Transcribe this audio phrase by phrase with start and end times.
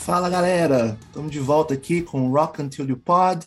[0.00, 3.46] Fala galera, estamos de volta aqui com Rock Until You Pod,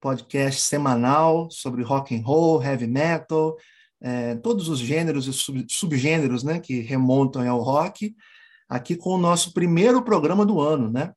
[0.00, 3.56] podcast semanal sobre rock and roll, heavy metal,
[4.00, 8.16] é, todos os gêneros e sub, subgêneros né, que remontam ao rock,
[8.68, 11.12] aqui com o nosso primeiro programa do ano, né?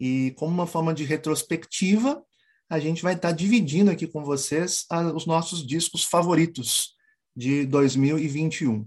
[0.00, 2.20] E como uma forma de retrospectiva,
[2.68, 6.96] a gente vai estar dividindo aqui com vocês os nossos discos favoritos
[7.36, 8.86] de 2021.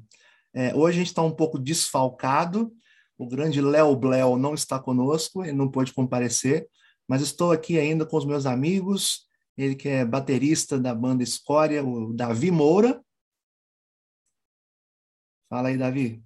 [0.53, 2.69] É, hoje a gente está um pouco desfalcado,
[3.17, 6.67] o grande Léo Bleu não está conosco, ele não pôde comparecer,
[7.07, 9.27] mas estou aqui ainda com os meus amigos,
[9.57, 13.01] ele que é baterista da banda Escória, o Davi Moura.
[15.49, 16.23] Fala aí, Davi.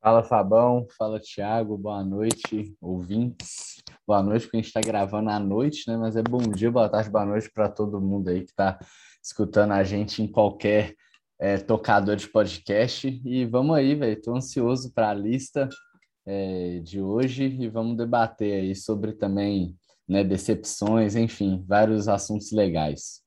[0.00, 0.86] Fala, Fabão.
[0.96, 1.76] Fala, Thiago.
[1.76, 3.82] Boa noite, ouvintes.
[4.06, 5.96] Boa noite, porque a gente está gravando à noite, né?
[5.96, 8.78] Mas é bom dia, boa tarde, boa noite para todo mundo aí que está
[9.22, 10.94] escutando a gente em qualquer
[11.38, 13.20] é, tocador de podcast.
[13.24, 14.18] E vamos aí, velho.
[14.18, 15.68] Estou ansioso para a lista
[16.26, 19.76] é, de hoje e vamos debater aí sobre também
[20.08, 23.22] né, decepções, enfim, vários assuntos legais.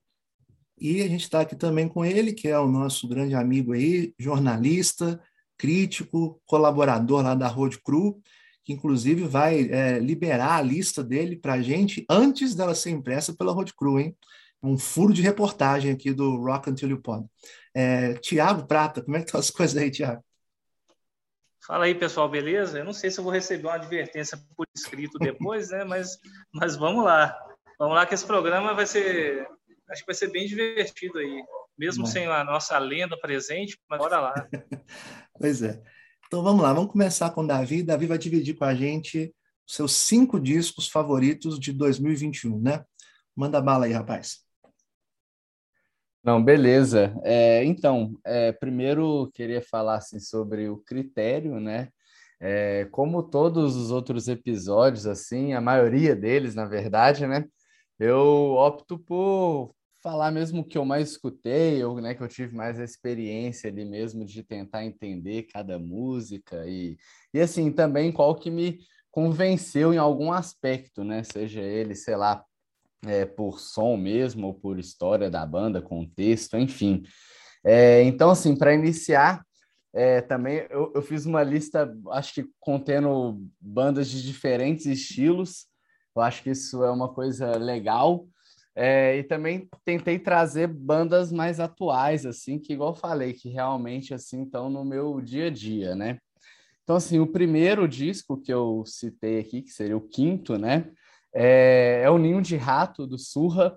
[0.78, 4.14] E a gente está aqui também com ele, que é o nosso grande amigo aí,
[4.18, 5.20] jornalista,
[5.56, 8.20] crítico, colaborador lá da Road Crew,
[8.62, 13.34] que inclusive vai é, liberar a lista dele para a gente antes dela ser impressa
[13.34, 14.16] pela Road Crew, hein?
[14.62, 17.26] Um furo de reportagem aqui do Rock Until You Pod.
[17.74, 20.25] É, Tiago Prata, como é que estão as coisas aí, Tiago?
[21.66, 22.78] Fala aí, pessoal, beleza?
[22.78, 25.82] Eu não sei se eu vou receber uma advertência por escrito depois, né?
[25.82, 26.16] Mas,
[26.54, 27.36] mas vamos lá.
[27.76, 29.48] Vamos lá que esse programa vai ser,
[29.90, 31.44] acho que vai ser bem divertido aí,
[31.76, 32.10] mesmo Bom.
[32.10, 34.34] sem a nossa lenda presente, mas bora lá.
[35.40, 35.82] pois é.
[36.28, 37.82] Então vamos lá, vamos começar com o Davi.
[37.82, 39.34] Davi vai dividir com a gente
[39.66, 42.84] seus cinco discos favoritos de 2021, né?
[43.34, 44.45] Manda bala aí, rapaz.
[46.26, 47.14] Não, beleza.
[47.22, 51.88] É, então, é, primeiro queria falar assim, sobre o critério, né?
[52.40, 57.44] É, como todos os outros episódios, assim, a maioria deles, na verdade, né?
[57.98, 62.54] Eu opto por falar mesmo o que eu mais escutei, ou né, que eu tive
[62.56, 66.96] mais experiência ali mesmo de tentar entender cada música e,
[67.32, 68.78] e assim, também qual que me
[69.12, 71.22] convenceu em algum aspecto, né?
[71.24, 72.44] Seja ele, sei lá,
[73.06, 77.04] é, por som mesmo, ou por história da banda, contexto, enfim.
[77.64, 79.44] É, então, assim, para iniciar,
[79.94, 85.66] é, também eu, eu, fiz uma lista, acho que contendo bandas de diferentes estilos.
[86.14, 88.26] Eu acho que isso é uma coisa legal.
[88.74, 94.42] É, e também tentei trazer bandas mais atuais, assim, que igual falei, que realmente assim
[94.42, 96.18] estão no meu dia a dia, né?
[96.84, 100.92] Então, assim, o primeiro disco que eu citei aqui, que seria o quinto, né?
[101.34, 103.76] É, é o Ninho de Rato, do Surra,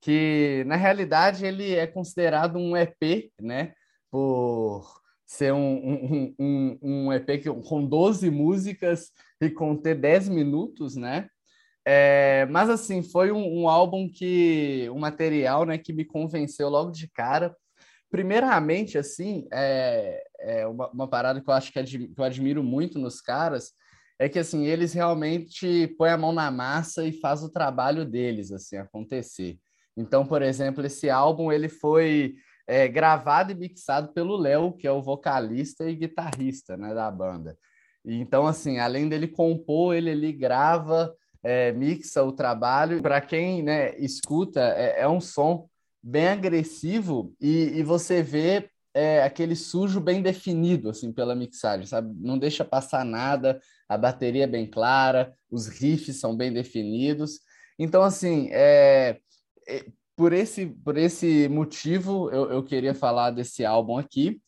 [0.00, 3.72] que na realidade ele é considerado um EP, né?
[4.10, 9.10] Por ser um, um, um, um EP que, com 12 músicas
[9.40, 11.28] e conter 10 minutos, né?
[11.84, 16.90] É, mas assim, foi um, um, álbum que, um material, né, que me convenceu logo
[16.90, 17.56] de cara.
[18.10, 22.98] Primeiramente, assim, é, é uma, uma parada que eu acho que, que eu admiro muito
[22.98, 23.72] nos caras,
[24.18, 28.50] é que assim eles realmente põem a mão na massa e faz o trabalho deles
[28.50, 29.58] assim acontecer.
[29.96, 32.34] Então, por exemplo, esse álbum ele foi
[32.66, 37.56] é, gravado e mixado pelo Léo, que é o vocalista e guitarrista né, da banda.
[38.04, 43.00] Então, assim, além dele compor, ele, ele grava, é, mixa o trabalho.
[43.00, 45.68] Para quem né, escuta, é, é, um som
[46.02, 52.16] bem agressivo e, e você vê é, aquele sujo bem definido, assim, pela mixagem, sabe?
[52.18, 57.40] Não deixa passar nada, a bateria é bem clara, os riffs são bem definidos.
[57.78, 59.18] Então, assim, é,
[59.68, 59.84] é,
[60.16, 64.40] por, esse, por esse motivo, eu, eu queria falar desse álbum aqui.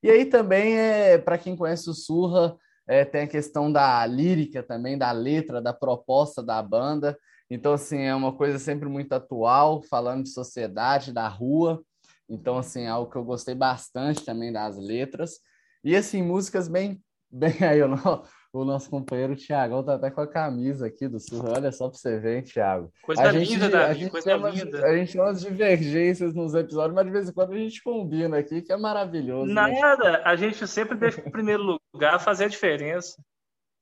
[0.00, 2.56] E aí também, é, para quem conhece o Surra,
[2.86, 7.18] é, tem a questão da lírica também, da letra, da proposta da banda.
[7.50, 11.82] Então, assim, é uma coisa sempre muito atual, falando de sociedade, da rua.
[12.28, 15.38] Então, assim, é algo que eu gostei bastante também das letras.
[15.84, 17.00] E, assim, músicas bem...
[17.28, 18.24] Bem aí, eu não,
[18.60, 21.42] o nosso companheiro Thiago tá até com a camisa aqui do Sul.
[21.44, 22.90] Olha só para você ver, hein, Thiago.
[23.02, 24.86] Coisa a linda, gente, Davi, a gente coisa umas, linda.
[24.86, 28.38] A gente tem umas divergências nos episódios, mas de vez em quando a gente combina
[28.38, 29.52] aqui, que é maravilhoso.
[29.52, 29.80] Né?
[29.80, 30.22] Nada, né?
[30.24, 33.22] a gente sempre deixa em primeiro lugar fazer a diferença.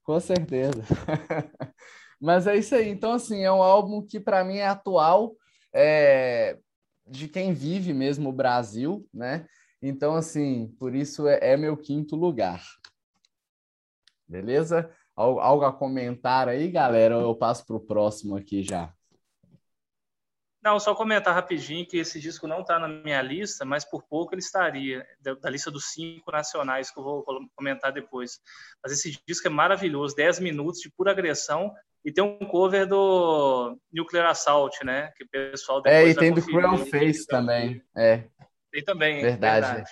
[0.03, 0.83] Com certeza.
[2.21, 2.89] mas é isso aí.
[2.89, 5.35] Então, assim, é um álbum que para mim é atual,
[5.73, 6.59] é,
[7.07, 9.47] de quem vive mesmo o Brasil, né?
[9.81, 12.63] Então, assim, por isso é, é meu quinto lugar.
[14.27, 14.91] Beleza?
[15.15, 17.15] Algo a comentar aí, galera?
[17.15, 18.93] Eu passo para o próximo aqui já?
[20.65, 24.33] Não, só comentar rapidinho que esse disco não está na minha lista, mas por pouco
[24.35, 27.23] ele estaria, da, da, lista dos cinco nacionais que eu vou
[27.55, 28.41] comentar depois.
[28.83, 31.71] Mas esse disco é maravilhoso, 10 minutos de pura agressão,
[32.05, 35.11] e tem um cover do Nuclear Assault, né?
[35.17, 38.25] Que o pessoal É, e tem do Cruel Face também, é.
[38.71, 39.67] Tem também, verdade.
[39.67, 39.91] verdade.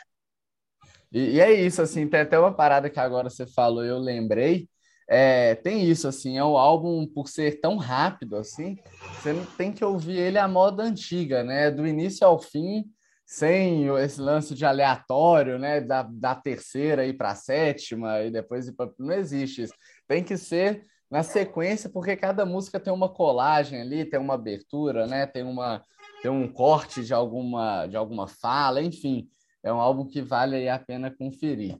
[1.10, 4.68] E, e é isso, assim, tem até uma parada que agora você falou, eu lembrei,
[5.08, 8.76] é, tem isso, assim, é o álbum, por ser tão rápido, assim,
[9.14, 11.70] você tem que ouvir ele à moda antiga, né?
[11.70, 12.84] Do início ao fim,
[13.26, 15.80] sem esse lance de aleatório, né?
[15.80, 18.74] Da, da terceira ir para a sétima e depois ir.
[18.98, 19.74] Não existe isso.
[20.06, 25.06] Tem que ser na sequência, porque cada música tem uma colagem ali, tem uma abertura,
[25.06, 25.26] né?
[25.26, 25.84] Tem, uma,
[26.22, 29.28] tem um corte de alguma, de alguma fala, enfim.
[29.62, 31.78] É um álbum que vale a pena conferir.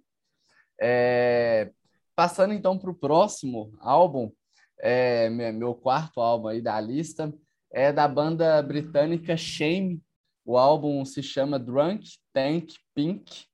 [0.81, 1.71] É,
[2.15, 4.31] Passando então para o próximo álbum,
[4.79, 7.33] é, meu quarto álbum aí da lista,
[7.73, 10.03] é da banda britânica Shame.
[10.45, 13.47] O álbum se chama Drunk Tank Pink.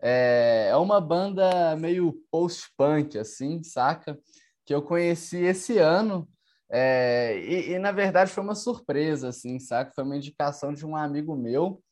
[0.00, 4.16] É, é uma banda meio post-punk, assim, saca?
[4.64, 6.28] Que eu conheci esse ano.
[6.70, 9.92] É, e, e, na verdade, foi uma surpresa, assim, saca?
[9.94, 11.82] Foi uma indicação de um amigo meu.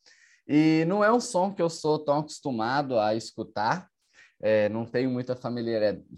[0.47, 3.89] E não é um som que eu sou tão acostumado a escutar,
[4.43, 5.39] é, não tenho muita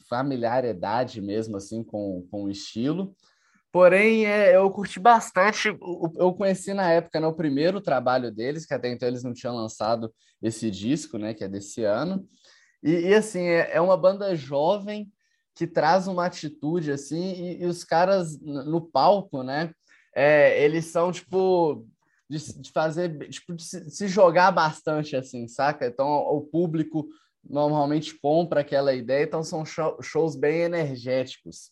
[0.08, 3.14] familiaridade mesmo assim com, com o estilo.
[3.70, 5.68] Porém, é, eu curti bastante.
[6.16, 9.54] Eu conheci na época né, o primeiro trabalho deles, que até então eles não tinham
[9.54, 12.26] lançado esse disco, né, que é desse ano.
[12.82, 15.12] E, e assim, é, é, uma banda jovem
[15.54, 19.72] que traz uma atitude assim, e, e os caras no palco, né,
[20.14, 21.86] é, eles são tipo
[22.28, 25.86] de, de fazer, tipo, de se, se jogar bastante assim, saca?
[25.86, 27.06] Então, o público
[27.42, 29.64] normalmente compra aquela ideia, então são
[30.00, 31.70] shows bem energéticos.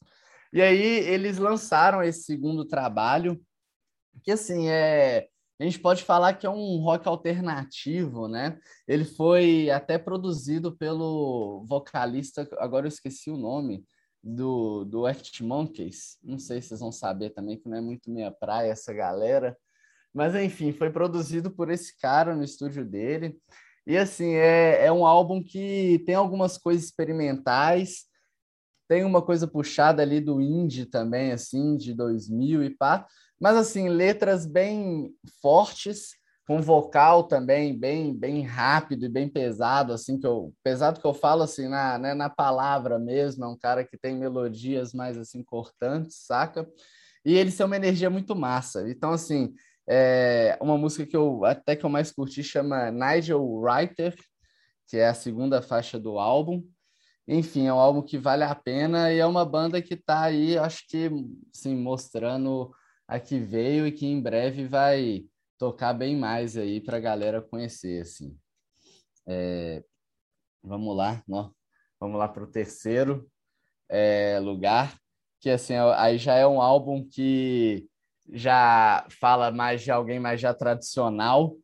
[0.52, 3.40] E aí eles lançaram esse segundo trabalho,
[4.22, 5.28] que assim, é,
[5.62, 8.58] a gente pode falar que é um rock alternativo, né?
[8.86, 13.84] Ele foi até produzido pelo vocalista, agora eu esqueci o nome,
[14.22, 16.18] do, do Arctic Monkeys.
[16.22, 19.56] Não sei se vocês vão saber também, que não é muito minha praia essa galera.
[20.12, 23.38] Mas enfim, foi produzido por esse cara no estúdio dele.
[23.86, 28.04] E assim, é, é um álbum que tem algumas coisas experimentais,
[28.88, 33.06] tem uma coisa puxada ali do indie também, assim, de 2000 e pá,
[33.42, 36.14] mas assim, letras bem fortes,
[36.46, 41.12] com vocal também bem bem rápido e bem pesado, assim, que eu, pesado que eu
[41.12, 45.42] falo assim, na, né, na palavra mesmo, é um cara que tem melodias mais assim
[45.42, 46.68] cortantes, saca?
[47.24, 48.88] E ele tem uma energia muito massa.
[48.88, 49.52] Então, assim,
[49.88, 54.14] é, uma música que eu até que eu mais curti chama Nigel Writer,
[54.86, 56.62] que é a segunda faixa do álbum.
[57.26, 60.56] Enfim, é um álbum que vale a pena e é uma banda que está aí,
[60.56, 61.10] acho que,
[61.52, 62.72] sim, mostrando
[63.12, 65.26] a que veio e que em breve vai
[65.58, 68.34] tocar bem mais aí para a galera conhecer, assim.
[69.26, 69.84] É,
[70.62, 71.22] vamos lá,
[72.00, 73.30] vamos lá para o terceiro
[73.86, 74.98] é, lugar,
[75.40, 77.86] que assim, aí já é um álbum que
[78.32, 81.54] já fala mais de alguém mais já tradicional,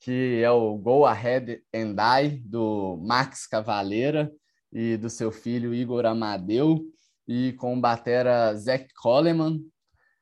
[0.00, 4.30] que é o Go Ahead and Die, do Max Cavaleira
[4.70, 6.84] e do seu filho Igor Amadeu,
[7.26, 9.64] e com o batera Zach Coleman.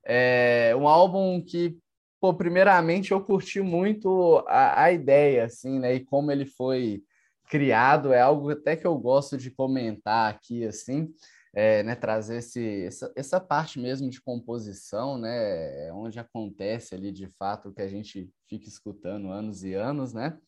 [0.09, 1.77] É um álbum que,
[2.21, 7.03] pô, primeiramente eu curti muito a, a ideia, assim, né, e como ele foi
[7.49, 11.13] criado, é algo até que eu gosto de comentar aqui, assim,
[11.55, 17.27] é, né, trazer esse, essa, essa parte mesmo de composição, né, onde acontece ali de
[17.39, 20.39] fato o que a gente fica escutando anos e anos, né?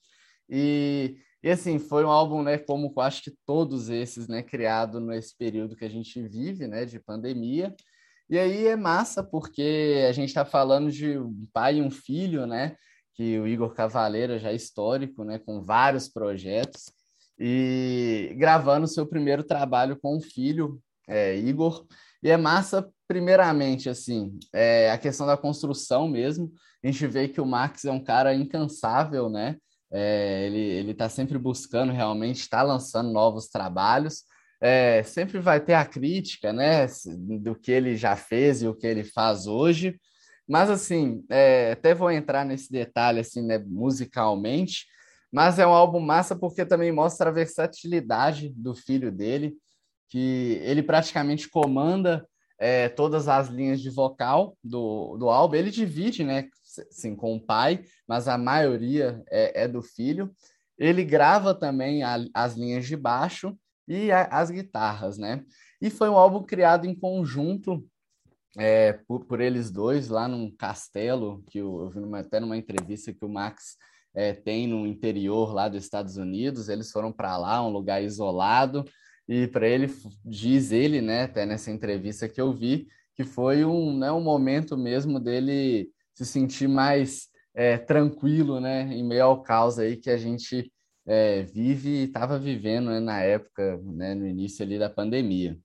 [0.49, 5.37] E, e assim, foi um álbum, né, como acho que todos esses, né, criado nesse
[5.37, 7.75] período que a gente vive, né, de pandemia.
[8.31, 12.47] E aí é massa porque a gente está falando de um pai e um filho,
[12.47, 12.77] né,
[13.15, 16.93] que o Igor Cavaleira já é histórico, né, com vários projetos
[17.39, 21.87] e gravando seu primeiro trabalho com o filho, é, Igor.
[22.23, 26.53] E é massa, primeiramente, assim, é, a questão da construção mesmo.
[26.83, 29.57] A gente vê que o Max é um cara incansável, né?
[29.91, 34.25] É, ele está sempre buscando realmente, está lançando novos trabalhos.
[34.61, 36.87] É, sempre vai ter a crítica, né,
[37.41, 39.99] do que ele já fez e o que ele faz hoje.
[40.49, 44.87] Mas assim, é, até vou entrar nesse detalhe assim, né, musicalmente.
[45.31, 49.55] Mas é um álbum massa porque também mostra a versatilidade do filho dele
[50.09, 52.27] que ele praticamente comanda
[52.59, 55.55] é, todas as linhas de vocal do, do álbum.
[55.55, 56.49] Ele divide, né,
[56.91, 60.35] sim, com o pai, mas a maioria é, é do filho.
[60.79, 63.57] Ele grava também a, as linhas de baixo
[63.89, 65.45] e a, as guitarras, né?
[65.81, 67.85] E foi um álbum criado em conjunto
[68.57, 72.57] é, por, por, eles dois lá num castelo, que eu, eu vi numa, até numa
[72.57, 73.77] entrevista que o Max
[74.15, 76.69] é, tem no interior lá dos Estados Unidos.
[76.69, 78.85] Eles foram para lá, um lugar isolado,
[79.29, 79.93] e para ele,
[80.25, 84.77] diz ele, né, até nessa entrevista que eu vi, que foi um, né, um momento
[84.77, 90.17] mesmo dele se sentir mais é, tranquilo, né, em meio ao caos aí que a
[90.17, 90.73] gente
[91.09, 95.59] é, vive e estava vivendo né, na época, né, no início ali da pandemia.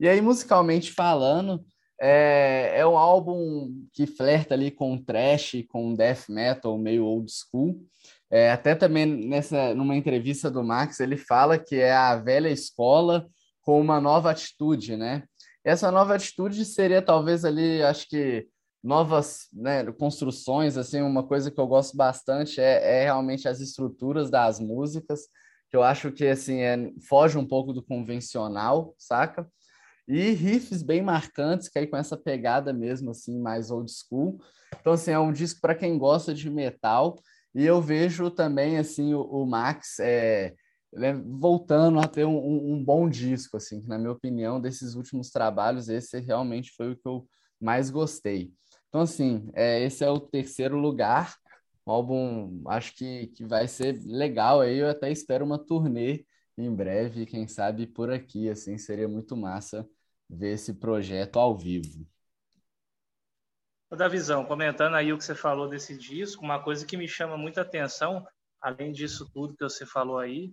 [0.00, 1.62] E aí, musicalmente falando,
[2.00, 7.84] é, é um álbum que flerta ali com trash, com death metal meio old school.
[8.30, 13.26] É, até também nessa numa entrevista do Max ele fala que é a velha escola
[13.62, 15.24] com uma nova atitude, né?
[15.64, 18.46] Essa nova atitude seria talvez ali, acho que
[18.82, 24.30] novas né, construções, assim, uma coisa que eu gosto bastante é, é realmente as estruturas
[24.30, 25.22] das músicas,
[25.68, 29.46] que eu acho que assim é, foge um pouco do convencional, saca?
[30.08, 34.40] e riffs bem marcantes, que aí com essa pegada mesmo, assim, mais old school.
[34.80, 37.20] Então, assim, é um disco para quem gosta de metal,
[37.54, 40.54] e eu vejo também, assim, o, o Max é,
[41.38, 45.90] voltando a ter um, um, bom disco, assim, que na minha opinião, desses últimos trabalhos,
[45.90, 47.28] esse realmente foi o que eu
[47.60, 48.50] mais gostei.
[48.88, 51.36] Então, assim, é, esse é o terceiro lugar,
[51.86, 56.24] um álbum, acho que, que vai ser legal aí, eu até espero uma turnê
[56.56, 59.88] em breve, quem sabe por aqui, assim, seria muito massa
[60.28, 62.06] ver esse projeto ao vivo.
[63.90, 67.38] Da visão, comentando aí o que você falou desse disco, uma coisa que me chama
[67.38, 68.26] muita atenção,
[68.60, 70.52] além disso tudo que você falou aí,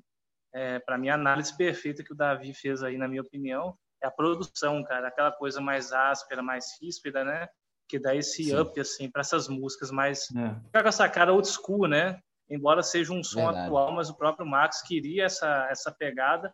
[0.53, 4.07] é, para mim a análise perfeita que o Davi fez aí, na minha opinião, é
[4.07, 7.49] a produção, cara, aquela coisa mais áspera, mais ríspida, né?
[7.87, 8.59] Que dá esse Sim.
[8.59, 10.55] up assim para essas músicas mais é.
[10.65, 12.19] fica com essa cara old school, né?
[12.49, 13.67] Embora seja um som Verdade.
[13.67, 16.53] atual, mas o próprio Max queria essa essa pegada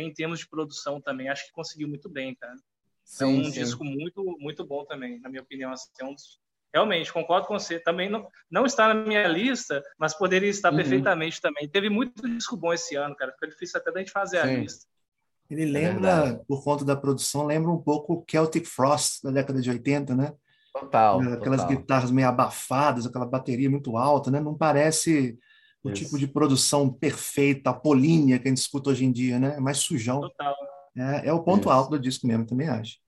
[0.00, 2.54] em termos de produção também, acho que conseguiu muito bem, cara.
[2.54, 2.58] É
[3.04, 3.50] sim, é um sim.
[3.52, 5.72] disco muito, muito bom também, na minha opinião.
[5.72, 6.40] Assim, é um dos...
[6.74, 7.78] Realmente, concordo com você.
[7.78, 10.76] Também não, não está na minha lista, mas poderia estar uhum.
[10.76, 11.68] perfeitamente também.
[11.68, 13.32] Teve muito disco bom esse ano, cara.
[13.32, 14.48] Fica difícil até da gente fazer sim.
[14.48, 14.86] a lista.
[15.48, 19.60] Ele lembra, é por conta da produção, lembra um pouco o Celtic Frost da década
[19.60, 20.34] de 80, né?
[20.80, 21.20] Total.
[21.20, 21.76] Aquelas total.
[21.76, 24.40] guitarras meio abafadas, aquela bateria muito alta, né?
[24.40, 25.38] Não parece
[25.82, 26.04] o Isso.
[26.04, 29.56] tipo de produção perfeita, apolínea que a gente escuta hoje em dia, né?
[29.56, 30.20] É mais sujão.
[30.20, 30.54] Total.
[30.96, 31.70] É, é o ponto Isso.
[31.70, 32.98] alto do disco mesmo, também acho.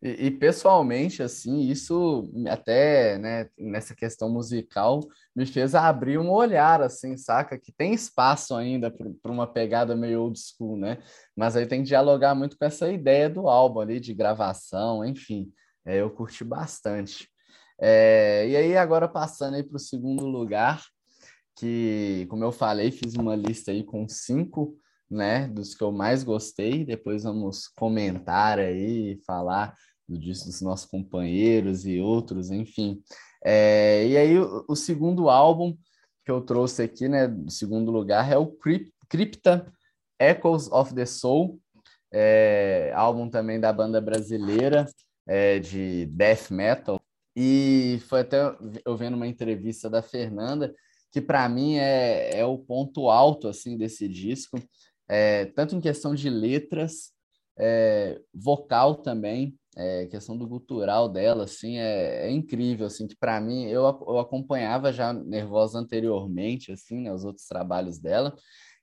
[0.00, 5.00] E, e, pessoalmente, assim, isso até, né, nessa questão musical,
[5.34, 7.58] me fez abrir um olhar, assim, saca?
[7.58, 10.98] Que tem espaço ainda para uma pegada meio old school, né?
[11.36, 15.52] Mas aí tem que dialogar muito com essa ideia do álbum ali, de gravação, enfim.
[15.88, 17.30] É, eu curti bastante.
[17.80, 20.84] É, e aí, agora passando aí para o segundo lugar,
[21.56, 24.78] que, como eu falei, fiz uma lista aí com cinco,
[25.10, 26.84] né, dos que eu mais gostei.
[26.84, 29.74] Depois vamos comentar aí, falar
[30.06, 33.00] do disco dos nossos companheiros e outros, enfim.
[33.42, 35.74] É, e aí, o, o, segundo álbum
[36.22, 38.54] que eu trouxe aqui, né, do segundo lugar, é o
[39.08, 39.72] Crypta
[40.20, 41.58] Echoes of the Soul,
[42.12, 44.84] é, álbum também da banda brasileira
[45.28, 46.98] é, de death metal.
[47.36, 48.38] E foi até
[48.84, 50.74] eu vendo uma entrevista da Fernanda
[51.12, 54.58] que para mim é, é o ponto alto assim desse disco,
[55.08, 57.12] é, tanto em questão de letras,
[57.58, 63.40] é, vocal também, é, questão do gutural dela, assim, é, é incrível, assim, que para
[63.40, 68.36] mim, eu, eu acompanhava já Nervosa anteriormente, assim, né, os outros trabalhos dela,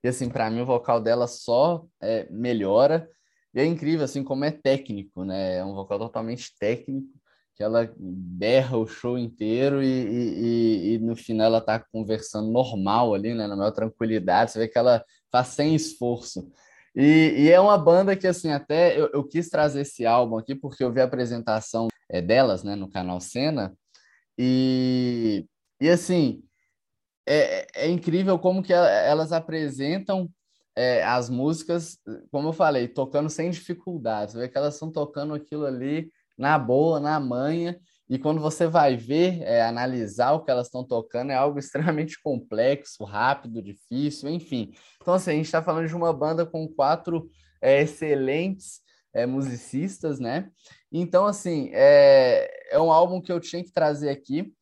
[0.03, 3.09] e assim, para mim o vocal dela só é, melhora,
[3.55, 7.07] e é incrível, assim, como é técnico, né, é um vocal totalmente técnico,
[7.55, 13.13] que ela berra o show inteiro e, e, e, no final ela tá conversando normal
[13.13, 16.51] ali, né, na maior tranquilidade, você vê que ela faz sem esforço.
[16.93, 20.53] E, e é uma banda que, assim, até eu, eu, quis trazer esse álbum aqui
[20.53, 23.73] porque eu vi a apresentação é, delas, né, no canal Cena,
[24.37, 25.47] e,
[25.79, 26.43] e assim,
[27.25, 30.29] é, é incrível como que elas apresentam
[30.75, 31.97] é, as músicas,
[32.31, 36.59] como eu falei, tocando sem dificuldades, você vê que elas estão tocando aquilo ali na
[36.59, 37.79] boa, na manha,
[38.09, 42.21] e quando você vai ver, é, analisar o que elas estão tocando, é algo extremamente
[42.21, 44.73] complexo, rápido, difícil, enfim.
[45.01, 47.29] Então, assim, a gente está falando de uma banda com quatro
[47.61, 48.81] é, excelentes
[49.13, 50.49] é, musicistas, né?
[50.91, 54.53] Então, assim, é, é um álbum que eu tinha que trazer aqui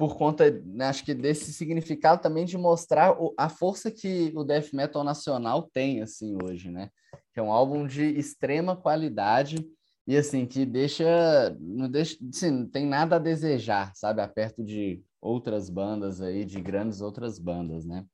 [0.00, 4.42] por conta, né, acho que desse significado também de mostrar o, a força que o
[4.42, 6.88] death metal nacional tem, assim, hoje, né?
[7.34, 9.58] Que é um álbum de extrema qualidade,
[10.06, 15.02] e assim, que deixa, não deixa, assim, não tem nada a desejar, sabe, perto de
[15.20, 18.06] outras bandas aí, de grandes outras bandas, né?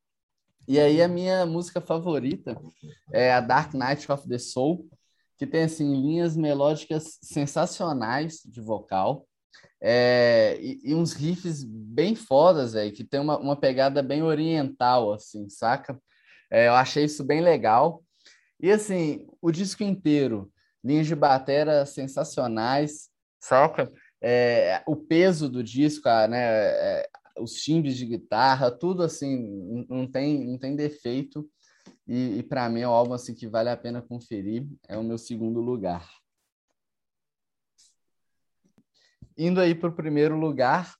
[0.66, 2.60] E aí a minha música favorita
[3.12, 4.88] é a Dark Knight of the Soul,
[5.38, 9.24] que tem assim linhas melódicas sensacionais de vocal.
[9.80, 15.12] É, e, e, uns riffs bem fodas, aí, que tem uma, uma pegada bem oriental,
[15.12, 16.00] assim, saca?
[16.50, 18.02] É, eu achei isso bem legal.
[18.60, 20.50] E assim, o disco inteiro,
[20.82, 23.92] linhas de batera sensacionais, saca?
[24.22, 26.40] É, o peso do disco, né?
[26.40, 27.08] É,
[27.38, 31.48] os timbres de guitarra, tudo assim, não tem, não tem defeito.
[32.06, 34.66] E, e para mim é um álbum assim, que vale a pena conferir.
[34.88, 36.08] É o meu segundo lugar.
[39.38, 40.94] Indo aí para o primeiro lugar,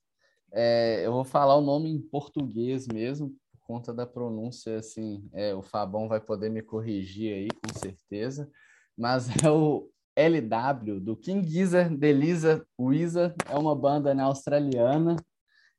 [0.51, 5.55] é, eu vou falar o nome em português mesmo, por conta da pronúncia, assim, é,
[5.55, 8.49] o Fabão vai poder me corrigir aí, com certeza,
[8.95, 15.15] mas é o LW, do King Gizzard, Delisa Wizard, é uma banda né, australiana,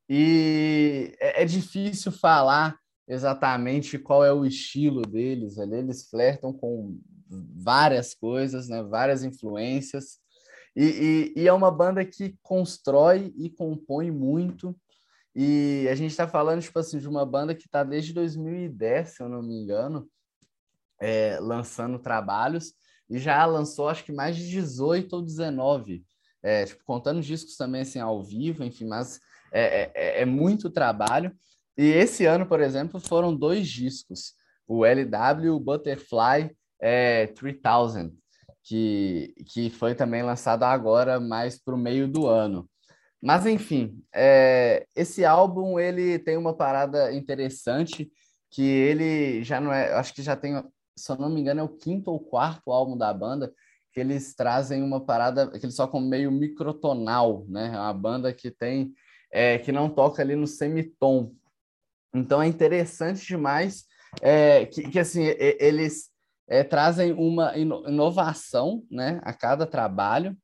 [0.07, 6.99] e é, é difícil falar exatamente qual é o estilo deles ali, eles flertam com
[7.29, 10.19] várias coisas, né, várias influências,
[10.81, 14.73] e, e, e, é uma banda que constrói e compõe muito.
[15.35, 19.21] E a gente está falando, tipo assim, de uma banda que está desde 2010, se
[19.21, 20.09] eu não me engano,
[21.01, 22.73] é, lançando trabalhos.
[23.09, 26.01] E já lançou, acho que mais de 18 ou 19.
[26.41, 29.19] É, tipo, contando discos também, assim, ao vivo, enfim, mas
[29.51, 31.35] é, é, é, é muito trabalho.
[31.77, 34.33] E esse ano, por exemplo, foram dois discos.
[34.65, 38.15] O LW Butterfly é, 3000,
[38.69, 42.69] que, que foi também lançado agora, mais para o meio do ano.
[43.19, 48.11] Mas, enfim, é, esse álbum ele tem uma parada interessante,
[48.51, 50.63] que ele já não é, acho que já tem,
[50.95, 53.51] se eu não me engano, é o quinto ou quarto álbum da banda,
[53.91, 57.71] que eles trazem uma parada, que eles tocam meio microtonal, né?
[57.73, 58.93] É uma banda que tem,
[59.31, 61.33] é, que não toca ali no semitom.
[62.13, 63.85] Então é interessante demais
[64.21, 66.08] é, que, que assim, eles
[66.49, 70.35] é, trazem uma inovação né, a cada trabalho.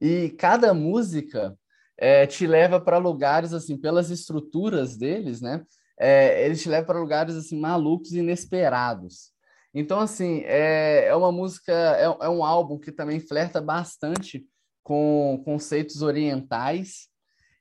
[0.00, 1.56] E cada música
[1.98, 5.64] é, te leva para lugares assim pelas estruturas deles né
[6.00, 9.30] é, eles te levam para lugares assim malucos inesperados.
[9.74, 14.44] Então assim é, é uma música é, é um álbum que também flerta bastante
[14.82, 17.08] com conceitos orientais.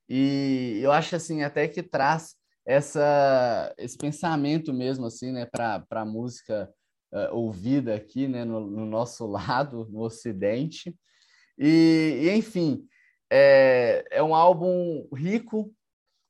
[0.10, 6.06] E eu acho assim até que traz essa esse pensamento mesmo assim né para para
[6.06, 6.70] música
[7.12, 10.95] uh, ouvida aqui, né, no, no, nosso lado, no Ocidente.
[11.58, 12.88] E, e enfim,
[13.30, 15.74] é, é um álbum rico.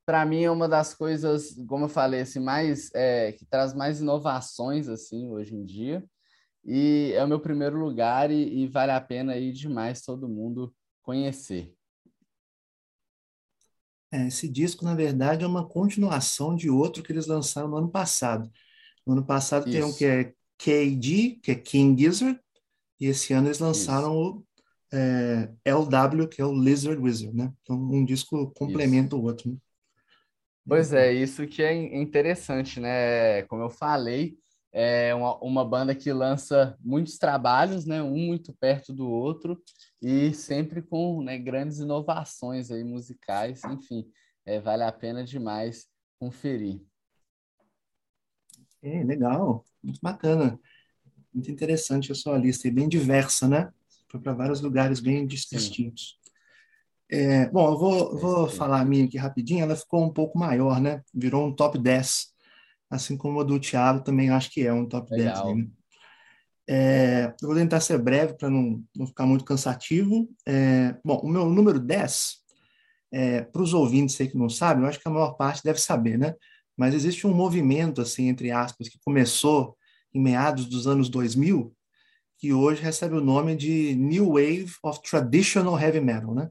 [0.05, 4.01] Para mim é uma das coisas, como eu falei, assim, mais é, que traz mais
[4.01, 6.03] inovações assim hoje em dia.
[6.63, 10.73] E é o meu primeiro lugar e, e vale a pena aí demais todo mundo
[11.01, 11.73] conhecer.
[14.11, 17.89] É, esse disco, na verdade, é uma continuação de outro que eles lançaram no ano
[17.89, 18.51] passado.
[19.05, 19.77] No ano passado Isso.
[19.77, 22.39] tem um que é KD, que é King Gizzard,
[22.99, 24.37] e esse ano eles lançaram Isso.
[24.37, 24.45] o
[24.93, 27.51] é, LW, que é o Lizard Wizard, né?
[27.61, 29.17] Então, um disco complementa isso.
[29.17, 29.51] o outro.
[29.51, 29.57] Né?
[30.67, 33.41] Pois é, isso que é interessante, né?
[33.43, 34.37] Como eu falei,
[34.71, 38.03] é uma, uma banda que lança muitos trabalhos, né?
[38.03, 39.59] Um muito perto do outro
[39.99, 44.07] e sempre com né, grandes inovações aí musicais, enfim,
[44.45, 45.87] é, vale a pena demais
[46.19, 46.79] conferir.
[48.83, 50.59] É, legal, muito bacana.
[51.33, 53.71] Muito interessante a sua lista, e bem diversa, né?
[54.09, 56.19] Foi para vários lugares bem distintos.
[57.09, 60.79] É, bom, eu vou, vou falar a minha aqui rapidinho, ela ficou um pouco maior,
[60.79, 61.01] né?
[61.13, 62.27] Virou um top 10,
[62.89, 65.45] assim como a do Thiago também acho que é um top Legal.
[65.45, 65.57] 10.
[65.57, 65.67] Né?
[66.69, 70.29] É, eu vou tentar ser breve para não, não ficar muito cansativo.
[70.45, 72.37] É, bom, o meu número 10,
[73.11, 75.81] é, para os ouvintes aí que não sabem, eu acho que a maior parte deve
[75.81, 76.33] saber, né?
[76.81, 79.77] Mas existe um movimento, assim, entre aspas, que começou
[80.11, 81.71] em meados dos anos 2000,
[82.39, 86.49] que hoje recebe o nome de New Wave of Traditional Heavy Metal, né?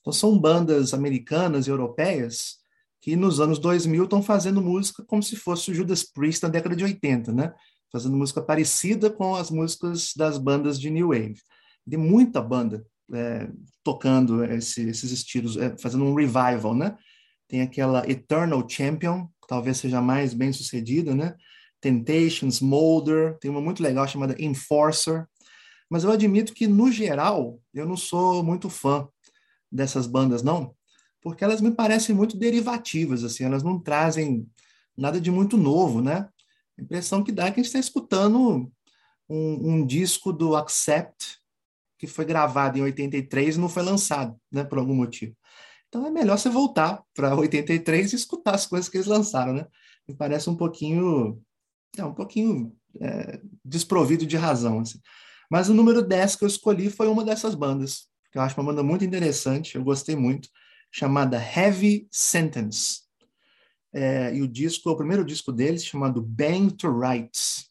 [0.00, 2.56] Então são bandas americanas e europeias
[3.02, 6.74] que nos anos 2000 estão fazendo música como se fosse o Judas Priest na década
[6.74, 7.52] de 80, né?
[7.92, 11.38] Fazendo música parecida com as músicas das bandas de New Wave.
[11.86, 13.46] Tem muita banda é,
[13.84, 16.96] tocando esse, esses estilos, é, fazendo um revival, né?
[17.46, 21.34] Tem aquela Eternal Champion, talvez seja mais bem sucedida, né?
[21.80, 25.26] Temptations, Molder, tem uma muito legal chamada Enforcer.
[25.88, 29.08] Mas eu admito que, no geral, eu não sou muito fã
[29.70, 30.74] dessas bandas, não,
[31.20, 34.46] porque elas me parecem muito derivativas, assim, elas não trazem
[34.96, 36.28] nada de muito novo, né?
[36.78, 38.70] A impressão que dá é que a gente está escutando
[39.28, 41.38] um, um, disco do Accept,
[41.98, 45.34] que foi gravado em 83 e não foi lançado, né, por algum motivo.
[45.96, 49.66] Então é melhor você voltar para 83 e escutar as coisas que eles lançaram, né?
[50.06, 51.42] Me parece um pouquinho,
[51.96, 54.80] é, um pouquinho é, desprovido de razão.
[54.80, 55.00] Assim.
[55.50, 58.70] Mas o número 10 que eu escolhi foi uma dessas bandas, que eu acho uma
[58.70, 60.50] banda muito interessante, eu gostei muito,
[60.92, 63.00] chamada Heavy Sentence.
[63.90, 67.70] É, e o disco, o primeiro disco deles, chamado Bang to Rights.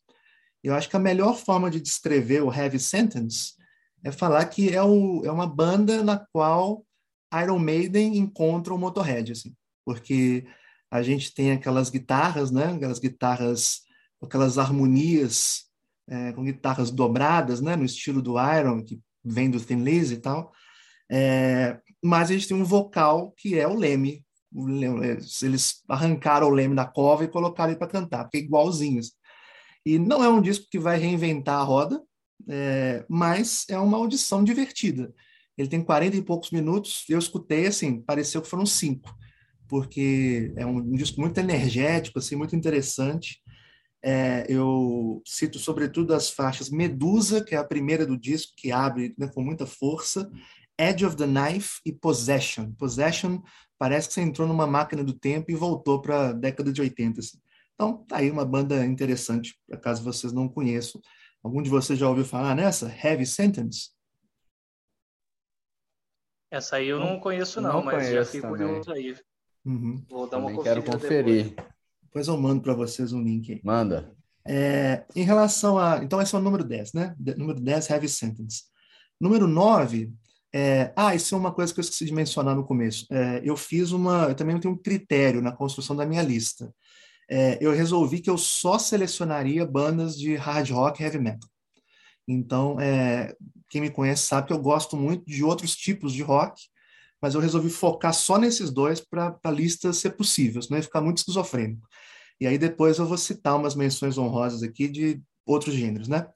[0.64, 3.54] Eu acho que a melhor forma de descrever o Heavy Sentence
[4.04, 6.84] é falar que é, o, é uma banda na qual
[7.42, 9.54] Iron Maiden encontra o Motorhead, assim,
[9.86, 10.46] porque
[10.90, 13.82] a gente tem aquelas guitarras, né, aquelas guitarras,
[14.22, 15.66] aquelas harmonias
[16.08, 20.20] é, com guitarras dobradas, né, no estilo do Iron, que vem do Thin Lizzy e
[20.20, 20.52] tal,
[21.12, 24.24] é, mas a gente tem um vocal que é o Leme,
[25.04, 29.00] é, eles arrancaram o Leme da cova e colocaram ele para cantar, porque é igualzinho.
[29.00, 29.12] Assim.
[29.86, 32.02] E não é um disco que vai reinventar a roda,
[32.48, 35.14] é, mas é uma audição divertida.
[35.58, 39.16] Ele tem 40 e poucos minutos, eu escutei assim, pareceu que foram cinco,
[39.68, 43.42] porque é um, disco muito energético, assim, muito interessante.
[44.04, 49.16] É, eu cito sobretudo as faixas Medusa, que é a primeira do disco, que abre
[49.18, 50.30] né, com muita força,
[50.78, 52.72] Edge of the Knife e Possession.
[52.74, 53.42] Possession
[53.80, 57.20] parece que você entrou numa máquina do tempo e voltou para a década de 80.
[57.20, 57.38] Assim.
[57.74, 61.02] Então, tá aí uma banda interessante, caso vocês não conheçam.
[61.44, 62.94] Algum de vocês já ouviu falar nessa?
[63.04, 63.95] Heavy Sentence?
[66.52, 69.16] Essa aí eu não conheço, não, não mas conheço já fico curioso aí.
[69.66, 70.04] Uhum.
[70.10, 71.50] Vou dar também uma quero conferir.
[71.50, 71.68] Depois,
[72.04, 73.62] depois eu mando para vocês um link aí.
[73.64, 74.12] Manda.
[74.48, 76.04] É, em relação a.
[76.04, 77.16] Então, esse é o número 10, né?
[77.38, 78.64] Número 10, Heavy Sentence.
[79.20, 80.14] Número 9.
[80.54, 83.06] É, ah, isso é uma coisa que eu esqueci de mencionar no começo.
[83.12, 84.26] É, eu fiz uma.
[84.26, 86.72] Eu também tenho um critério na construção da minha lista
[87.30, 91.50] é, eu resolvi que eu só selecionaria bandas de hard rock e heavy metal.
[92.28, 93.36] Então, é,
[93.70, 96.62] quem me conhece sabe que eu gosto muito de outros tipos de rock,
[97.22, 101.02] mas eu resolvi focar só nesses dois para a lista ser possível, senão ia ficar
[101.02, 101.88] muito esquizofrênico.
[102.40, 106.28] E aí depois eu vou citar umas menções honrosas aqui de outros gêneros, né?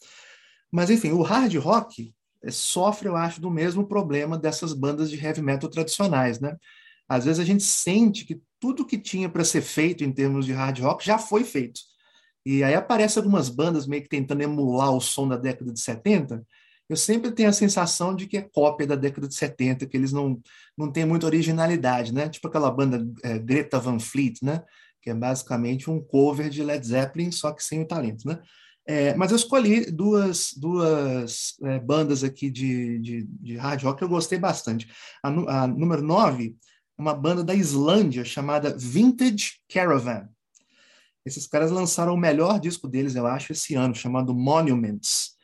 [0.72, 2.14] Mas enfim, o hard rock
[2.44, 6.56] é, sofre, eu acho, do mesmo problema dessas bandas de heavy metal tradicionais, né?
[7.08, 10.54] Às vezes a gente sente que tudo que tinha para ser feito em termos de
[10.54, 11.82] hard rock já foi feito.
[12.46, 16.46] E aí aparecem algumas bandas meio que tentando emular o som da década de 70.
[16.90, 20.12] Eu sempre tenho a sensação de que é cópia da década de 70, que eles
[20.12, 20.42] não,
[20.78, 22.28] não têm muita originalidade, né?
[22.28, 24.64] Tipo aquela banda é, Greta Van Fleet, né?
[25.02, 28.40] Que é basicamente um cover de Led Zeppelin, só que sem o talento, né?
[28.88, 34.04] É, mas eu escolhi duas, duas é, bandas aqui de, de, de, hard rock que
[34.04, 34.88] eu gostei bastante.
[35.24, 35.28] A,
[35.64, 36.58] a número 9
[37.00, 40.28] uma banda da Islândia chamada Vintage Caravan.
[41.26, 45.38] Esses caras lançaram o melhor disco deles, eu acho, esse ano, chamado Monuments.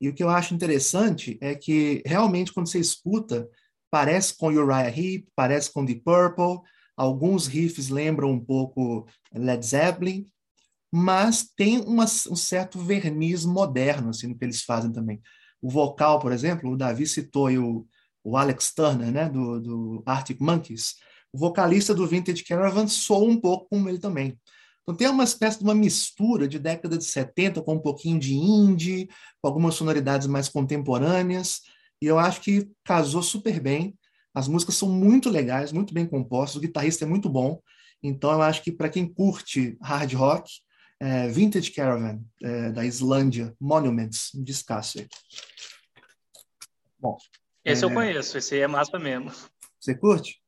[0.00, 3.48] E o que eu acho interessante é que realmente quando você escuta,
[3.90, 6.60] parece com Uriah Heep, parece com Deep Purple,
[6.96, 10.26] alguns riffs lembram um pouco Led Zeppelin,
[10.92, 15.20] mas tem uma, um certo verniz moderno assim, no que eles fazem também.
[15.62, 17.86] O vocal, por exemplo, o Davi citou o,
[18.24, 20.94] o Alex Turner, né, do, do Arctic Monkeys,
[21.32, 24.38] o vocalista do Vintage Caravan soa um pouco como ele também.
[24.90, 28.34] Então tem uma espécie de uma mistura de década de 70 com um pouquinho de
[28.34, 29.08] indie,
[29.40, 31.60] com algumas sonoridades mais contemporâneas,
[32.02, 33.96] e eu acho que casou super bem.
[34.34, 37.62] As músicas são muito legais, muito bem compostas, o guitarrista é muito bom,
[38.02, 40.50] então eu acho que para quem curte hard rock,
[40.98, 45.08] é, Vintage Caravan, é, da Islândia, Monuments, um descasso aí.
[46.98, 47.16] Bom,
[47.64, 47.86] esse é...
[47.86, 49.30] eu conheço, esse aí é massa mesmo.
[49.78, 50.42] Você curte?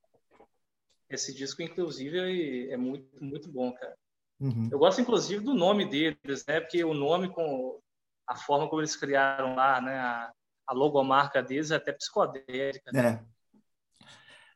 [1.09, 4.02] Esse disco, inclusive, é muito, muito bom, cara.
[4.41, 4.69] Uhum.
[4.71, 6.61] Eu gosto, inclusive, do nome deles, né?
[6.61, 7.81] Porque o nome com
[8.27, 9.99] a forma como eles criaram lá, né?
[9.99, 10.33] A,
[10.67, 12.91] a logomarca deles é até psicodélica.
[12.93, 13.09] Né?
[13.09, 14.07] É.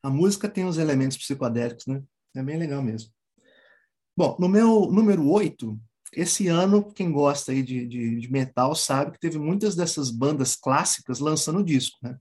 [0.03, 2.03] A música tem os elementos psicodélicos, né?
[2.35, 3.11] É bem legal mesmo.
[4.17, 5.79] Bom, no meu número 8,
[6.13, 10.57] esse ano, quem gosta aí de, de, de, metal sabe que teve muitas dessas bandas
[10.57, 12.19] clássicas lançando disco, né?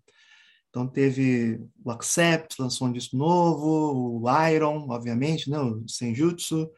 [0.69, 5.57] Então teve o Accept, lançou um disco novo, o Iron, obviamente, né?
[5.57, 6.69] o Senjutsu,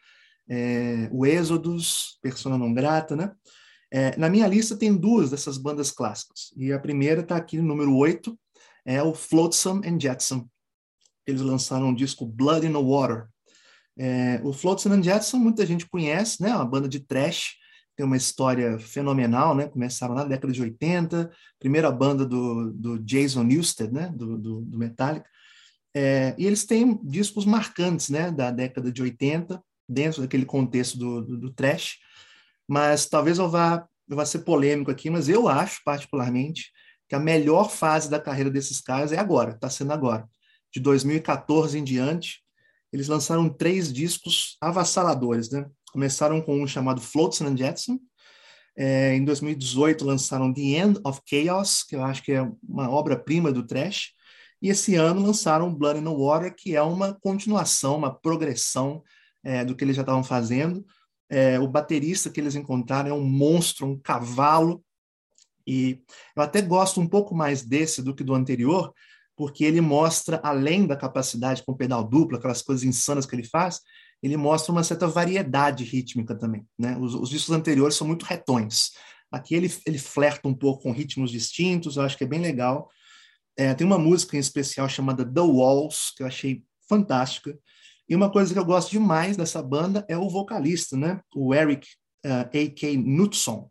[0.49, 3.31] é, o Exodus, Persona Non Grata, né?
[3.91, 6.53] É, na minha lista tem duas dessas bandas clássicas.
[6.57, 8.37] E a primeira está aqui número 8,
[8.85, 10.47] é o Flotsam and Jetsam.
[11.25, 13.27] Eles lançaram um disco Blood in the Water.
[13.97, 16.53] É, o Flotsam and Jetsam muita gente conhece, né?
[16.53, 17.55] Uma banda de trash
[17.97, 19.67] tem uma história fenomenal, né?
[19.67, 24.13] Começaram na década de 80, primeira banda do, do Jason Newsted, né?
[24.15, 25.27] Do, do, do Metallica.
[25.95, 28.29] É, e eles têm discos marcantes, né?
[28.29, 31.97] Da década de 80, dentro daquele contexto do, do, do trash.
[32.67, 36.71] Mas talvez eu vá, eu vá ser polêmico aqui, mas eu acho, particularmente,
[37.07, 40.27] que a melhor fase da carreira desses caras é agora, está sendo agora.
[40.73, 42.41] De 2014 em diante,
[42.91, 45.65] eles lançaram três discos avassaladores, né?
[45.91, 47.99] Começaram com um chamado Flotsam and Jetsam,
[48.79, 53.51] É, em 2018 lançaram The End of Chaos, que eu acho que é uma obra-prima
[53.51, 54.11] do trash.
[54.61, 59.03] E esse ano lançaram Blood in the Water, que é uma continuação, uma progressão
[59.47, 60.85] é, do que eles já estavam fazendo.
[61.29, 64.83] É, o baterista que eles encontraram é um monstro, um cavalo.
[65.65, 66.01] E
[66.35, 68.93] eu até gosto um pouco mais desse do que do anterior,
[69.37, 73.79] porque ele mostra, além da capacidade com pedal duplo, aquelas coisas insanas que ele faz,
[74.21, 76.67] ele mostra uma certa variedade rítmica também.
[76.77, 76.97] Né?
[76.99, 78.91] Os, os discos anteriores são muito retões.
[79.31, 82.89] Aqui ele, ele flerta um pouco com ritmos distintos, eu acho que é bem legal.
[83.55, 87.57] É, tem uma música em especial chamada The Walls, que eu achei fantástica.
[88.09, 91.19] E uma coisa que eu gosto demais dessa banda é o vocalista, né?
[91.35, 91.87] O Eric
[92.25, 92.95] uh, A.K.
[92.97, 93.69] Knudson.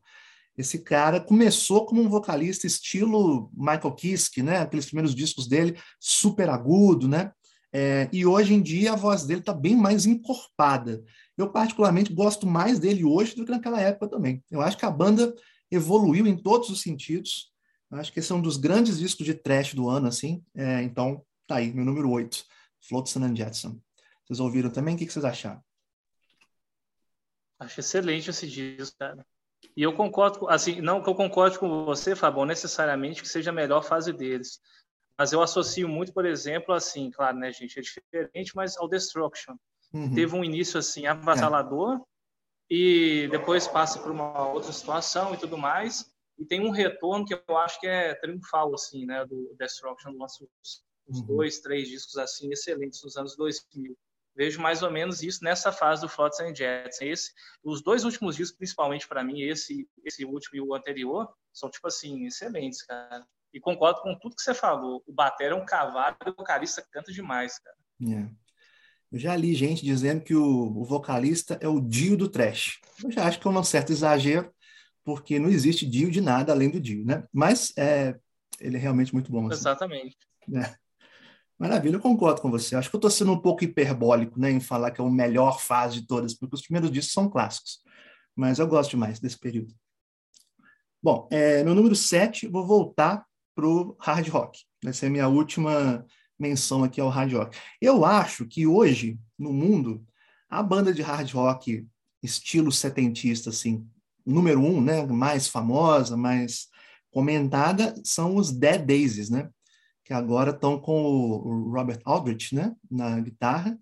[0.56, 4.58] Esse cara começou como um vocalista estilo Michael Kiske, né?
[4.58, 7.30] Aqueles primeiros discos dele, super agudo, né?
[7.72, 11.02] É, e hoje em dia a voz dele está bem mais encorpada.
[11.36, 14.42] Eu particularmente gosto mais dele hoje do que naquela época também.
[14.50, 15.34] Eu acho que a banda
[15.70, 17.52] evoluiu em todos os sentidos.
[17.90, 20.42] Acho que esse é um dos grandes discos de trash do ano, assim.
[20.54, 22.44] É, então, tá aí, meu número 8,
[22.88, 23.78] Flotsam and Jetsam.
[24.26, 24.94] Vocês ouviram também?
[24.94, 25.62] O que, que vocês acharam?
[27.58, 29.24] Acho excelente esse disco, cara.
[29.76, 33.54] E eu concordo, assim, não que eu concorde com você, Fabão, necessariamente que seja a
[33.54, 34.60] melhor fase deles.
[35.18, 39.56] Mas eu associo muito, por exemplo, assim, claro, né, gente, é diferente, mas ao Destruction.
[39.92, 40.14] Uhum.
[40.14, 42.00] Teve um início, assim, avassalador, é.
[42.68, 46.10] e depois passa por uma outra situação e tudo mais.
[46.38, 50.44] E tem um retorno que eu acho que é triunfal, assim, né, do Destruction, lança
[50.44, 51.26] os, os uhum.
[51.26, 53.96] dois, três discos, assim, excelentes nos anos 2000.
[54.36, 57.00] Vejo mais ou menos isso nessa fase do Flotsam and Jets.
[57.00, 57.32] Esse,
[57.64, 61.86] os dois últimos discos, principalmente para mim, esse, esse último e o anterior, são, tipo
[61.88, 63.26] assim, excelentes, cara.
[63.54, 65.02] E concordo com tudo que você falou.
[65.06, 67.76] O Batera é um cavalo e o vocalista canta demais, cara.
[68.02, 68.28] É.
[69.10, 72.80] Eu já li gente dizendo que o, o, vocalista é o Dio do trash.
[73.02, 74.52] Eu já acho que é um certo exagero,
[75.02, 77.24] porque não existe Dio de nada além do Dio, né?
[77.32, 78.14] Mas é,
[78.60, 79.46] ele é realmente muito bom.
[79.46, 79.60] Assim.
[79.60, 80.18] Exatamente.
[80.54, 80.74] É.
[81.58, 82.76] Maravilha, eu concordo com você.
[82.76, 85.60] Acho que eu estou sendo um pouco hiperbólico né, em falar que é a melhor
[85.60, 87.80] fase de todas, porque os primeiros discos são clássicos.
[88.34, 89.74] Mas eu gosto demais desse período.
[91.02, 94.60] Bom, é, no número 7, vou voltar para o hard rock.
[94.84, 96.04] Essa é a minha última
[96.38, 97.58] menção aqui ao hard rock.
[97.80, 100.04] Eu acho que hoje, no mundo,
[100.50, 101.86] a banda de hard rock
[102.22, 103.86] estilo setentista, assim,
[104.26, 106.68] número um, né, mais famosa, mais
[107.10, 109.48] comentada, são os Dead Daisies, né?
[110.06, 113.78] Que agora estão com o Robert Aldrich, né, na guitarra,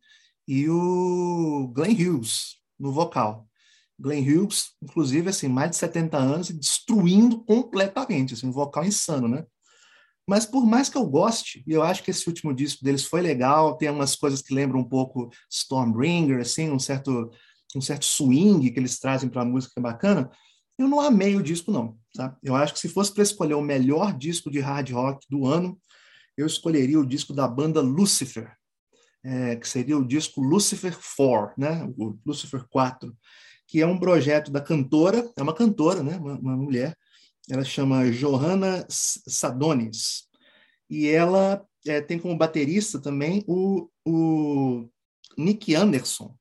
[0.48, 3.46] e o Glenn Hughes no vocal.
[3.98, 9.28] Glenn Hughes, inclusive, assim, mais de 70 anos e destruindo completamente, assim, um vocal insano,
[9.28, 9.44] né?
[10.26, 13.20] Mas por mais que eu goste, e eu acho que esse último disco deles foi
[13.20, 17.30] legal, tem umas coisas que lembram um pouco Stormbringer, assim, um certo
[17.76, 20.30] um certo swing que eles trazem para a música que é bacana,
[20.78, 22.36] eu não amei o disco não, tá?
[22.42, 25.78] Eu acho que se fosse para escolher o melhor disco de hard rock do ano,
[26.36, 28.52] eu escolheria o disco da banda Lucifer,
[29.22, 31.84] é, que seria o disco Lucifer 4, né?
[31.96, 33.16] O Lucifer 4,
[33.66, 36.16] que é um projeto da cantora, é uma cantora, né?
[36.16, 36.96] Uma, uma mulher
[37.50, 40.24] ela chama Johanna Sadonis,
[40.88, 44.88] e ela é, tem como baterista também o, o
[45.36, 46.34] Nick Anderson,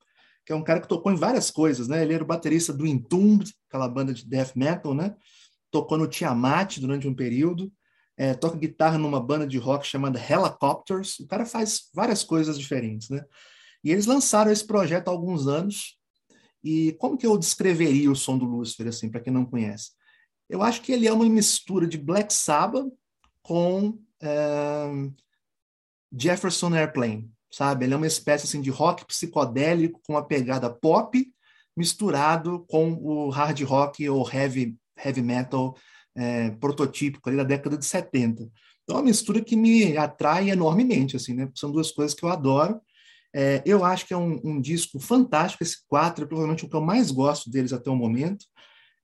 [0.46, 2.04] que é um cara que tocou em várias coisas, né?
[2.04, 5.16] Ele era o baterista do Entombed, aquela banda de death metal, né?
[5.72, 7.72] Tocou no Tiamat durante um período,
[8.18, 11.20] é, toca guitarra numa banda de rock chamada Helicopters.
[11.20, 13.24] O cara faz várias coisas diferentes, né?
[13.84, 15.98] E eles lançaram esse projeto há alguns anos.
[16.64, 19.92] E como que eu descreveria o som do Lucifer, assim, para quem não conhece?
[20.50, 22.88] Eu acho que ele é uma mistura de Black Sabbath
[23.42, 24.90] com é,
[26.18, 27.86] Jefferson Airplane, sabe?
[27.86, 31.34] Ele é uma espécie assim, de rock psicodélico com uma pegada pop
[31.76, 35.76] misturado com o hard rock ou heavy, heavy metal
[36.16, 38.50] é, prototípico ali da década de 70.
[38.84, 41.50] Então, é uma mistura que me atrai enormemente, assim, né?
[41.56, 42.80] São duas coisas que eu adoro.
[43.34, 46.76] É, eu acho que é um, um, disco fantástico, esse quatro, é provavelmente o que
[46.76, 48.46] eu mais gosto deles até o momento.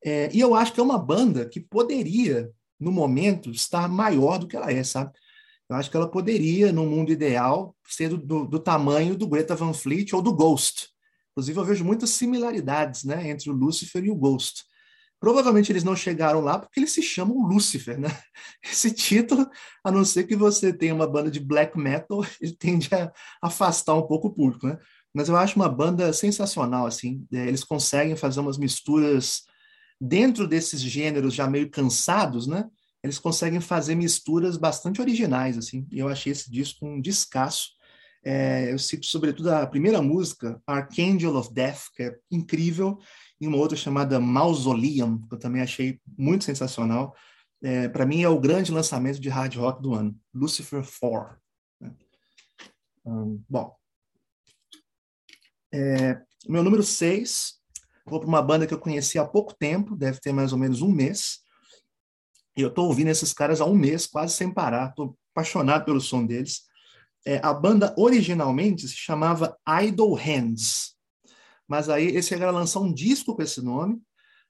[0.04, 4.48] É, e eu acho que é uma banda que poderia, no momento, estar maior do
[4.48, 5.12] que ela é, sabe?
[5.70, 9.56] Eu acho que ela poderia, no mundo ideal, ser do, do, do tamanho do Greta
[9.56, 10.90] Van Fleet ou do Ghost.
[11.32, 14.64] Inclusive, eu vejo muitas similaridades né, entre o Lucifer e o Ghost.
[15.20, 18.08] Provavelmente eles não chegaram lá porque eles se chamam Lucifer, né?
[18.64, 19.50] Esse título,
[19.84, 23.96] a não ser que você tenha uma banda de black metal, ele tende a afastar
[23.96, 24.78] um pouco o público, né?
[25.14, 27.26] Mas eu acho uma banda sensacional, assim.
[27.34, 29.44] É, eles conseguem fazer umas misturas
[30.00, 32.66] dentro desses gêneros já meio cansados, né?
[33.04, 35.88] Eles conseguem fazer misturas bastante originais, assim.
[35.92, 37.72] E eu achei esse disco um descasso.
[38.24, 43.00] É, eu cito sobretudo a primeira música, Archangel of Death, que é incrível,
[43.40, 47.16] e uma outra chamada Mausoleum, que eu também achei muito sensacional.
[47.62, 51.38] É, Para mim, é o grande lançamento de hard rock do ano, Lucifer 4.
[51.80, 51.94] Né?
[53.06, 53.76] Um, bom,
[55.74, 57.54] é, meu número 6,
[58.06, 60.82] vou para uma banda que eu conheci há pouco tempo, deve ter mais ou menos
[60.82, 61.40] um mês,
[62.58, 66.02] e eu estou ouvindo esses caras há um mês, quase sem parar, estou apaixonado pelo
[66.02, 66.64] som deles.
[67.26, 70.96] É, a banda originalmente se chamava Idle Hands,
[71.70, 74.02] mas aí esse era lançar um disco com esse nome,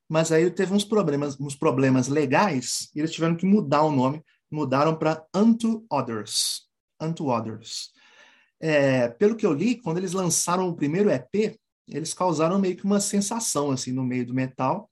[0.08, 4.24] mas aí teve uns problemas, uns problemas legais, e eles tiveram que mudar o nome,
[4.50, 6.62] mudaram para Unto Others.
[7.00, 7.92] Unto Others.
[8.60, 12.86] É, pelo que eu li, quando eles lançaram o primeiro EP, eles causaram meio que
[12.86, 14.90] uma sensação assim no meio do metal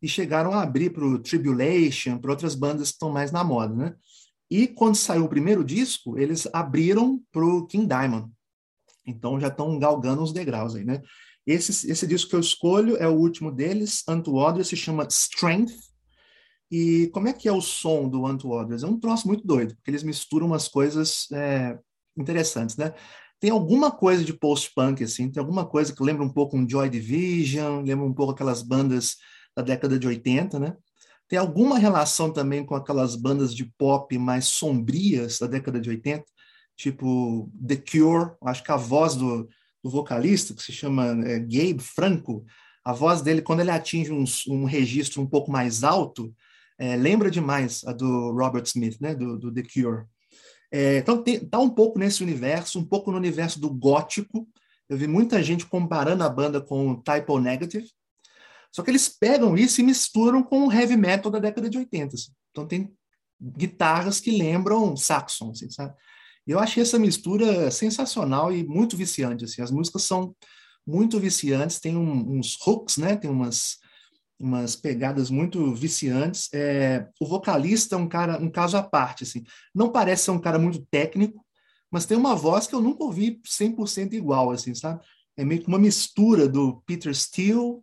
[0.00, 3.74] e chegaram a abrir para o Tribulation, para outras bandas que estão mais na moda,
[3.74, 3.94] né?
[4.50, 8.30] E quando saiu o primeiro disco, eles abriram para o King Diamond.
[9.06, 11.00] Então já estão galgando os degraus aí, né?
[11.46, 15.74] Esse, esse disco que eu escolho é o último deles, Unto Others, se chama Strength.
[16.70, 18.82] E como é que é o som do Unto Others?
[18.82, 21.78] É um troço muito doido, porque eles misturam umas coisas é,
[22.16, 22.94] interessantes, né?
[23.38, 26.88] Tem alguma coisa de post-punk, assim, tem alguma coisa que lembra um pouco um Joy
[26.88, 29.16] Division, lembra um pouco aquelas bandas
[29.54, 30.74] da década de 80, né?
[31.28, 36.24] Tem alguma relação também com aquelas bandas de pop mais sombrias da década de 80,
[36.76, 39.48] tipo The Cure, acho que a voz do,
[39.84, 42.46] do vocalista, que se chama é, Gabe Franco,
[42.82, 46.34] a voz dele, quando ele atinge um, um registro um pouco mais alto,
[46.78, 50.06] é, lembra demais a do Robert Smith, né, do, do The Cure.
[50.72, 54.48] É, então, está um pouco nesse universo, um pouco no universo do gótico.
[54.88, 57.86] Eu vi muita gente comparando a banda com o Typo Negative,
[58.72, 62.14] só que eles pegam isso e misturam com o heavy metal da década de 80.
[62.16, 62.32] Assim.
[62.50, 62.92] Então, tem
[63.40, 65.94] guitarras que lembram Saxon, assim, sabe?
[66.52, 69.44] Eu achei essa mistura sensacional e muito viciante.
[69.44, 69.62] Assim.
[69.62, 70.34] As músicas são
[70.86, 73.16] muito viciantes, tem um, uns hooks, né?
[73.16, 73.78] Tem umas,
[74.38, 76.48] umas pegadas muito viciantes.
[76.52, 79.42] É, o vocalista é um cara, um caso à parte, assim.
[79.74, 81.44] Não parece ser um cara muito técnico,
[81.90, 85.00] mas tem uma voz que eu nunca ouvi 100% igual, assim, sabe?
[85.36, 87.80] É meio que uma mistura do Peter Steele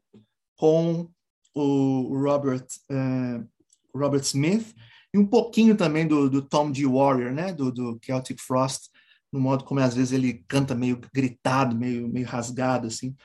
[0.56, 1.10] com
[1.54, 3.47] o Robert, uh,
[3.93, 4.74] Robert Smith
[5.13, 6.86] e um pouquinho também do, do Tom G.
[6.86, 7.54] Warrior, né?
[7.54, 8.89] Do, do, Celtic Frost,
[9.32, 13.15] no modo como às vezes ele canta meio gritado, meio, meio rasgado, assim.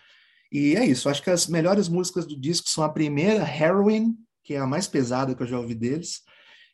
[0.50, 4.54] E é isso, acho que as melhores músicas do disco são a primeira, Heroin, que
[4.54, 6.22] é a mais pesada que eu já ouvi deles,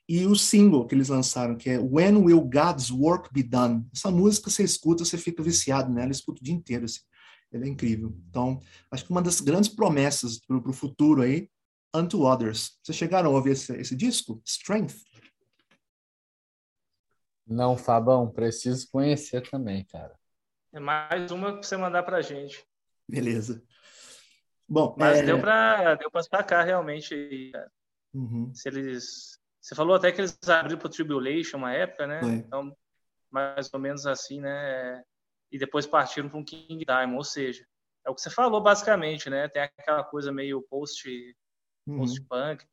[0.09, 3.87] e o single que eles lançaram, que é When Will God's Work Be Done?
[3.95, 7.01] Essa música você escuta, você fica viciado nela, escuta o dia inteiro, assim.
[7.55, 8.17] É incrível.
[8.29, 8.59] Então,
[8.91, 11.49] acho que uma das grandes promessas para o futuro aí
[11.95, 12.79] Unto Others.
[12.83, 14.41] Vocês chegaram a ouvir esse, esse disco?
[14.45, 14.97] Strength?
[17.47, 20.19] Não, Fabão, preciso conhecer também, cara.
[20.73, 22.65] É mais uma que você mandar pra gente.
[23.07, 23.63] Beleza.
[24.67, 25.23] Bom, mas é...
[25.23, 27.53] deu para deu para sacar realmente.
[28.15, 28.55] Uhum.
[28.55, 32.21] Se eles, você falou até que eles abriram para Tribulation uma época, né?
[32.21, 32.33] Foi.
[32.33, 32.75] Então,
[33.31, 35.03] mais ou menos assim, né?
[35.51, 37.67] E depois partiram para um King Diamond, ou seja,
[38.07, 39.49] é o que você falou basicamente, né?
[39.49, 41.07] Tem aquela coisa meio post
[41.87, 41.99] uhum.
[41.99, 42.67] post-punk,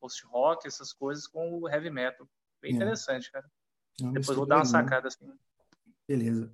[0.00, 2.28] post-rock, essas coisas com o heavy metal.
[2.60, 2.76] Bem é.
[2.76, 3.46] interessante, cara.
[4.00, 5.30] Não, Depois vou dar uma sacada assim.
[6.08, 6.52] Beleza.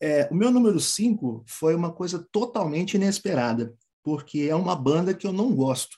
[0.00, 5.26] É, o meu número 5 foi uma coisa totalmente inesperada, porque é uma banda que
[5.26, 5.96] eu não gosto.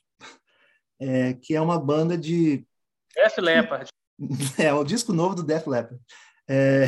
[1.00, 2.66] É, que é uma banda de.
[3.14, 3.88] Def Leppard.
[4.59, 6.00] É, o disco novo do Def Leppard.
[6.48, 6.87] É,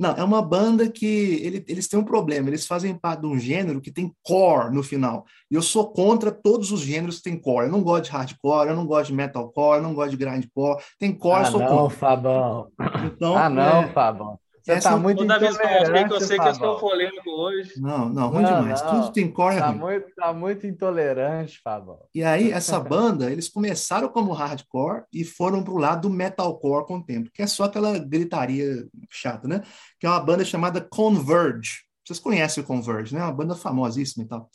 [0.00, 1.04] não, é uma banda que
[1.42, 4.82] ele, eles têm um problema, eles fazem parte de um gênero que tem core no
[4.82, 5.26] final.
[5.50, 7.66] E eu sou contra todos os gêneros que tem core.
[7.66, 10.82] Eu não gosto de hardcore, eu não gosto de metalcore, eu não gosto de grindcore.
[10.98, 11.98] Tem core, ah, eu sou não, contra.
[11.98, 12.68] Fabão.
[13.04, 13.88] Então, ah, não, é...
[13.88, 14.38] Fabão.
[14.74, 17.80] Você tá muito Toda vez que eu que eu sei que eu estou polêmico hoje.
[17.80, 18.82] Não, não, ruim não, demais.
[18.82, 18.90] Não.
[18.90, 19.78] Tudo tem core tá ruim.
[19.78, 21.98] Muito, tá muito intolerante, Fábio.
[22.14, 26.98] E aí, essa banda, eles começaram como hardcore e foram pro lado do metalcore com
[26.98, 29.62] o tempo, que é só aquela gritaria chata, né?
[29.98, 31.82] Que é uma banda chamada Converge.
[32.04, 33.22] Vocês conhecem o Converge, né?
[33.22, 34.50] Uma banda famosíssima e tal.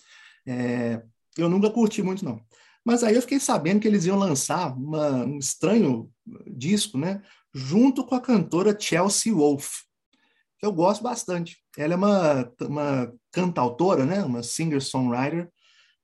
[0.47, 1.01] É,
[1.37, 2.39] eu nunca curti muito, não.
[2.85, 6.09] Mas aí eu fiquei sabendo que eles iam lançar uma, um estranho
[6.45, 7.21] disco, né?
[7.53, 9.84] Junto com a cantora Chelsea Wolfe
[10.61, 11.57] eu gosto bastante.
[11.77, 14.23] Ela é uma, uma cantautora, né?
[14.23, 15.49] uma singer-songwriter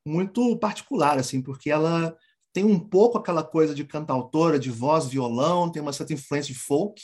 [0.06, 2.16] muito particular, assim, porque ela
[2.54, 6.60] tem um pouco aquela coisa de cantautora, de voz, violão, tem uma certa influência de
[6.60, 7.02] folk,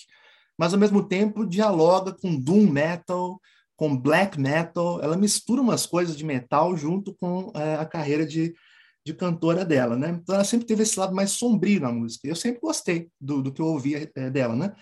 [0.58, 3.40] mas ao mesmo tempo dialoga com doom metal,
[3.76, 8.54] com black metal, ela mistura umas coisas de metal junto com é, a carreira de,
[9.06, 10.10] de cantora dela, né?
[10.10, 12.28] Então ela sempre teve esse lado mais sombrio na música.
[12.28, 14.74] Eu sempre gostei do, do que eu ouvia é, dela, né?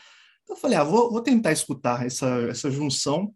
[0.47, 3.33] Eu falei, ah, vou, vou tentar escutar essa, essa junção.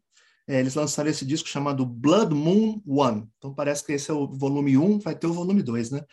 [0.48, 3.28] É, eles lançaram esse disco chamado Blood Moon One.
[3.38, 6.04] Então parece que esse é o volume 1, vai ter o volume 2, né?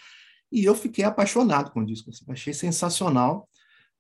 [0.53, 3.49] E eu fiquei apaixonado com o disco, assim, achei sensacional,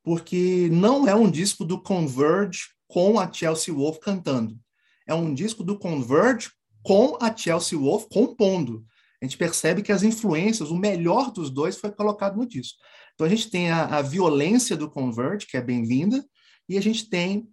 [0.02, 4.58] porque não é um disco do Converge com a Chelsea Wolf cantando.
[5.06, 6.50] É um disco do Converge
[6.82, 8.84] com a Chelsea Wolf compondo.
[9.20, 12.78] A gente percebe que as influências, o melhor dos dois foi colocado no disco.
[13.14, 16.24] Então a gente tem a, a violência do Converge, que é bem-vinda,
[16.68, 17.48] e a gente tem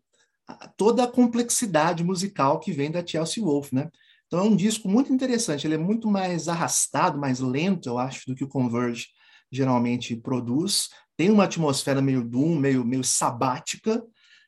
[0.77, 3.89] toda a complexidade musical que vem da Chelsea Wolf, né?
[4.27, 8.23] Então é um disco muito interessante, ele é muito mais arrastado, mais lento, eu acho,
[8.27, 9.07] do que o Converge
[9.51, 10.89] geralmente produz.
[11.15, 14.03] Tem uma atmosfera meio doom, meio, meio sabática.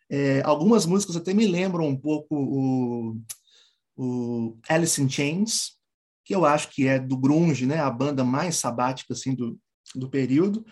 [0.10, 3.22] É, algumas músicas até me lembram um pouco o,
[3.96, 5.74] o Alice in Chains,
[6.24, 7.80] que eu acho que é do grunge, né?
[7.80, 9.60] A banda mais sabática assim do,
[9.94, 10.66] do período.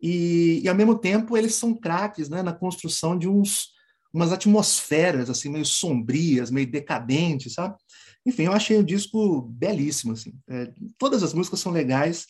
[0.00, 2.42] E, e ao mesmo tempo eles são craques, né?
[2.42, 3.76] Na construção de uns
[4.12, 7.76] umas atmosferas assim meio sombrias, meio decadentes, sabe?
[8.24, 10.34] Enfim, eu achei o disco belíssimo, assim.
[10.48, 12.26] É, todas as músicas são legais,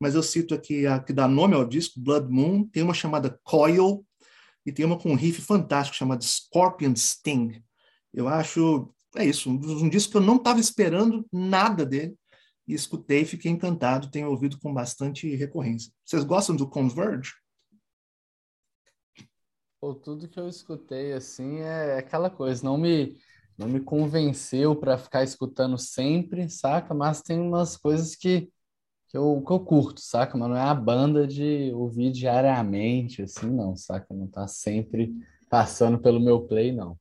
[0.00, 3.38] mas eu cito aqui a que dá nome ao disco, Blood Moon, tem uma chamada
[3.42, 4.04] Coil
[4.64, 7.62] e tem uma com um riff fantástico chamado Scorpion Sting.
[8.12, 12.14] Eu acho, é isso, um, um disco que eu não estava esperando nada dele
[12.68, 15.90] e escutei, fiquei encantado, tenho ouvido com bastante recorrência.
[16.04, 17.32] Vocês gostam do Converge?
[19.80, 23.16] Pô, tudo que eu escutei assim é aquela coisa, não me
[23.56, 26.94] não me convenceu para ficar escutando sempre, saca?
[26.94, 28.42] Mas tem umas coisas que,
[29.08, 30.38] que, eu, que eu curto, saca?
[30.38, 34.14] Mas não é a banda de ouvir diariamente, assim, não, saca?
[34.14, 35.12] Não tá sempre
[35.50, 36.96] passando pelo meu play, não.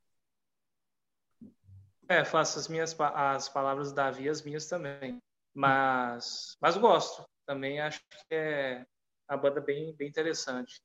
[2.10, 5.22] É, faço as minhas as palavras da Davi as minhas também.
[5.58, 7.26] Mas, mas gosto.
[7.44, 8.00] Também acho
[8.30, 8.86] que é
[9.28, 10.80] a banda bem, bem interessante.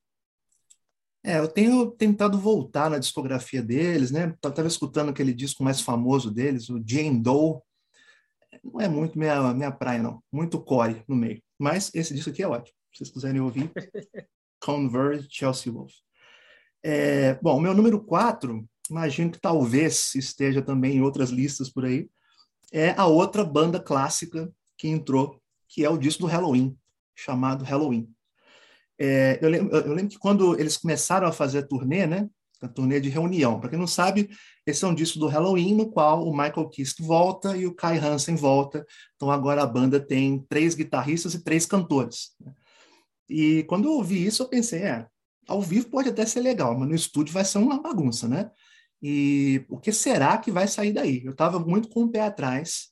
[1.22, 4.34] É, eu tenho tentado voltar na discografia deles, né?
[4.42, 7.60] Estava escutando aquele disco mais famoso deles, o Jane Doe.
[8.64, 10.22] Não é muito minha, minha praia, não.
[10.32, 11.42] Muito core no meio.
[11.58, 12.74] Mas esse disco aqui é ótimo.
[12.92, 13.70] Se vocês quiserem ouvir,
[14.58, 15.92] Converge Chelsea Wolf.
[16.82, 22.08] É, bom, meu número 4, imagino que talvez esteja também em outras listas por aí,
[22.72, 24.50] é a outra banda clássica
[24.82, 26.76] que entrou, que é o disco do Halloween,
[27.14, 28.08] chamado Halloween.
[28.98, 32.28] É, eu, lembro, eu, lembro, que quando eles começaram a fazer a turnê, né?
[32.60, 33.60] A turnê de reunião.
[33.60, 34.28] Para quem não sabe,
[34.66, 37.96] esse é um disco do Halloween, no qual o Michael Kiske volta e o Kai
[37.96, 38.84] Hansen volta.
[39.14, 42.32] Então agora a banda tem três guitarristas e três cantores.
[42.40, 42.52] Né?
[43.28, 45.06] E quando eu ouvi isso, eu pensei, é,
[45.46, 48.50] ao vivo pode até ser legal, mas no estúdio vai ser uma bagunça, né?
[49.00, 51.22] E o que será que vai sair daí?
[51.24, 52.91] Eu estava muito com o pé atrás,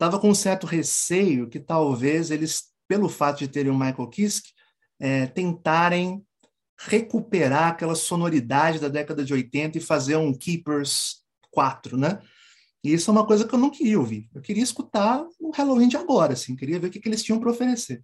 [0.00, 4.54] estava com um certo receio que talvez eles, pelo fato de terem o Michael Kiske,
[4.98, 6.24] é, tentarem
[6.78, 11.16] recuperar aquela sonoridade da década de 80 e fazer um Keepers
[11.50, 12.18] 4, né?
[12.82, 14.26] E isso é uma coisa que eu não queria ouvir.
[14.34, 17.38] Eu queria escutar o Halloween de agora, assim, queria ver o que, que eles tinham
[17.38, 18.00] para oferecer.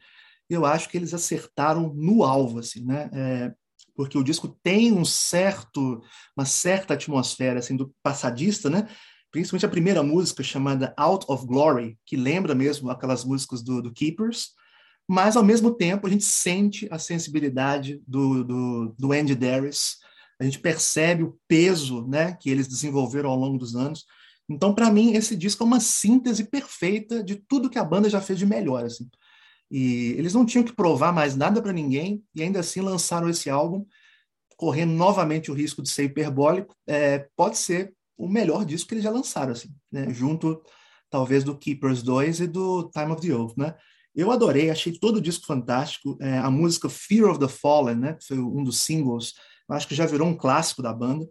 [0.51, 3.09] Eu acho que eles acertaram no alvo, assim, né?
[3.14, 3.55] É,
[3.94, 6.03] porque o disco tem um certo,
[6.36, 8.86] uma certa atmosfera, assim, do passadista, né?
[9.37, 13.93] Principalmente a primeira música chamada Out of Glory, que lembra mesmo aquelas músicas do, do
[13.93, 14.53] Keepers,
[15.07, 19.99] mas ao mesmo tempo a gente sente a sensibilidade do, do, do Andy Darius,
[20.41, 24.07] a gente percebe o peso né, que eles desenvolveram ao longo dos anos.
[24.49, 28.22] Então, para mim, esse disco é uma síntese perfeita de tudo que a banda já
[28.22, 28.87] fez de melhor.
[28.87, 29.07] Assim.
[29.70, 33.51] E eles não tinham que provar mais nada para ninguém, e ainda assim lançaram esse
[33.51, 33.84] álbum,
[34.57, 36.74] correndo novamente o risco de ser hiperbólico.
[36.87, 40.12] É, pode ser o melhor disco que eles já lançaram, assim, né?
[40.12, 40.62] junto
[41.10, 43.56] talvez do Keepers 2 e do Time of the Oath.
[43.56, 43.74] Né?
[44.14, 46.16] Eu adorei, achei todo o disco fantástico.
[46.20, 49.34] É, a música Fear of the Fallen, né, foi um dos singles,
[49.68, 51.28] acho que já virou um clássico da banda.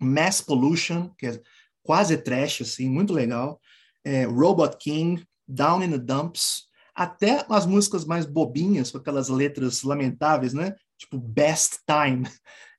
[0.00, 1.40] Mass Pollution, que é
[1.82, 3.60] quase trash, assim, muito legal.
[4.04, 6.64] É, Robot King, Down in the Dumps,
[6.94, 10.74] até as músicas mais bobinhas, com aquelas letras lamentáveis, né?
[11.02, 12.26] Tipo Best Time.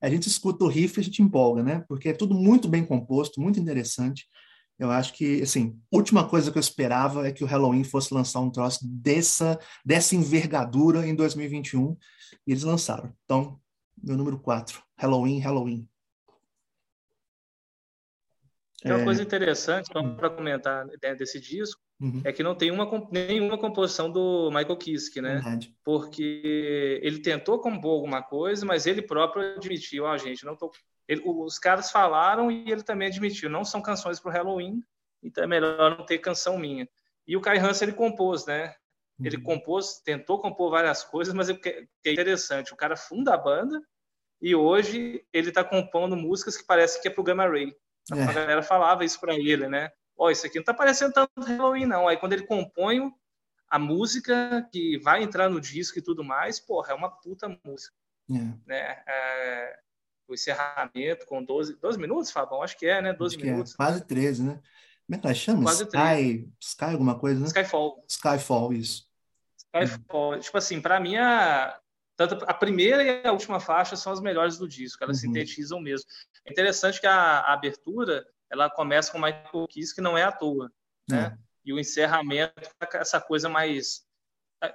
[0.02, 1.84] A gente escuta o riff e a gente empolga, né?
[1.88, 4.28] Porque é tudo muito bem composto, muito interessante.
[4.80, 8.40] Eu acho que, assim, última coisa que eu esperava é que o Halloween fosse lançar
[8.40, 11.96] um troço dessa, dessa envergadura em 2021,
[12.48, 13.14] e eles lançaram.
[13.24, 13.60] Então,
[14.02, 15.88] meu número 4, Halloween, Halloween.
[18.82, 19.06] Tem uma é...
[19.06, 22.22] coisa interessante, só para comentar né, desse disco, uhum.
[22.24, 25.36] é que não tem uma, nenhuma composição do Michael Kiske, né?
[25.36, 25.74] Verdade.
[25.84, 30.72] Porque ele tentou compor alguma coisa, mas ele próprio admitiu, ó, oh, gente, não tô
[31.08, 34.82] ele, os caras falaram e ele também admitiu, não são canções para o Halloween,
[35.22, 36.88] então é melhor não ter canção minha.
[37.28, 38.76] E o Kai Hansen, ele compôs, né?
[39.22, 39.44] Ele uhum.
[39.44, 41.58] compôs, tentou compor várias coisas, mas é,
[42.06, 43.82] é interessante, o cara funda a banda
[44.42, 47.74] e hoje ele está compondo músicas que parece que é pro Gamma Ray.
[48.12, 48.24] É.
[48.24, 49.92] A galera falava isso para ele, né?
[50.18, 52.08] Ó, oh, isso aqui não tá parecendo tanto Halloween, não.
[52.08, 53.12] Aí quando ele compõe
[53.70, 57.96] a música que vai entrar no disco e tudo mais, porra, é uma puta música.
[58.30, 58.34] É.
[58.66, 59.04] Né?
[59.08, 59.80] É,
[60.28, 62.62] o encerramento com 12, 12 minutos, Fabão?
[62.62, 63.14] Acho que é, né?
[63.14, 63.74] 12 Acho minutos.
[63.74, 63.76] É.
[63.78, 64.62] Quase 13, né?
[65.06, 65.64] Como é que ela chama?
[65.64, 67.48] Quase Sky, Sky alguma coisa, né?
[67.48, 68.04] Skyfall.
[68.08, 69.08] Skyfall, isso.
[69.58, 70.40] Skyfall.
[70.40, 71.78] Tipo assim, para mim, a,
[72.16, 75.34] tanto a primeira e a última faixa são as melhores do disco, elas uhum.
[75.34, 76.08] sintetizam mesmo.
[76.46, 80.32] É interessante que a, a, abertura ela começa com Michael Kiss, que não é à
[80.32, 80.72] toa,
[81.10, 81.36] né?
[81.36, 81.44] É.
[81.66, 82.54] E o encerramento,
[82.94, 84.06] essa coisa mais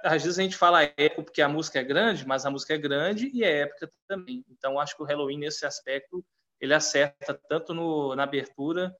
[0.03, 2.77] às vezes a gente fala épico porque a música é grande, mas a música é
[2.77, 4.45] grande e é épica também.
[4.47, 6.23] Então acho que o Halloween nesse aspecto
[6.59, 8.95] ele acerta tanto no, na abertura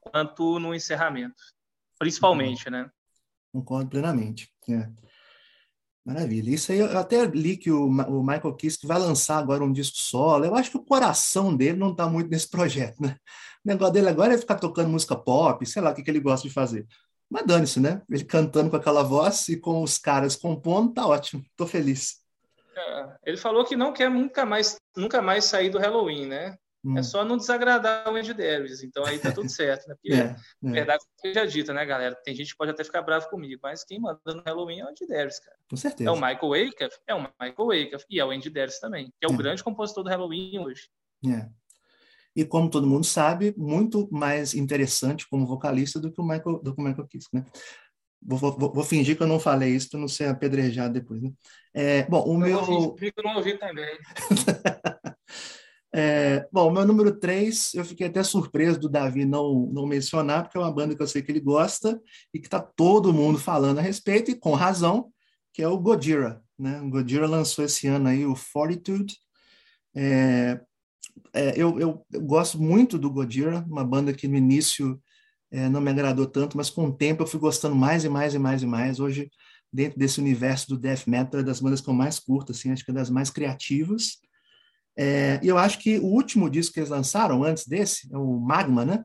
[0.00, 1.42] quanto no encerramento,
[1.98, 2.90] principalmente, né?
[3.52, 4.50] Concordo plenamente.
[4.70, 4.88] É.
[6.04, 6.50] Maravilha.
[6.50, 9.96] Isso aí eu até li que o, o Michael Kiske vai lançar agora um disco
[9.98, 10.44] solo.
[10.44, 13.16] Eu acho que o coração dele não está muito nesse projeto, né?
[13.64, 16.18] O negócio dele agora é ficar tocando música pop, sei lá o que, que ele
[16.18, 16.86] gosta de fazer.
[17.30, 18.02] Mas dane-se, né?
[18.10, 21.44] Ele cantando com aquela voz e com os caras compondo, tá ótimo.
[21.56, 22.20] Tô feliz.
[22.76, 26.58] É, ele falou que não quer nunca mais, nunca mais sair do Halloween, né?
[26.84, 26.98] Hum.
[26.98, 29.94] É só não desagradar o Andy Davis, então aí tá tudo certo, né?
[29.94, 30.72] Porque, é, é.
[30.72, 32.16] verdade seja dita, né, galera?
[32.24, 34.88] Tem gente que pode até ficar bravo comigo, mas quem manda no Halloween é o
[34.88, 35.56] Andy Davis, cara.
[35.70, 36.10] Com certeza.
[36.10, 39.26] É o Michael Wakeff, é o Michael Wakeff, e é o Andy Davis também, que
[39.26, 39.36] é o é.
[39.36, 40.88] grande compositor do Halloween hoje.
[41.24, 41.48] É.
[42.34, 46.74] E como todo mundo sabe, muito mais interessante como vocalista do que o Michael, do
[46.74, 47.44] que o Michael Kiske, né?
[48.24, 51.20] Vou, vou, vou, fingir que eu não falei isso para não ser apedrejado depois.
[51.20, 51.32] Né?
[51.74, 52.64] É, bom, o eu meu.
[52.64, 53.98] Vou fingir que eu não ouvi também.
[55.94, 60.56] É, bom, meu número 3, eu fiquei até surpreso do Davi não, não mencionar, porque
[60.56, 62.00] é uma banda que eu sei que ele gosta
[62.32, 65.12] e que está todo mundo falando a respeito, e com razão,
[65.52, 66.42] que é o Gojira.
[66.58, 66.80] Né?
[66.80, 69.16] O Gojira lançou esse ano aí o Fortitude.
[69.94, 70.58] É,
[71.34, 74.98] é, eu, eu, eu, gosto muito do Gojira, uma banda que no início
[75.50, 78.32] é, não me agradou tanto, mas com o tempo eu fui gostando mais e mais
[78.32, 78.98] e mais e mais.
[78.98, 79.30] Hoje,
[79.70, 82.82] dentro desse universo do death metal, é das bandas que eu mais curto, assim, acho
[82.82, 84.18] que é das mais criativas.
[84.96, 88.38] É, e eu acho que o último disco que eles lançaram antes desse, é o
[88.38, 89.04] Magma, né?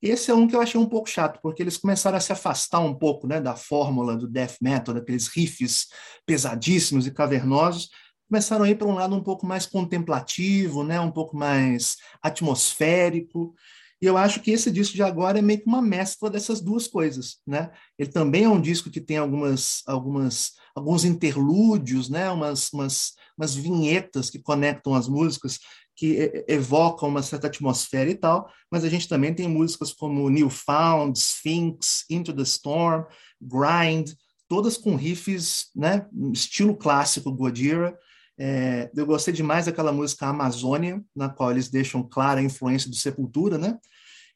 [0.00, 2.78] Esse é um que eu achei um pouco chato, porque eles começaram a se afastar
[2.78, 5.88] um pouco né, da fórmula do death metal, daqueles riffs
[6.24, 7.90] pesadíssimos e cavernosos,
[8.28, 13.54] começaram a ir para um lado um pouco mais contemplativo, né, um pouco mais atmosférico.
[14.00, 16.86] E eu acho que esse disco de agora é meio que uma mescla dessas duas
[16.86, 17.70] coisas, né?
[17.98, 22.30] Ele também é um disco que tem algumas, algumas, alguns interlúdios, né?
[22.30, 25.58] Umas, umas, umas vinhetas que conectam as músicas,
[25.96, 28.48] que evocam uma certa atmosfera e tal.
[28.70, 33.04] Mas a gente também tem músicas como Newfound, Sphinx, Into the Storm,
[33.40, 34.12] Grind,
[34.48, 36.06] todas com riffs, né?
[36.32, 37.98] Estilo clássico Godira.
[38.38, 42.94] É, eu gostei demais daquela música Amazônia, na qual eles deixam clara a influência do
[42.94, 43.78] Sepultura, né?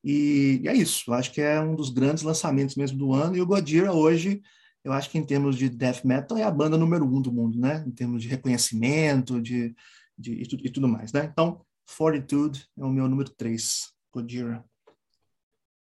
[0.05, 3.37] E, e é isso, acho que é um dos grandes lançamentos mesmo do ano.
[3.37, 4.43] E o Godira hoje,
[4.83, 7.59] eu acho que em termos de death metal, é a banda número um do mundo,
[7.59, 7.85] né?
[7.87, 9.75] Em termos de reconhecimento de,
[10.19, 11.29] de, e, tudo, e tudo mais, né?
[11.33, 14.65] Então, Fortitude é o meu número três, Godira.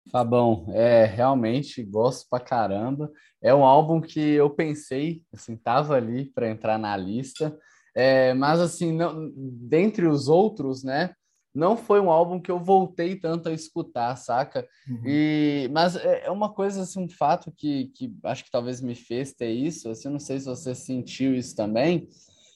[0.09, 3.11] Fabão, é, realmente gosto pra caramba.
[3.41, 7.57] É um álbum que eu pensei, assim, tava ali para entrar na lista.
[7.99, 11.15] É, mas assim, não, dentre os outros, né?
[11.51, 14.67] Não foi um álbum que eu voltei tanto a escutar, saca?
[14.87, 15.01] Uhum.
[15.03, 18.93] E, mas é, é uma coisa, assim, um fato que, que acho que talvez me
[18.93, 22.07] fez ter isso, assim, não sei se você sentiu isso também,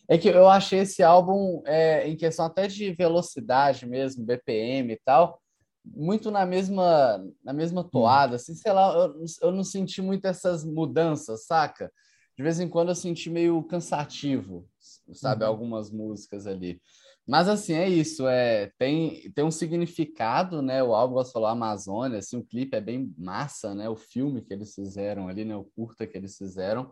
[0.07, 4.99] é que eu achei esse álbum, é, em questão até de velocidade mesmo, BPM e
[5.03, 5.41] tal,
[5.83, 10.63] muito na mesma, na mesma toada, assim, sei lá, eu, eu não senti muito essas
[10.63, 11.91] mudanças, saca?
[12.37, 14.69] De vez em quando eu senti meio cansativo,
[15.14, 15.49] sabe, uhum.
[15.49, 16.82] algumas músicas ali.
[17.28, 20.84] Mas assim, é isso, é, tem, tem um significado, né?
[20.84, 23.88] O álbum, falou, Amazônia, assim, o clipe é bem massa, né?
[23.88, 25.55] O filme que eles fizeram ali, né?
[25.55, 26.91] O curta que eles fizeram,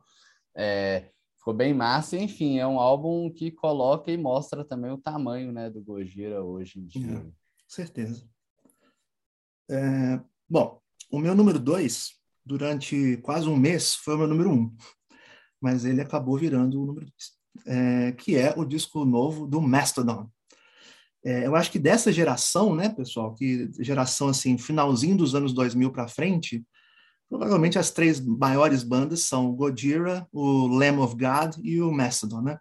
[0.55, 2.15] é, ficou bem massa.
[2.17, 6.79] Enfim, é um álbum que coloca e mostra também o tamanho, né, do Gojira hoje
[6.79, 7.17] em dia.
[7.17, 7.33] É, com
[7.67, 8.29] certeza.
[9.69, 10.79] É, bom,
[11.11, 12.13] o meu número dois,
[12.45, 14.75] durante quase um mês, foi o meu número um
[15.61, 20.29] mas ele acabou virando o número 2, é, que é o disco novo do Mastodon.
[21.23, 25.91] É, eu acho que dessa geração, né, pessoal, que geração assim, finalzinho dos anos 2000
[25.91, 26.63] para frente,
[27.29, 32.41] provavelmente as três maiores bandas são o Gojira, o Lamb of God e o Mastodon,
[32.41, 32.57] né?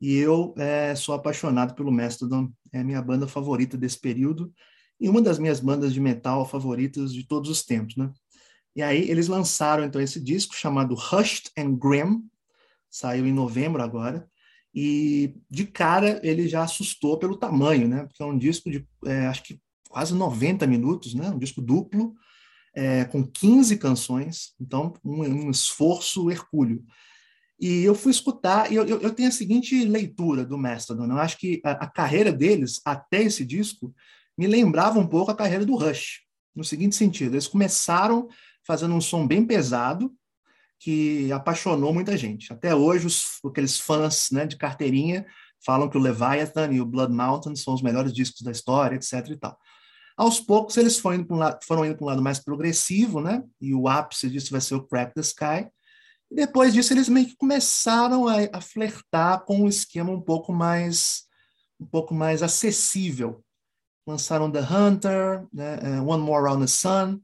[0.00, 4.52] E eu é, sou apaixonado pelo Mastodon, é a minha banda favorita desse período
[5.00, 8.12] e uma das minhas bandas de metal favoritas de todos os tempos, né?
[8.76, 12.22] E aí eles lançaram então esse disco chamado Hushed and Grim,
[12.90, 14.28] saiu em novembro agora,
[14.74, 18.04] e de cara ele já assustou pelo tamanho, né?
[18.04, 21.30] Porque é um disco de é, acho que quase 90 minutos, né?
[21.30, 22.14] Um disco duplo,
[22.74, 26.84] é, com 15 canções, então um, um, esforço hercúleo.
[27.60, 31.18] E eu fui escutar, e eu, eu, eu, tenho a seguinte leitura do Mastodon, eu
[31.18, 33.92] acho que a, a, carreira deles, até esse disco,
[34.36, 36.20] me lembrava um pouco a carreira do Rush,
[36.54, 38.28] no seguinte sentido, eles começaram
[38.64, 40.14] fazendo um som bem pesado,
[40.78, 42.52] que apaixonou muita gente.
[42.52, 45.26] Até hoje, os, aqueles fãs né, de carteirinha
[45.64, 49.28] falam que o Leviathan e o Blood Mountain são os melhores discos da história, etc.
[49.30, 49.58] e tal.
[50.16, 53.20] Aos poucos, eles foram indo para um lado, foram indo para um lado mais progressivo,
[53.20, 53.42] né?
[53.60, 55.68] E o ápice disso vai ser o Crack the Sky.
[56.30, 60.52] E depois disso, eles meio que começaram a, a flertar com um esquema um pouco
[60.52, 61.26] mais
[61.80, 63.44] um pouco mais acessível.
[64.06, 65.78] Lançaram The Hunter, né?
[65.82, 67.20] Eh, One More Around the Sun,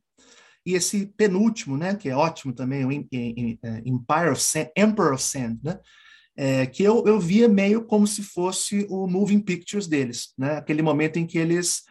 [0.64, 5.22] e esse penúltimo, né, que é ótimo também, o é, Empire of Sand, Emperor of
[5.22, 5.78] Sand, né,
[6.36, 10.82] é, que eu, eu via meio como se fosse o moving pictures deles, né, aquele
[10.82, 11.82] momento em que eles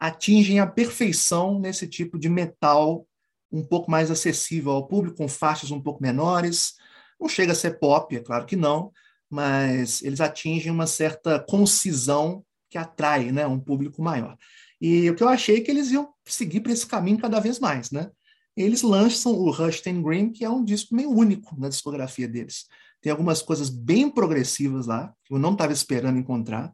[0.00, 3.06] atingem a perfeição nesse tipo de metal
[3.52, 6.72] um pouco mais acessível ao público, com faixas um pouco menores.
[7.20, 8.90] Não chega a ser pop, é claro que não,
[9.30, 14.36] mas eles atingem uma certa concisão que atrai né, um público maior.
[14.80, 17.60] E o que eu achei é que eles iam seguir para esse caminho cada vez
[17.60, 18.10] mais, né?
[18.56, 22.66] Eles lançam o Rushton Green, que é um disco meio único na discografia deles.
[23.00, 26.72] Tem algumas coisas bem progressivas lá, que eu não estava esperando encontrar.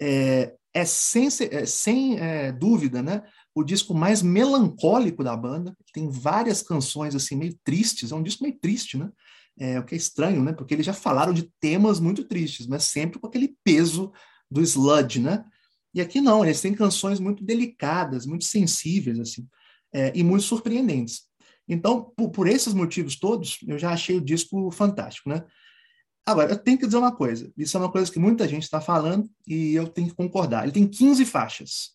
[0.00, 3.22] É, é sem, é, sem é, dúvida, né?
[3.54, 5.76] O disco mais melancólico da banda.
[5.92, 8.12] Tem várias canções assim meio tristes.
[8.12, 9.10] É um disco meio triste, né?
[9.58, 10.52] É, o que é estranho, né?
[10.52, 14.12] Porque eles já falaram de temas muito tristes, mas sempre com aquele peso
[14.48, 15.44] do sludge, né?
[15.92, 19.46] E aqui não, eles têm canções muito delicadas, muito sensíveis, assim,
[19.92, 21.22] é, e muito surpreendentes.
[21.68, 25.44] Então, por, por, esses motivos todos, eu já achei o disco fantástico, né?
[26.24, 28.80] Agora, eu tenho que dizer uma coisa, isso é uma coisa que muita gente está
[28.80, 30.64] falando e eu tenho que concordar.
[30.64, 31.92] Ele tem 15 faixas.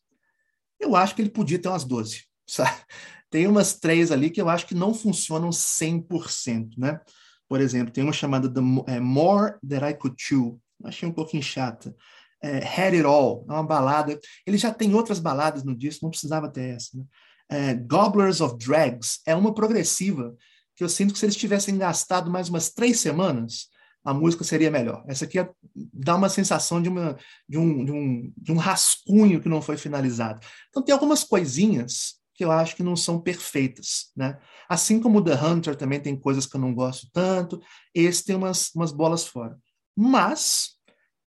[0.79, 2.81] Eu acho que ele podia ter umas 12, sabe?
[3.29, 6.99] Tem umas três ali que eu acho que não funcionam 100%, né?
[7.47, 10.59] Por exemplo, tem uma chamada The é, More That I Could Chew.
[10.83, 11.95] Achei um pouquinho chata
[12.43, 14.19] é, Had It All, é uma balada.
[14.45, 16.97] Ele já tem outras baladas no disco, não precisava ter essa.
[16.97, 17.05] Né?
[17.49, 20.35] É, Gobblers of Drags é uma progressiva
[20.75, 23.67] que eu sinto que se eles tivessem gastado mais umas três semanas,
[24.03, 25.03] a música seria melhor.
[25.07, 27.17] Essa aqui é, dá uma sensação de, uma,
[27.47, 30.45] de, um, de, um, de um rascunho que não foi finalizado.
[30.69, 34.39] Então tem algumas coisinhas que eu acho que não são perfeitas, né?
[34.67, 37.61] Assim como The Hunter também tem coisas que eu não gosto tanto,
[37.93, 39.57] esse tem umas, umas bolas fora.
[39.95, 40.71] Mas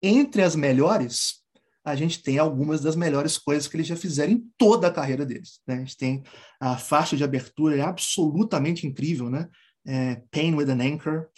[0.02, 1.42] entre as melhores,
[1.86, 5.24] a gente tem algumas das melhores coisas que eles já fizeram em toda a carreira
[5.24, 5.60] deles.
[5.64, 5.76] Né?
[5.76, 6.24] A gente tem
[6.58, 9.48] a faixa de abertura, é absolutamente incrível, né?
[9.86, 11.28] É, Pain with an Anchor,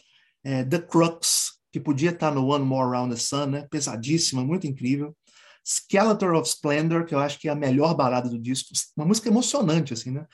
[0.43, 3.67] é, The Crux, que podia estar no One More Around the Sun, né?
[3.71, 5.15] pesadíssima, muito incrível.
[5.63, 9.29] Skeletor of Splendor, que eu acho que é a melhor balada do disco, uma música
[9.29, 10.27] emocionante, assim, né?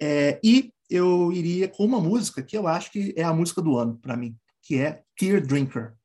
[0.00, 3.76] É, e eu iria com uma música que eu acho que é a música do
[3.76, 5.99] ano para mim, que é Tear Drinker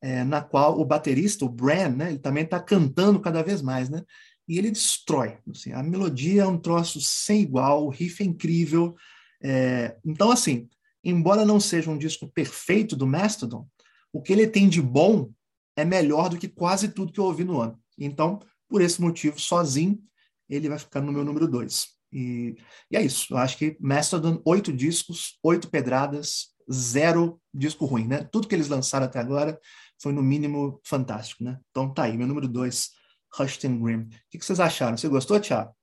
[0.00, 3.88] é, na qual o baterista, o Bran, né, ele também está cantando cada vez mais,
[3.88, 4.02] né?
[4.48, 5.38] E ele destrói.
[5.50, 8.96] Assim, a melodia é um troço sem igual, o riff é incrível.
[9.42, 10.68] É, então, assim,
[11.04, 13.66] embora não seja um disco perfeito do Mastodon,
[14.12, 15.30] o que ele tem de bom
[15.76, 17.78] é melhor do que quase tudo que eu ouvi no ano.
[17.98, 20.00] Então, por esse motivo, sozinho,
[20.48, 21.88] ele vai ficar no meu número dois.
[22.12, 22.56] E,
[22.90, 23.32] e é isso.
[23.32, 28.24] Eu acho que Mastodon, oito discos, oito pedradas, zero disco ruim, né?
[28.30, 29.58] Tudo que eles lançaram até agora
[30.00, 31.60] foi no mínimo fantástico, né?
[31.70, 32.90] Então tá aí, meu número dois,
[33.34, 34.04] Rushton Grimm.
[34.04, 34.96] O que, vocês acharam?
[34.96, 35.76] Você gostou, Thiago?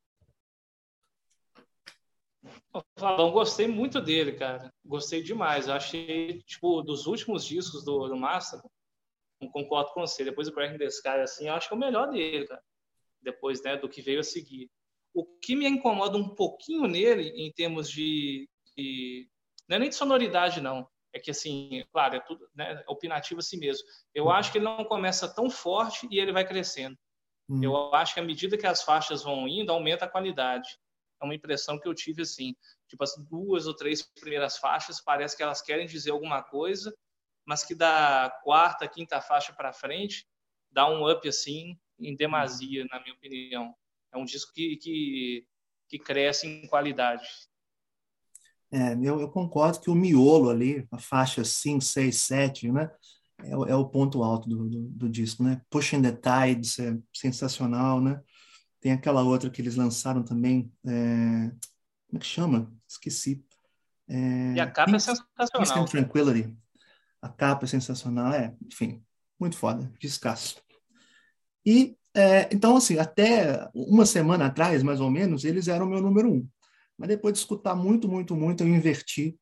[2.98, 4.74] Falão, gostei muito dele, cara.
[4.84, 5.68] Gostei demais.
[5.68, 8.60] Eu achei, tipo, dos últimos discos do, do Master,
[9.42, 10.24] não concordo com você.
[10.24, 12.62] Depois do Cracking the Sky, assim, eu acho que é o melhor dele, cara.
[13.22, 14.70] Depois, né, do que veio a seguir.
[15.14, 19.30] O que me incomoda um pouquinho nele, em termos de, de
[19.70, 23.40] não é nem de sonoridade, não é que assim, claro, é tudo né, é opinativo
[23.40, 23.88] assim mesmo.
[24.14, 26.98] Eu acho que ele não começa tão forte e ele vai crescendo.
[27.50, 27.64] Hum.
[27.64, 30.78] Eu acho que à medida que as faixas vão indo, aumenta a qualidade.
[31.22, 32.54] É uma impressão que eu tive assim,
[32.90, 36.94] tipo as duas ou três primeiras faixas parece que elas querem dizer alguma coisa,
[37.46, 40.28] mas que da quarta, quinta faixa para frente
[40.70, 43.74] dá um up assim em demasia, na minha opinião.
[44.14, 45.48] É um disco que, que,
[45.88, 47.26] que cresce em qualidade.
[48.76, 52.92] É, eu, eu, concordo que o miolo ali, a faixa 5, 6, 7, né?
[53.42, 55.62] É, é o ponto alto do, do, do, disco, né?
[55.70, 58.20] Pushing the Tides é sensacional, né?
[58.82, 61.52] Tem aquela outra que eles lançaram também, é,
[62.10, 62.70] como é que chama?
[62.86, 63.46] Esqueci.
[64.10, 65.84] É, e a capa Peace, é sensacional.
[65.84, 66.58] And Tranquility.
[67.22, 69.02] A capa é sensacional, é, enfim,
[69.40, 70.62] muito foda, descasso.
[71.66, 76.02] E, é, então, assim, até uma semana atrás, mais ou menos, eles eram o meu
[76.02, 76.48] número um.
[76.98, 79.38] Mas depois de escutar muito, muito, muito, eu inverti.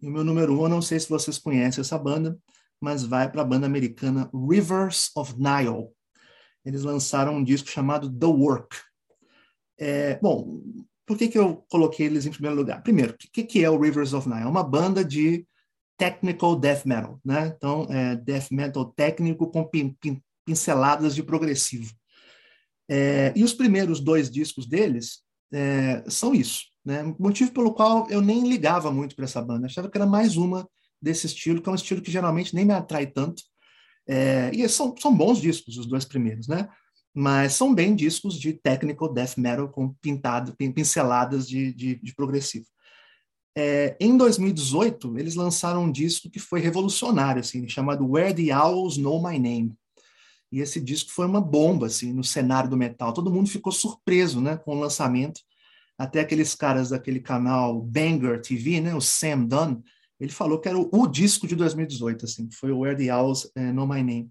[0.00, 2.38] E o meu número um, não sei se vocês conhecem essa banda,
[2.80, 5.88] mas vai para a banda americana Rivers of Nile.
[6.64, 8.76] Eles lançaram um disco chamado The Work.
[9.78, 10.62] É, bom,
[11.06, 12.82] por que, que eu coloquei eles em primeiro lugar?
[12.82, 14.42] Primeiro, o que, que é o Rivers of Nile?
[14.42, 15.46] É uma banda de
[15.96, 17.52] technical death metal, né?
[17.56, 21.92] Então, é death metal técnico com pin, pin, pinceladas de progressivo.
[22.88, 27.14] É, e os primeiros dois discos deles é, são isso, né?
[27.18, 30.68] Motivo pelo qual eu nem ligava muito para essa banda, achava que era mais uma
[31.00, 33.42] desse estilo, que é um estilo que geralmente nem me atrai tanto.
[34.06, 36.68] É, e são, são bons discos, os dois primeiros, né?
[37.14, 42.66] mas são bem discos de technical death metal com pintado, pinceladas de, de, de progressivo.
[43.56, 48.96] É, em 2018, eles lançaram um disco que foi revolucionário, assim, chamado Where the Owls
[48.98, 49.74] Know My Name.
[50.52, 53.12] E esse disco foi uma bomba, assim, no cenário do metal.
[53.12, 55.40] Todo mundo ficou surpreso, né, com o lançamento.
[55.98, 59.82] Até aqueles caras daquele canal Banger TV, né, o Sam Dunn,
[60.20, 63.72] ele falou que era o, disco de 2018, assim, foi o Where the Owls uh,
[63.72, 64.30] Know My Name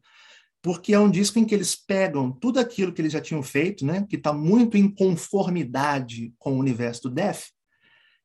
[0.68, 3.86] porque é um disco em que eles pegam tudo aquilo que eles já tinham feito,
[3.86, 7.52] né, que está muito em conformidade com o universo do Def,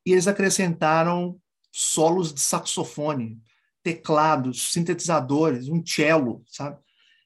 [0.05, 1.39] e eles acrescentaram
[1.71, 3.39] solos de saxofone,
[3.81, 6.77] teclados, sintetizadores, um cello, sabe?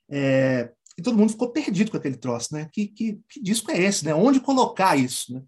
[0.09, 2.69] É, e todo mundo ficou perdido com aquele troço, né?
[2.71, 4.13] Que, que, que disco é esse, né?
[4.13, 5.41] Onde colocar isso, né?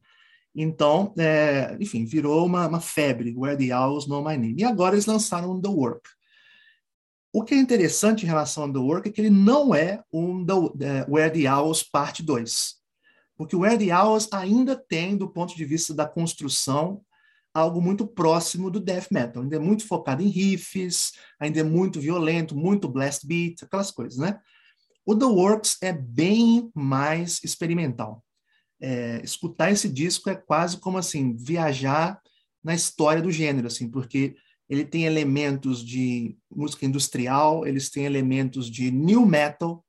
[0.61, 4.55] Então, é, enfim, virou uma, uma, febre, Where the Owls Know My Name.
[4.57, 6.09] E agora eles lançaram The Work.
[7.31, 10.45] O que é interessante em relação ao The Work é que ele não é um
[10.45, 10.69] the, uh,
[11.07, 12.75] Where the Owls parte 2.
[13.37, 17.01] Porque o Where the Owls ainda tem, do ponto de vista da construção,
[17.53, 19.43] algo muito próximo do death metal.
[19.43, 24.17] Ainda é muito focado em riffs, ainda é muito violento, muito blast beat, aquelas coisas,
[24.17, 24.37] né?
[25.05, 28.21] O The Works é bem mais experimental.
[28.81, 32.21] É, escutar esse disco é quase como assim viajar
[32.63, 34.35] na história do gênero, assim, porque
[34.69, 39.83] ele tem elementos de música industrial, eles têm elementos de new metal,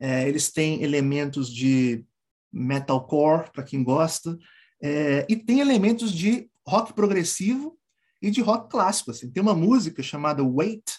[0.00, 2.04] é, eles têm elementos de
[2.52, 4.38] metalcore, para quem gosta,
[4.82, 7.78] é, e tem elementos de rock progressivo
[8.22, 9.10] e de rock clássico.
[9.10, 9.30] Assim.
[9.30, 10.90] Tem uma música chamada Wait,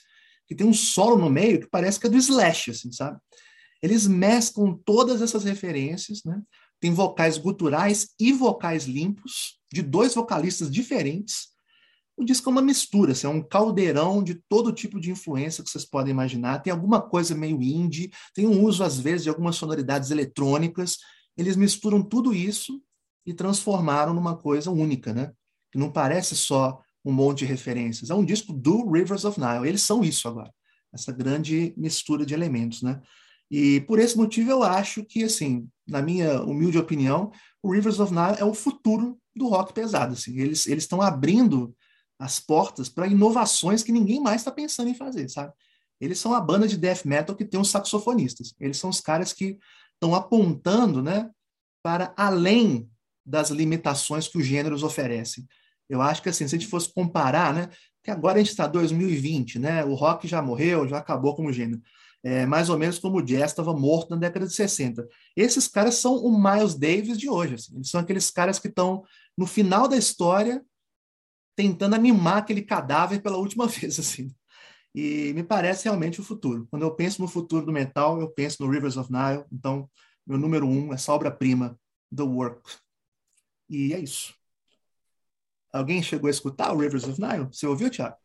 [0.47, 3.19] que tem um solo no meio que parece que é do Slash, assim, sabe?
[3.81, 6.41] Eles mesclam todas essas referências, né?
[6.85, 11.47] Tem vocais guturais e vocais limpos, de dois vocalistas diferentes,
[12.15, 15.69] o disco é uma mistura, assim, é um caldeirão de todo tipo de influência que
[15.71, 16.59] vocês podem imaginar.
[16.59, 20.99] Tem alguma coisa meio indie, tem um uso, às vezes, de algumas sonoridades eletrônicas.
[21.35, 22.79] Eles misturam tudo isso
[23.25, 25.31] e transformaram numa coisa única, né?
[25.71, 28.11] Que não parece só um monte de referências.
[28.11, 29.67] É um disco do Rivers of Nile.
[29.67, 30.53] Eles são isso agora,
[30.93, 33.01] essa grande mistura de elementos, né?
[33.49, 37.31] E por esse motivo eu acho que, assim, na minha humilde opinião,
[37.61, 40.13] o Rivers of Nile é o futuro do rock pesado.
[40.13, 40.37] Assim.
[40.39, 41.75] Eles estão abrindo
[42.17, 45.53] as portas para inovações que ninguém mais está pensando em fazer, sabe?
[45.99, 48.53] Eles são a banda de death metal que tem os saxofonistas.
[48.59, 49.57] Eles são os caras que
[49.93, 51.29] estão apontando, né,
[51.83, 52.89] para além
[53.25, 55.47] das limitações que os gêneros oferecem.
[55.89, 57.69] Eu acho que assim, se a gente fosse comparar, né,
[58.03, 61.81] que agora a gente está 2020, né, o rock já morreu, já acabou como gênero.
[62.25, 65.07] É, mais ou menos como o jazz estava morto na década de 60.
[65.35, 67.53] Esses caras são o Miles Davis de hoje.
[67.53, 67.75] Assim.
[67.75, 69.03] Eles são aqueles caras que estão
[69.37, 70.65] no final da história
[71.55, 74.33] tentando animar aquele cadáver pela última vez, assim.
[74.95, 76.67] E me parece realmente o futuro.
[76.71, 79.45] Quando eu penso no futuro do metal, eu penso no Rivers of Nile.
[79.51, 79.87] Então,
[80.25, 81.79] meu número um, essa obra-prima,
[82.15, 82.71] The Work.
[83.69, 84.33] E é isso.
[85.71, 87.45] Alguém chegou a escutar o Rivers of Nile?
[87.51, 88.17] Você ouviu, Thiago?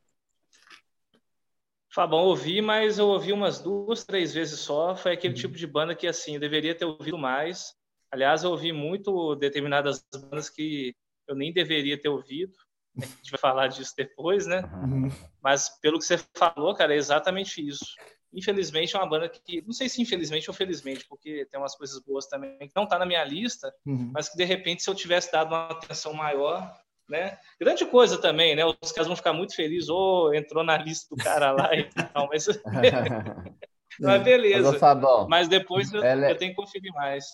[1.93, 4.95] Fabão, ouvi, mas eu ouvi umas duas, três vezes só.
[4.95, 5.41] Foi aquele uhum.
[5.41, 7.75] tipo de banda que, assim, eu deveria ter ouvido mais.
[8.13, 10.95] Aliás, eu ouvi muito determinadas bandas que
[11.27, 12.53] eu nem deveria ter ouvido.
[12.97, 14.63] A gente vai falar disso depois, né?
[14.85, 15.09] Uhum.
[15.43, 17.85] Mas pelo que você falou, cara, é exatamente isso.
[18.33, 22.01] Infelizmente é uma banda que, não sei se infelizmente ou felizmente, porque tem umas coisas
[22.01, 24.11] boas também que não tá na minha lista, uhum.
[24.13, 26.73] mas que de repente se eu tivesse dado uma atenção maior,
[27.11, 27.39] né?
[27.61, 28.65] Grande coisa também, né?
[28.65, 31.85] Os caras vão ficar muito felizes, ou oh, entrou na lista do cara lá e
[31.85, 32.47] tal, mas
[34.01, 34.79] mas beleza.
[34.79, 36.31] Mas, mas depois eu, é...
[36.31, 37.25] eu tenho que conferir mais.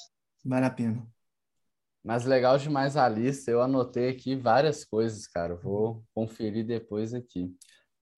[0.44, 1.06] Vale a pena.
[2.02, 3.50] Mas legal demais a lista.
[3.50, 5.56] Eu anotei aqui várias coisas, cara.
[5.56, 7.52] Vou conferir depois aqui.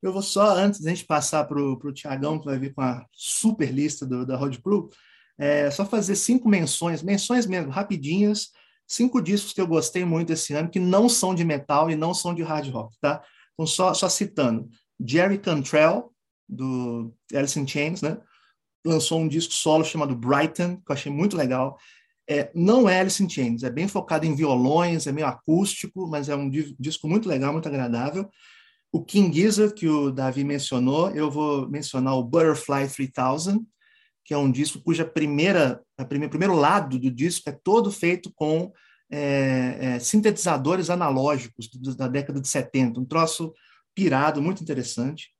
[0.02, 3.04] Eu vou só, antes da gente passar para o Tiagão, que vai vir com a
[3.12, 4.90] super lista do, da Road Crew,
[5.38, 8.50] é, só fazer cinco menções, menções mesmo, rapidinhas,
[8.88, 12.14] cinco discos que eu gostei muito esse ano, que não são de metal e não
[12.14, 13.22] são de hard rock, tá?
[13.52, 14.68] Então, só, só citando.
[15.04, 16.12] Jerry Cantrell,
[16.48, 18.18] do Alice in Chains, né?
[18.84, 21.76] Lançou um disco solo chamado Brighton, que eu achei muito legal.
[22.28, 26.28] É, não é Alice in Chains, é bem focado em violões, é meio acústico, mas
[26.28, 28.28] é um disco muito legal, muito agradável.
[28.90, 33.66] O King Gizzard, que o Davi mencionou, eu vou mencionar o Butterfly 3000,
[34.28, 38.30] que é um disco cuja primeira, a primeiro, primeiro lado do disco é todo feito
[38.34, 38.70] com
[39.10, 41.66] é, é, sintetizadores analógicos
[41.96, 43.54] da década de 70, um troço
[43.94, 45.30] pirado, muito interessante.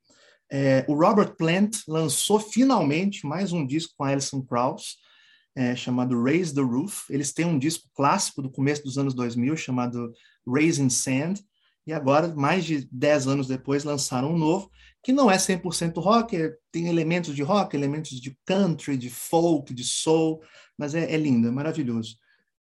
[0.51, 4.97] É, o Robert Plant lançou finalmente mais um disco com a Alison Krauss,
[5.55, 7.11] é, chamado Raise the Roof.
[7.11, 10.11] Eles têm um disco clássico do começo dos anos 2000 chamado
[10.47, 11.35] Raising Sand,
[11.87, 14.71] e agora, mais de 10 anos depois, lançaram um novo,
[15.03, 19.73] que não é 100% rock, é, tem elementos de rock, elementos de country, de folk,
[19.73, 20.43] de soul,
[20.77, 22.17] mas é, é lindo, é maravilhoso.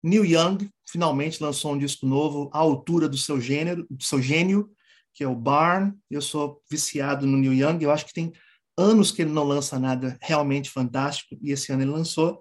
[0.03, 4.69] Neil Young finalmente lançou um disco novo à altura do seu gênero, do seu gênio,
[5.13, 5.93] que é o Barn.
[6.09, 8.31] Eu sou viciado no Neil Young, eu acho que tem
[8.77, 12.39] anos que ele não lança nada realmente fantástico e esse ano ele lançou.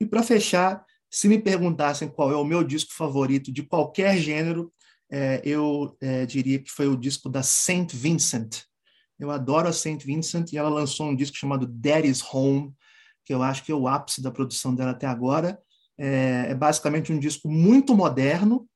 [0.00, 4.72] E para fechar, se me perguntassem qual é o meu disco favorito de qualquer gênero,
[5.10, 8.64] é, eu é, diria que foi o disco da Saint Vincent.
[9.18, 12.72] Eu adoro a Saint Vincent e ela lançou um disco chamado Daddy's Home,
[13.24, 15.58] que eu acho que é o ápice da produção dela até agora.
[15.98, 18.68] É, é basicamente um disco muito moderno,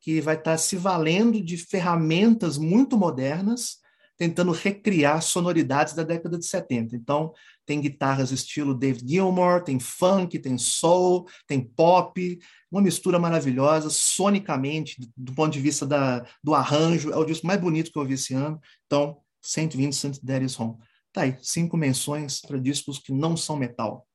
[0.00, 3.78] que vai estar se valendo de ferramentas muito modernas,
[4.16, 6.96] tentando recriar sonoridades da década de 70.
[6.96, 7.32] Então,
[7.64, 12.38] tem guitarras estilo David Gilmour, tem funk, tem soul, tem pop,
[12.70, 17.60] uma mistura maravilhosa, sonicamente, do ponto de vista da, do arranjo, é o disco mais
[17.60, 18.60] bonito que eu ouvi esse ano.
[18.86, 20.76] Então, Saint Vincent, Daddy's Home.
[21.12, 24.06] Tá aí, cinco menções para discos que não são metal.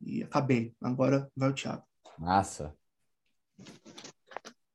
[0.00, 0.74] E acabei.
[0.82, 1.84] Agora vai o Thiago.
[2.18, 2.76] Massa.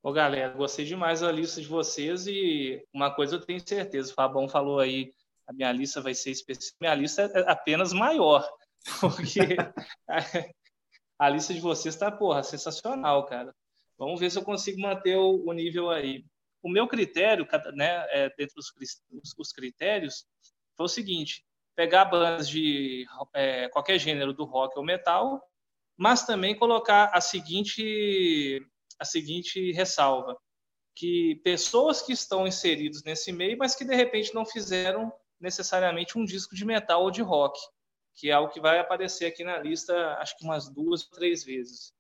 [0.02, 4.16] Ô, galera, gostei demais da lista de vocês e uma coisa eu tenho certeza, o
[4.16, 5.14] Fabão falou aí,
[5.46, 6.76] a minha lista vai ser especial.
[6.80, 8.50] Minha lista é apenas maior,
[9.02, 9.42] porque
[10.10, 13.54] a, a lista de vocês está, porra, sensacional, cara.
[13.98, 16.24] Vamos ver se eu consigo manter o, o nível aí.
[16.68, 18.74] O meu critério, né, é, dentro dos
[19.38, 20.26] os critérios,
[20.76, 25.42] foi o seguinte: pegar bandas de é, qualquer gênero do rock ou metal,
[25.96, 28.62] mas também colocar a seguinte
[29.00, 30.38] a seguinte ressalva,
[30.94, 35.10] que pessoas que estão inseridos nesse meio, mas que de repente não fizeram
[35.40, 37.58] necessariamente um disco de metal ou de rock,
[38.14, 41.94] que é algo que vai aparecer aqui na lista, acho que umas duas três vezes.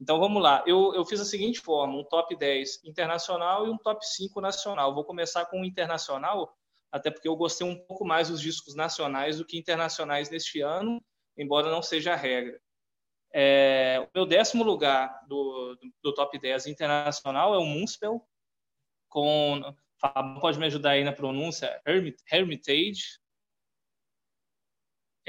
[0.00, 3.76] Então vamos lá, eu, eu fiz a seguinte forma: um top 10 internacional e um
[3.76, 4.94] top 5 nacional.
[4.94, 6.56] Vou começar com o internacional,
[6.90, 11.04] até porque eu gostei um pouco mais dos discos nacionais do que internacionais neste ano,
[11.36, 12.58] embora não seja a regra.
[13.32, 18.26] É, o meu décimo lugar do, do, do, top 10 internacional é o Munspel,
[19.08, 19.60] com.
[20.40, 21.78] Pode me ajudar aí na pronúncia?
[22.32, 23.20] Hermitage.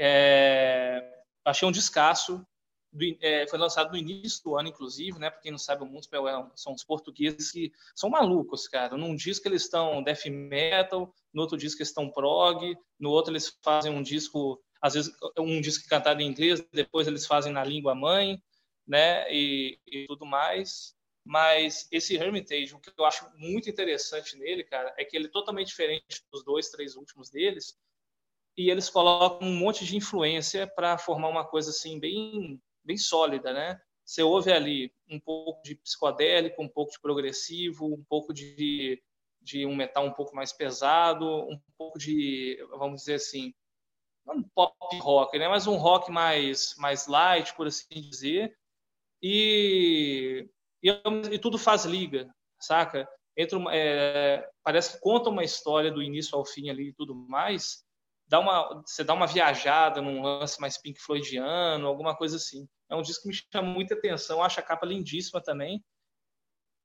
[0.00, 2.42] É, achei um descasso.
[2.92, 5.30] Do, é, foi lançado no início do ano, inclusive, né?
[5.30, 8.96] Para quem não sabe, o Munspel é, são os portugueses que são malucos, cara.
[8.96, 13.58] Num disco eles estão death metal, no outro disco eles estão prog, no outro eles
[13.62, 17.94] fazem um disco às vezes um disco cantado em inglês, depois eles fazem na língua
[17.94, 18.42] mãe,
[18.86, 20.94] né, e, e, tudo mais.
[21.24, 25.30] Mas esse Hermitage, o que eu acho muito interessante nele, cara, é que ele é
[25.30, 27.78] totalmente diferente dos dois, três últimos deles,
[28.56, 33.52] e eles colocam um monte de influência para formar uma coisa assim bem, bem sólida,
[33.52, 33.80] né?
[34.04, 39.02] Você ouve ali um pouco de psicodélico, um pouco de progressivo, um pouco de,
[39.40, 43.54] de um metal um pouco mais pesado, um pouco de, vamos dizer assim,
[44.26, 45.48] um pop rock, né?
[45.48, 48.56] mas um rock mais, mais light, por assim dizer.
[49.22, 50.48] E,
[50.82, 50.90] e,
[51.32, 53.08] e tudo faz liga, saca?
[53.36, 57.84] Entra é, parece que conta uma história do início ao fim ali e tudo mais.
[58.32, 62.66] Dá uma, você dá uma viajada num lance mais Pink Floydiano, alguma coisa assim.
[62.90, 65.84] É um disco que me chama muita atenção, acho a capa lindíssima também.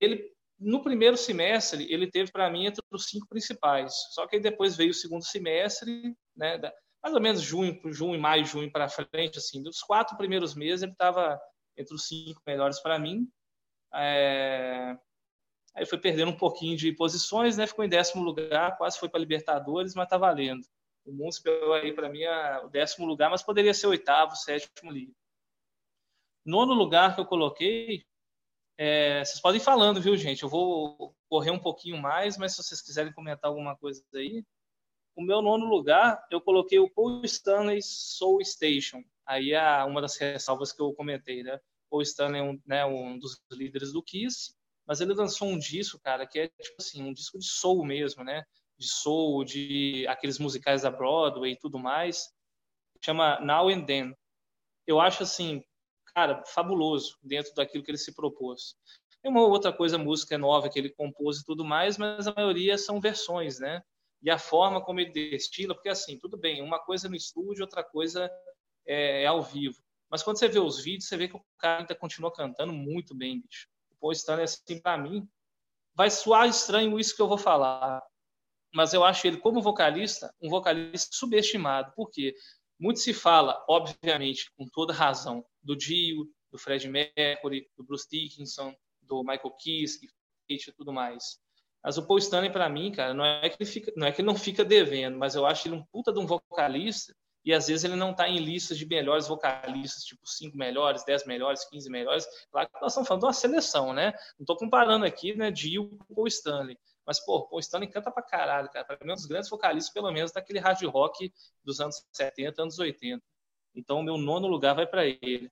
[0.01, 0.29] Ele,
[0.59, 3.93] no primeiro semestre, ele teve para mim entre os cinco principais.
[4.11, 6.59] Só que aí depois veio o segundo semestre, né?
[7.01, 10.91] mais ou menos junho, junho, maio, junho para frente, assim, dos quatro primeiros meses ele
[10.91, 11.39] estava
[11.77, 13.25] entre os cinco melhores para mim.
[13.93, 14.97] É...
[15.73, 17.65] Aí foi perdendo um pouquinho de posições, né?
[17.65, 20.67] Ficou em décimo lugar, quase foi para Libertadores, mas tá valendo.
[21.07, 25.15] O Municipal aí para mim é o décimo lugar, mas poderia ser oitavo, sétimo livro.
[26.45, 28.05] Nono lugar que eu coloquei,
[28.77, 29.23] é...
[29.23, 30.43] vocês podem ir falando, viu, gente?
[30.43, 34.43] Eu vou correr um pouquinho mais, mas se vocês quiserem comentar alguma coisa aí,
[35.15, 39.01] o meu nono lugar, eu coloquei o Paul Stanley Soul Station.
[39.25, 41.57] Aí é uma das ressalvas que eu comentei, né?
[41.89, 44.53] Paul Stanley é um, né, um dos líderes do Kiss,
[44.85, 48.25] mas ele lançou um disco, cara, que é tipo assim, um disco de soul mesmo,
[48.25, 48.43] né?
[48.77, 52.27] De soul, de aqueles musicais da Broadway e tudo mais.
[53.03, 54.15] Chama Now and Then.
[54.85, 55.63] Eu acho assim,
[56.13, 58.75] cara, fabuloso dentro daquilo que ele se propôs.
[59.21, 62.77] Tem uma outra coisa, música nova que ele compôs e tudo mais, mas a maioria
[62.77, 63.81] são versões, né?
[64.21, 67.83] E a forma como ele destila, porque assim, tudo bem, uma coisa no estúdio, outra
[67.83, 68.31] coisa
[68.85, 69.81] é, é ao vivo.
[70.09, 73.13] Mas quando você vê os vídeos, você vê que o cara ainda continua cantando muito
[73.13, 73.67] bem, bicho.
[73.91, 75.27] O Paul Stanley, assim, para mim,
[75.93, 78.01] vai soar estranho isso que eu vou falar,
[78.77, 81.91] mas eu acho ele, como vocalista, um vocalista subestimado.
[81.95, 82.35] Por quê?
[82.79, 88.75] Muito se fala, obviamente, com toda razão, do Dio, do Fred Mercury, do Bruce Dickinson,
[89.01, 90.07] do Michael Kiske
[90.47, 91.39] e tudo mais.
[91.83, 94.21] Mas o Paul Stanley, para mim, cara, não é, que ele fica, não é que
[94.21, 97.65] ele não fica devendo, mas eu acho ele um puta de um vocalista e às
[97.65, 101.89] vezes ele não está em listas de melhores vocalistas, tipo 5 melhores, 10 melhores, 15
[101.89, 102.27] melhores.
[102.51, 104.11] Claro que nós estamos falando de uma seleção, né?
[104.37, 106.77] Não estou comparando aqui, né, Dio com Paul Stanley.
[107.07, 108.83] Mas, pô, o Paul Stanley canta pra caralho, cara.
[108.83, 111.33] Para mim, é um dos grandes vocalistas, pelo menos, daquele hard rock
[111.63, 113.23] dos anos 70, anos 80.
[113.73, 115.49] Então, o meu nono lugar vai para ele.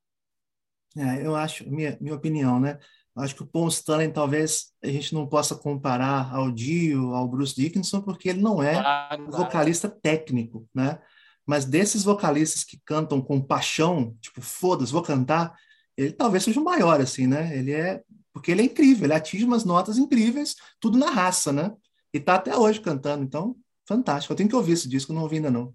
[0.97, 2.77] É, eu acho, minha, minha opinião, né?
[3.17, 7.55] Acho que o Paul Stanley talvez a gente não possa comparar ao Dio, ao Bruce
[7.55, 9.31] Dickinson, porque ele não é claro, claro.
[9.31, 10.99] vocalista técnico, né?
[11.45, 15.55] Mas desses vocalistas que cantam com paixão, tipo, foda-se, vou cantar,
[15.95, 17.57] ele talvez seja o maior, assim, né?
[17.57, 18.03] Ele é.
[18.35, 21.73] Porque ele é incrível, ele atinge umas notas incríveis, tudo na raça, né?
[22.13, 23.55] E tá até hoje cantando, então,
[23.87, 24.33] fantástico.
[24.33, 25.73] Eu tenho que ouvir esse disco, não ouvi ainda não.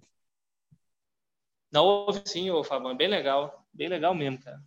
[1.72, 4.60] Não ouvi sim, ô Fabão, bem legal, bem legal mesmo, cara.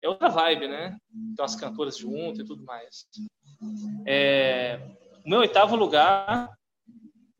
[0.00, 0.96] É outra vibe, né?
[1.36, 3.04] Tem umas cantoras junto e tudo mais.
[4.06, 4.80] É...
[5.22, 6.50] O meu oitavo lugar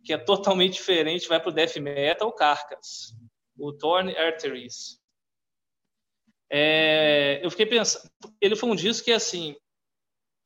[0.05, 3.17] que é totalmente diferente, vai para o death metal, Carcass,
[3.59, 5.01] o Torn Arteries.
[6.51, 8.05] É, eu fiquei pensando,
[8.39, 9.57] ele foi um disco que assim,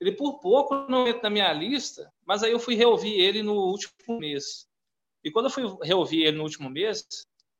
[0.01, 3.55] ele por pouco não entra na minha lista, mas aí eu fui reouvir ele no
[3.55, 4.69] último mês.
[5.25, 7.07] E quando eu fui reouvir ele no último mês,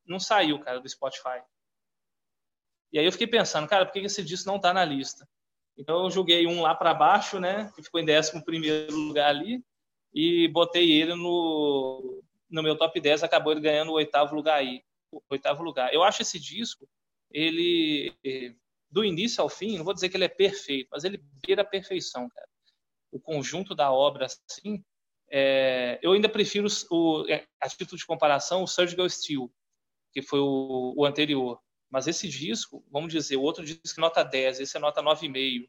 [0.07, 1.43] não saiu, cara, do Spotify.
[2.93, 5.29] E aí eu fiquei pensando, cara, por que esse disco não está na lista?
[5.77, 9.63] Então eu joguei um lá para baixo, né, que ficou em 11 primeiro lugar ali,
[10.13, 14.83] e botei ele no, no meu top 10, acabou ele ganhando o oitavo lugar aí.
[15.11, 15.93] O oitavo lugar.
[15.93, 16.89] Eu acho esse disco,
[17.31, 18.13] ele
[18.91, 21.65] do início ao fim, não vou dizer que ele é perfeito, mas ele beira a
[21.65, 22.49] perfeição, cara.
[23.11, 24.83] O conjunto da obra, assim,
[25.31, 29.53] é, eu ainda prefiro o, é, a título de comparação o Surgical Steel,
[30.13, 31.61] que foi o, o, anterior.
[31.91, 35.69] Mas esse disco, vamos dizer, o outro disco nota 10, esse é nota 9,5,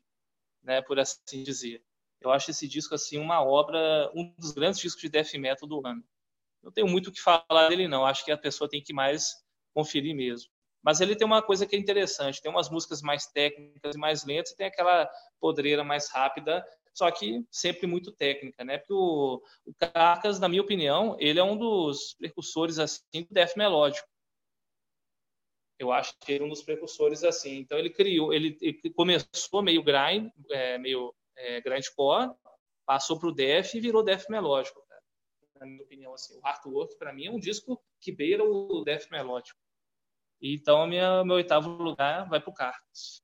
[0.63, 1.84] né, por assim dizer.
[2.22, 5.86] Eu acho esse disco assim uma obra, um dos grandes discos de death metal do
[5.86, 6.03] ano.
[6.61, 9.36] Não tenho muito o que falar dele não, acho que a pessoa tem que mais
[9.74, 10.51] conferir mesmo.
[10.82, 14.24] Mas ele tem uma coisa que é interessante, tem umas músicas mais técnicas e mais
[14.26, 15.10] lentas, e tem aquela
[15.40, 18.78] podreira mais rápida, só que sempre muito técnica, né?
[18.78, 23.56] Porque o, o Carcas, na minha opinião, ele é um dos precursores assim do death
[23.56, 24.08] melódico.
[25.78, 27.58] Eu acho que ele é um dos precursores assim.
[27.58, 32.34] Então ele criou, ele, ele começou meio grind, é, meio é, grindcore,
[32.86, 34.84] passou para o Def e virou Def melódico.
[34.90, 35.02] Cara.
[35.60, 39.10] Na minha opinião, assim, o Artwork para mim é um disco que beira o Def
[39.10, 39.58] melódico.
[40.42, 43.22] Então, minha, meu oitavo lugar vai para o Carlos.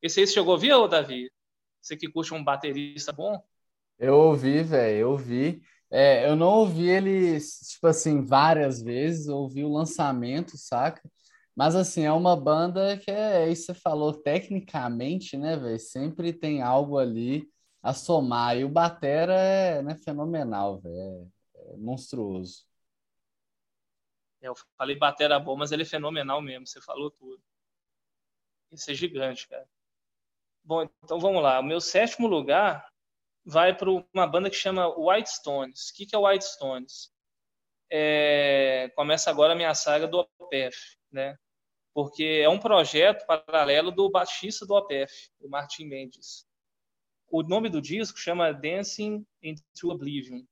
[0.00, 1.30] Esse aí você chegou a ouvir, ô Davi?
[1.80, 3.42] Você que curte um baterista bom?
[3.98, 5.60] Eu ouvi, velho, eu ouvi.
[5.90, 11.02] É, eu não ouvi ele, tipo assim, várias vezes, ouvi o lançamento, saca?
[11.56, 15.78] Mas assim, é uma banda que é, é isso você falou, tecnicamente, né, velho?
[15.80, 17.48] Sempre tem algo ali
[17.82, 18.56] a somar.
[18.56, 20.96] E o Batera é né, fenomenal, velho.
[21.56, 22.67] É, é monstruoso.
[24.40, 26.66] Eu falei Batera bom, mas ele é fenomenal mesmo.
[26.66, 27.42] Você falou tudo.
[28.70, 29.68] Isso é gigante, cara.
[30.64, 31.60] Bom, então vamos lá.
[31.60, 32.86] O meu sétimo lugar
[33.44, 35.90] vai para uma banda que chama White Stones.
[35.90, 37.12] O que, que é White Stones?
[37.90, 38.90] É...
[38.94, 41.38] Começa agora a minha saga do OPF, né?
[41.98, 46.46] porque é um projeto paralelo do baixista do OPF, o Martin Mendes.
[47.28, 50.44] O nome do disco chama Dancing into Oblivion.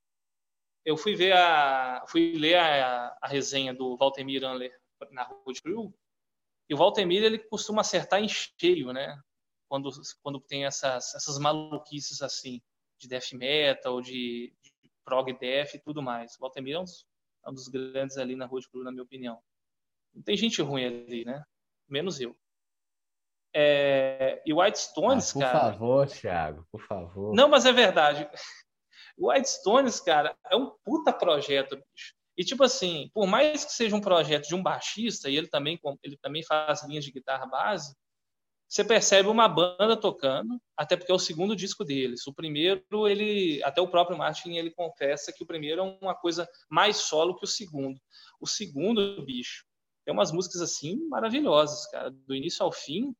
[0.87, 4.73] Eu fui ver a, fui ler a, a resenha do Walter Anler
[5.11, 5.93] na Road Crew,
[6.69, 9.21] e o Walter ele costuma acertar em cheio, né?
[9.69, 9.89] Quando,
[10.23, 12.61] quando tem essas, essas maluquices assim,
[12.97, 16.35] de death metal, de, de prog death e tudo mais.
[16.35, 17.05] O Walter é um dos,
[17.45, 19.41] é um dos grandes ali na Road Crew, na minha opinião.
[20.13, 21.43] Não tem gente ruim ali, né?
[21.85, 22.33] Menos eu.
[23.53, 24.41] É...
[24.45, 25.59] E White Stones, ah, por cara.
[25.59, 27.35] Por favor, Thiago, por favor.
[27.35, 28.29] Não, mas é verdade.
[29.17, 32.13] White Stones, cara, é um puta projeto, bicho.
[32.37, 35.79] E tipo assim, por mais que seja um projeto de um baixista, e ele também,
[36.03, 37.95] ele também faz linhas de guitarra base,
[38.69, 42.27] você percebe uma banda tocando, até porque é o segundo disco deles.
[42.27, 46.47] O primeiro, ele, até o próprio Martin, ele confessa que o primeiro é uma coisa
[46.69, 47.97] mais solo que o segundo.
[48.41, 49.65] O segundo, bicho,
[50.05, 53.15] tem umas músicas assim maravilhosas, cara, do início ao fim.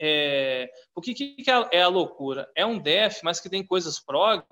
[0.00, 0.68] É...
[0.94, 2.50] O que, que é a loucura?
[2.56, 4.44] É um def, mas que tem coisas prog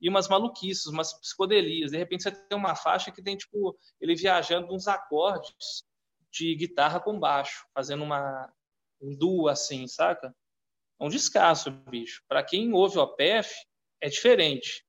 [0.00, 1.90] e umas maluquices, umas psicodelias.
[1.90, 5.84] De repente você tem uma faixa que tem tipo ele viajando uns acordes
[6.30, 8.52] de guitarra com baixo, fazendo uma
[9.00, 10.34] um duo assim, saca?
[11.00, 12.22] É um descasso, bicho.
[12.28, 13.54] Para quem ouve o OPF,
[14.00, 14.84] é diferente.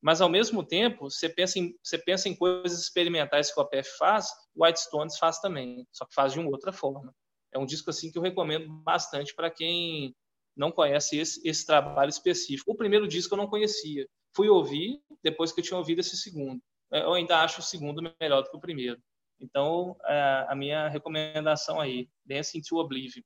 [0.00, 3.96] Mas, ao mesmo tempo, você pensa em, você pensa em coisas experimentais que o OPF
[3.98, 7.14] faz, o White Stones faz também, só que faz de uma outra forma.
[7.52, 10.14] É um disco assim que eu recomendo bastante para quem
[10.54, 12.72] não conhece esse, esse trabalho específico.
[12.72, 14.06] O primeiro disco eu não conhecia.
[14.36, 16.62] Fui ouvir depois que eu tinha ouvido esse segundo.
[16.90, 19.02] Eu ainda acho o segundo melhor do que o primeiro.
[19.40, 23.22] Então, é, a minha recomendação aí, Dancing to Oblivion.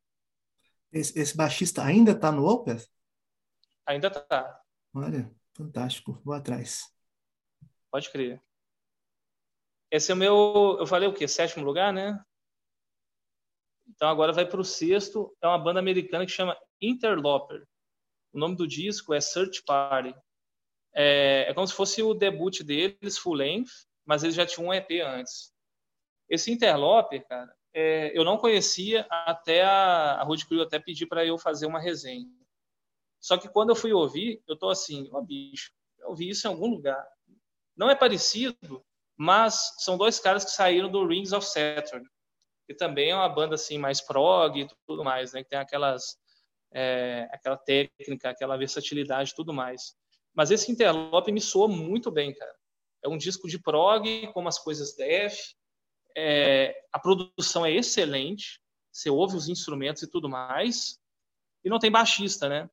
[0.92, 2.86] Esse, esse baixista ainda está no Opeth?
[3.84, 4.62] Ainda está.
[4.94, 6.20] Olha, fantástico.
[6.24, 6.84] Vou atrás.
[7.90, 8.40] Pode crer.
[9.90, 10.76] Esse é o meu.
[10.78, 11.26] Eu falei o quê?
[11.26, 12.24] Sétimo lugar, né?
[13.88, 15.36] Então agora vai para o sexto.
[15.42, 17.66] É uma banda americana que chama Interloper.
[18.32, 20.14] O nome do disco é Search Party.
[20.94, 23.70] É, é como se fosse o debut deles, full length,
[24.04, 25.52] mas eles já tinham um EP antes.
[26.28, 31.24] Esse Interloper, cara, é, eu não conhecia até a, a Ruth Crew até pedir para
[31.24, 32.28] eu fazer uma resenha.
[33.20, 36.46] Só que quando eu fui ouvir, eu tô assim, ó oh, bicho, eu ouvi isso
[36.46, 37.06] em algum lugar.
[37.76, 38.84] Não é parecido,
[39.16, 42.08] mas são dois caras que saíram do Rings of Saturn,
[42.66, 45.42] que também é uma banda assim mais prog e tudo mais, né?
[45.42, 46.18] Que tem aquelas
[46.72, 49.96] é, aquela técnica, aquela versatilidade e tudo mais.
[50.34, 52.54] Mas esse Interlope me soa muito bem, cara.
[53.02, 55.38] É um disco de prog, com umas coisas def,
[56.16, 58.60] é, a produção é excelente,
[58.92, 60.98] você ouve os instrumentos e tudo mais,
[61.64, 62.68] e não tem baixista, né?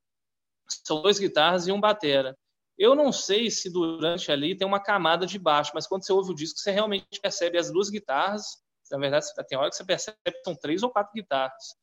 [0.85, 2.37] São dois guitarras e um batera.
[2.77, 6.31] Eu não sei se durante ali tem uma camada de baixo, mas quando você ouve
[6.31, 8.61] o disco, você realmente percebe as duas guitarras.
[8.91, 11.75] Na verdade, tem hora que você percebe que são três ou quatro guitarras.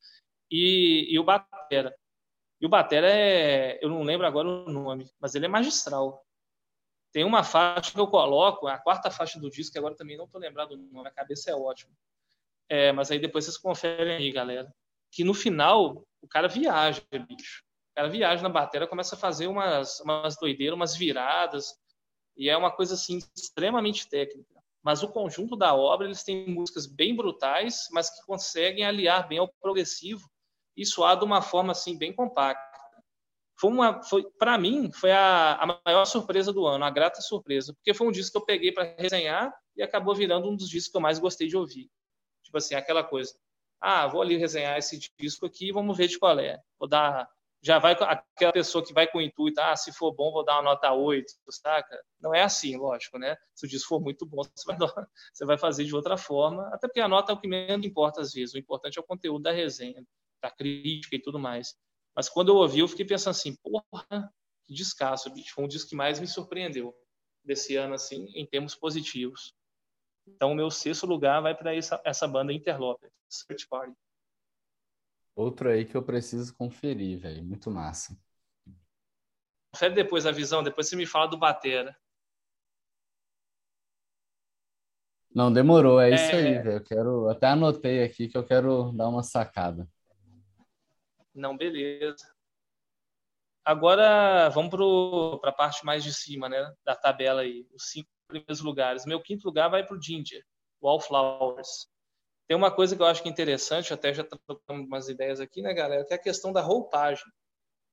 [0.51, 1.95] E, e o batera.
[2.65, 6.25] E o batera é, eu não lembro agora o nome, mas ele é magistral.
[7.13, 10.25] Tem uma faixa que eu coloco, a quarta faixa do disco, que agora também não
[10.25, 11.93] estou lembrado do nome, a cabeça é ótima.
[12.67, 14.75] É, mas aí depois vocês conferem aí, galera.
[15.13, 17.63] Que no final, o cara viaja, bicho.
[17.93, 21.79] O cara viaja na bateria, começa a fazer umas, umas doideiras, umas viradas.
[22.35, 24.59] E é uma coisa, assim, extremamente técnica.
[24.83, 29.37] Mas o conjunto da obra, eles têm músicas bem brutais, mas que conseguem aliar bem
[29.37, 30.27] ao progressivo
[30.77, 32.75] e soar de uma forma, assim, bem compacta
[33.57, 37.73] foi uma foi para mim foi a, a maior surpresa do ano, a grata surpresa,
[37.75, 40.91] porque foi um disco que eu peguei para resenhar e acabou virando um dos discos
[40.91, 41.89] que eu mais gostei de ouvir.
[42.43, 43.35] Tipo assim, aquela coisa.
[43.81, 46.61] Ah, vou ali resenhar esse disco aqui, vamos ver de qual é.
[46.79, 47.29] Vou dar
[47.63, 50.57] já vai aquela pessoa que vai com o intuito, ah, se for bom, vou dar
[50.57, 51.99] uma nota 8, saca?
[52.21, 53.35] Não é assim, lógico, né?
[53.55, 54.77] Se o disco for muito bom, você vai,
[55.33, 58.21] você vai fazer de outra forma, até porque a nota é o que menos importa
[58.21, 60.05] às vezes, o importante é o conteúdo da resenha,
[60.45, 61.75] da crítica e tudo mais.
[62.15, 64.33] Mas quando eu ouvi, eu fiquei pensando assim, porra,
[64.65, 65.55] que descasso, bicho.
[65.55, 66.95] Foi um disco que mais me surpreendeu
[67.43, 69.55] desse ano, assim, em termos positivos.
[70.27, 73.95] Então, o meu sexto lugar vai para essa, essa banda Interloper, Search Party.
[75.35, 77.43] Outro aí que eu preciso conferir, velho.
[77.43, 78.17] Muito massa.
[79.73, 81.97] Confere depois a visão, depois você me fala do Batera.
[85.35, 86.15] Não, demorou, é, é...
[86.15, 86.73] isso aí, velho.
[86.73, 87.29] Eu quero.
[87.29, 89.91] Até anotei aqui que eu quero dar uma sacada.
[91.35, 92.33] Não, beleza.
[93.65, 94.71] Agora vamos
[95.41, 99.07] para a parte mais de cima, né, da tabela aí, os cinco primeiros lugares.
[99.07, 100.45] Meu quinto lugar vai para o Ginger,
[100.83, 101.89] Wallflowers.
[102.47, 105.63] Tem uma coisa que eu acho que é interessante, até já trocamos umas ideias aqui,
[105.63, 107.25] né, galera, que é a questão da roupagem.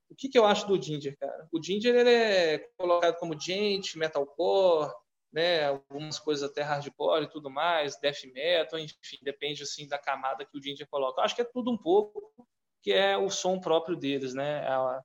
[0.10, 1.48] O que, que eu acho do Ginger, cara?
[1.54, 4.92] O Ginger ele é colocado como gente, metalcore,
[5.32, 10.46] né, algumas coisas até hardcore e tudo mais, death metal, enfim, depende assim da camada
[10.46, 11.22] que o Ginger coloca.
[11.22, 12.46] Eu acho que é tudo um pouco,
[12.82, 14.68] que é o som próprio deles, né?
[14.68, 15.02] A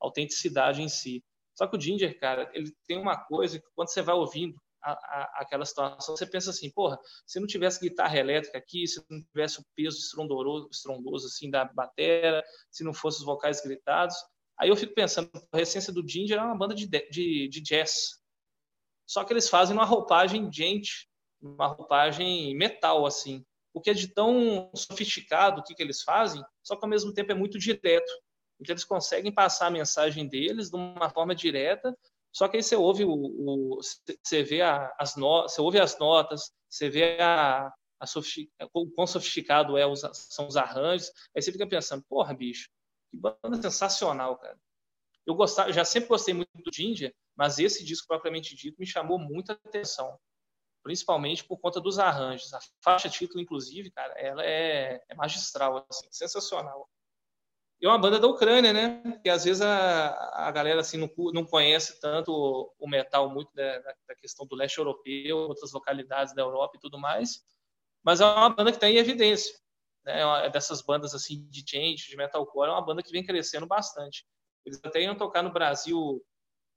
[0.00, 1.22] autenticidade em si.
[1.54, 4.92] Só que o Ginger, cara, ele tem uma coisa que quando você vai ouvindo a,
[4.92, 9.20] a, aquela situação, você pensa assim, porra, se não tivesse guitarra elétrica aqui, se não
[9.24, 14.14] tivesse o peso estrondoso, estrondoso assim da batera, se não fosse os vocais gritados,
[14.58, 18.20] aí eu fico pensando, a essência do Ginger é uma banda de, de, de jazz.
[19.04, 21.08] Só que eles fazem uma roupagem gente,
[21.40, 23.44] uma roupagem metal assim
[23.78, 27.14] o que é de tão sofisticado o que, que eles fazem, só que ao mesmo
[27.14, 28.10] tempo é muito direto.
[28.60, 31.96] Então eles conseguem passar a mensagem deles de uma forma direta,
[32.32, 33.78] só que aí você ouve o, o
[34.22, 38.06] você vê a, as notas, você ouve as notas, você vê a, a
[38.74, 42.68] o quão sofisticado é os, são os arranjos, aí você fica pensando, porra, bicho,
[43.10, 44.58] que banda sensacional, cara.
[45.24, 49.18] Eu gostava, já sempre gostei muito do Ginger, mas esse disco propriamente dito me chamou
[49.20, 50.18] muita atenção
[50.88, 52.54] principalmente por conta dos arranjos.
[52.54, 56.88] A faixa título, inclusive, cara, ela é, é magistral, assim, sensacional.
[57.78, 59.02] E é uma banda da Ucrânia, né?
[59.22, 64.14] Que às vezes a, a galera assim não, não conhece tanto o, metal muito da,
[64.18, 67.44] questão do leste europeu, outras localidades da Europa e tudo mais.
[68.02, 69.54] Mas é uma banda que está em evidência.
[70.06, 70.22] Né?
[70.46, 74.26] É dessas bandas assim de change, de metalcore, é uma banda que vem crescendo bastante.
[74.64, 76.24] Eles até iam tocar no Brasil,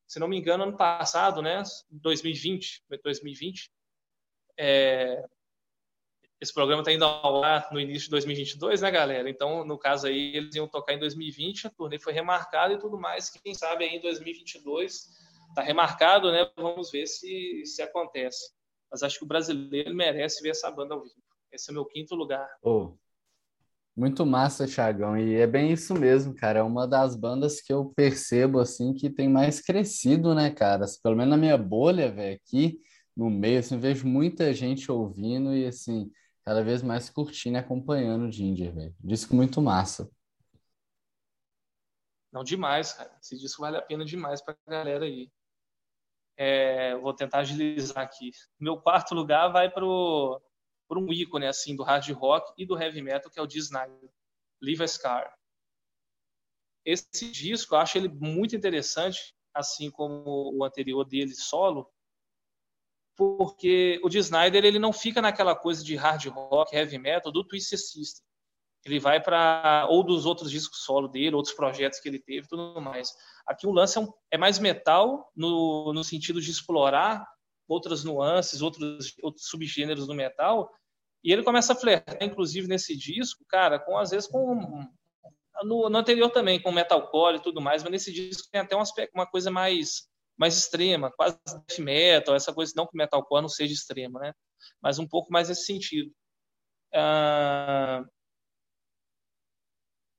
[0.06, 1.64] se não me engano, ano passado, né?
[1.90, 3.72] 2020, 2020.
[4.64, 5.26] É,
[6.40, 9.28] esse programa está indo ao ar no início de 2022, né, galera?
[9.28, 12.96] Então, no caso aí, eles iam tocar em 2020, a turnê foi remarcada e tudo
[12.96, 13.32] mais.
[13.32, 15.10] Quem sabe aí em 2022
[15.50, 16.48] está remarcado, né?
[16.56, 18.52] Vamos ver se, se acontece.
[18.92, 21.16] Mas acho que o brasileiro merece ver essa banda ao vivo.
[21.52, 22.48] Esse é o meu quinto lugar.
[22.62, 22.94] Oh,
[23.98, 25.18] muito massa, Thiagão.
[25.18, 26.60] E é bem isso mesmo, cara.
[26.60, 30.86] É uma das bandas que eu percebo, assim, que tem mais crescido, né, cara?
[31.02, 32.80] Pelo menos na minha bolha, velho, aqui
[33.16, 36.12] no meio, assim, vejo muita gente ouvindo e, assim,
[36.44, 38.96] cada vez mais curtindo e acompanhando o Ginger, velho.
[39.00, 40.10] Disco muito massa.
[42.32, 43.16] Não, demais, cara.
[43.22, 45.30] Esse disco vale a pena demais pra galera aí.
[46.38, 48.32] É, vou tentar agilizar aqui.
[48.60, 50.42] Meu quarto lugar vai pro,
[50.88, 53.60] pro um ícone, assim, do hard rock e do heavy metal, que é o Dee
[53.60, 54.10] Snider.
[54.62, 55.36] Leave Scar.
[56.86, 61.92] Esse disco, eu acho ele muito interessante, assim como o anterior dele, solo,
[63.22, 67.44] porque o de Snyder ele não fica naquela coisa de hard rock, heavy metal do
[67.44, 68.26] Twisted Sister.
[68.84, 72.82] Ele vai para ou dos outros discos solo dele, outros projetos que ele teve, tudo
[72.82, 73.14] mais.
[73.46, 77.24] Aqui o lance é, um, é mais metal no, no sentido de explorar
[77.68, 80.72] outras nuances, outros, outros subgêneros do metal.
[81.24, 84.88] E ele começa a flertar, inclusive nesse disco, cara, com às vezes com
[85.64, 88.82] no, no anterior também com metalcore e tudo mais, mas nesse disco tem até um
[88.82, 90.10] aspecto, uma coisa mais
[90.42, 94.34] mais extrema, quase death metal, essa coisa, não que metalcore não seja extrema, né?
[94.82, 96.12] Mas um pouco mais nesse sentido.
[96.92, 98.10] Uh,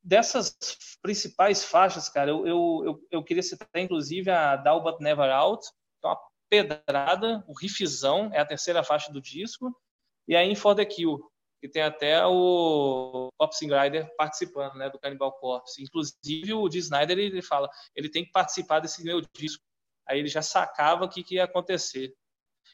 [0.01, 0.57] dessas
[1.03, 5.67] principais faixas, cara, eu, eu, eu, queria citar inclusive a Down But Never Out,
[6.01, 9.77] que é uma pedrada, o riffzão, é a terceira faixa do disco,
[10.29, 11.19] e a In For The Kill,
[11.61, 15.83] que tem até o Corpse Grinder participando, né, do Cannibal Corpse.
[15.83, 19.65] Inclusive o Dee Snyder, ele fala, ele tem que participar desse meu disco,
[20.09, 22.15] Aí ele já sacava o que, que ia acontecer.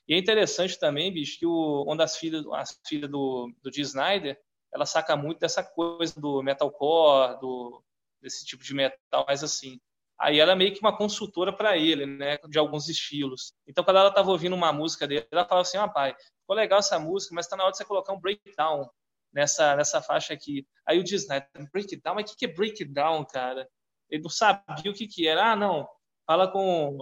[0.07, 3.83] E é interessante também, bicho, que o, uma das filhas, as filhas do, do Dee
[3.83, 4.41] Snyder,
[4.73, 7.83] ela saca muito dessa coisa do metalcore, do,
[8.21, 9.79] desse tipo de metal, mais assim.
[10.19, 13.53] Aí ela é meio que uma consultora para ele, né, de alguns estilos.
[13.67, 16.81] Então, quando ela estava ouvindo uma música dele, ela falava assim: ah, pai, ficou legal
[16.81, 18.89] essa música, mas está na hora de você colocar um breakdown
[19.33, 20.67] nessa, nessa faixa aqui.
[20.87, 22.17] Aí o Disney, breakdown?
[22.17, 23.69] Mas o que, que é breakdown, cara?
[24.11, 25.53] Ele não sabia o que, que era.
[25.53, 25.89] Ah, não,
[26.27, 26.99] fala com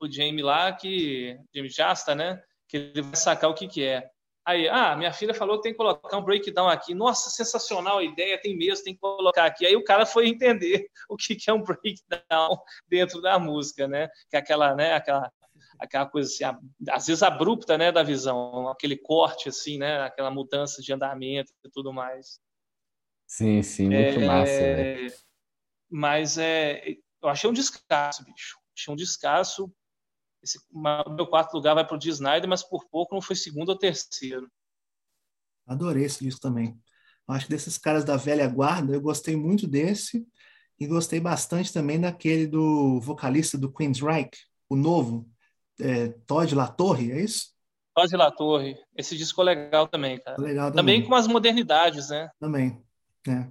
[0.00, 2.42] o Jamie lá, que Jamie Jasta, né?
[2.68, 4.10] Que ele vai sacar o que que é.
[4.46, 6.94] Aí, ah, minha filha falou que tem que colocar um breakdown aqui.
[6.94, 9.66] Nossa, sensacional a ideia, tem mesmo, tem que colocar aqui.
[9.66, 12.58] Aí o cara foi entender o que que é um breakdown
[12.88, 14.08] dentro da música, né?
[14.30, 15.30] Que é aquela, né, aquela
[15.78, 16.58] aquela coisa assim,
[16.90, 21.70] às vezes abrupta, né, da visão, aquele corte assim, né, aquela mudança de andamento e
[21.70, 22.40] tudo mais.
[23.26, 24.60] Sim, sim, muito é, massa.
[24.60, 25.06] Né?
[25.90, 28.58] Mas é, eu achei um descasso, bicho.
[28.76, 29.72] Achei um descasso
[30.42, 33.70] esse, o meu quarto lugar vai para o Snyder, mas por pouco não foi segundo
[33.70, 34.50] ou terceiro.
[35.66, 36.78] Adorei esse disco também.
[37.26, 40.26] Acho que desses caras da velha guarda, eu gostei muito desse
[40.80, 45.28] e gostei bastante também daquele do vocalista do Queensryche, o novo,
[45.78, 47.52] é, Todd Latorre, é isso?
[47.94, 48.78] Todd Latorre.
[48.96, 50.40] Esse disco é legal também, cara.
[50.40, 51.00] Legal também.
[51.00, 52.30] também com as modernidades, né?
[52.40, 52.82] Também,
[53.26, 53.48] é.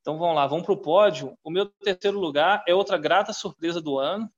[0.00, 1.36] Então vamos lá, vamos para o pódio.
[1.42, 4.30] O meu terceiro lugar é outra grata surpresa do ano,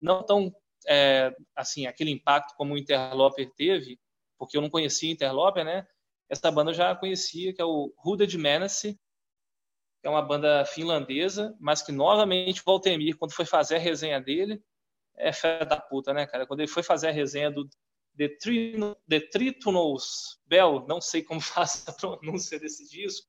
[0.00, 0.54] não tão
[0.86, 3.98] é, assim aquele impacto como o Interloper teve,
[4.38, 5.86] porque eu não conhecia Interloper, né?
[6.28, 8.98] Essa banda eu já conhecia, que é o Hooded Menace,
[10.00, 14.20] que é uma banda finlandesa, mas que novamente o Valtemir, quando foi fazer a resenha
[14.20, 14.62] dele,
[15.16, 16.46] é fé da puta, né, cara?
[16.46, 17.68] Quando ele foi fazer a resenha do
[18.16, 18.28] The,
[19.08, 23.26] The Tritonals Bell, não sei como faz a pronúncia desse disco,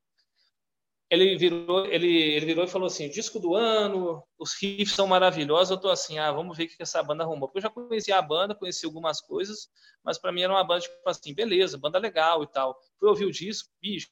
[1.09, 5.71] ele virou, ele, ele virou e falou assim: disco do ano, os riffs são maravilhosos.
[5.71, 7.47] Eu tô assim, ah, vamos ver o que essa banda arrumou.
[7.47, 9.69] Porque eu já conhecia a banda, conheci algumas coisas,
[10.03, 12.79] mas para mim era uma banda tipo assim, beleza, banda legal e tal.
[12.99, 14.09] Fui ouvir o disco, bicho,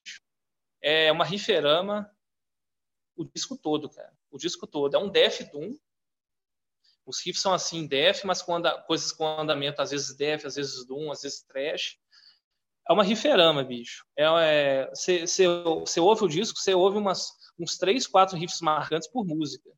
[0.81, 2.09] é uma riferama,
[3.15, 4.13] o disco todo, cara.
[4.31, 4.95] O disco todo.
[4.95, 5.77] É um Def Doom.
[7.05, 10.55] Os riffs são assim, Def, mas com anda, coisas com andamento, às vezes Def, às
[10.55, 11.97] vezes Doom, às vezes Trash
[12.89, 14.05] é uma riferama, bicho.
[14.93, 19.69] Você é, ouve o disco, você ouve umas, uns três, quatro riffs marcantes por música.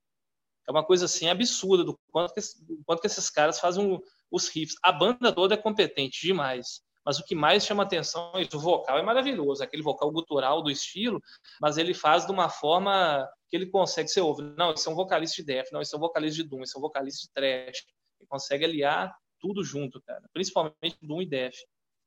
[0.67, 3.99] É uma coisa assim absurda do quanto que, do quanto que esses caras fazem um,
[4.29, 4.75] os riffs.
[4.83, 6.81] A banda toda é competente demais.
[7.05, 10.69] Mas o que mais chama atenção é o vocal é maravilhoso, aquele vocal gutural do
[10.69, 11.19] estilo,
[11.59, 14.43] mas ele faz de uma forma que ele consegue ser ouve.
[14.55, 16.75] Não, esse é um vocalista de death, não, esse é um vocalista de doom, esse
[16.75, 17.85] é um vocalista de thrash.
[18.19, 20.21] Ele consegue aliar tudo junto, cara.
[20.33, 21.55] Principalmente doom e death.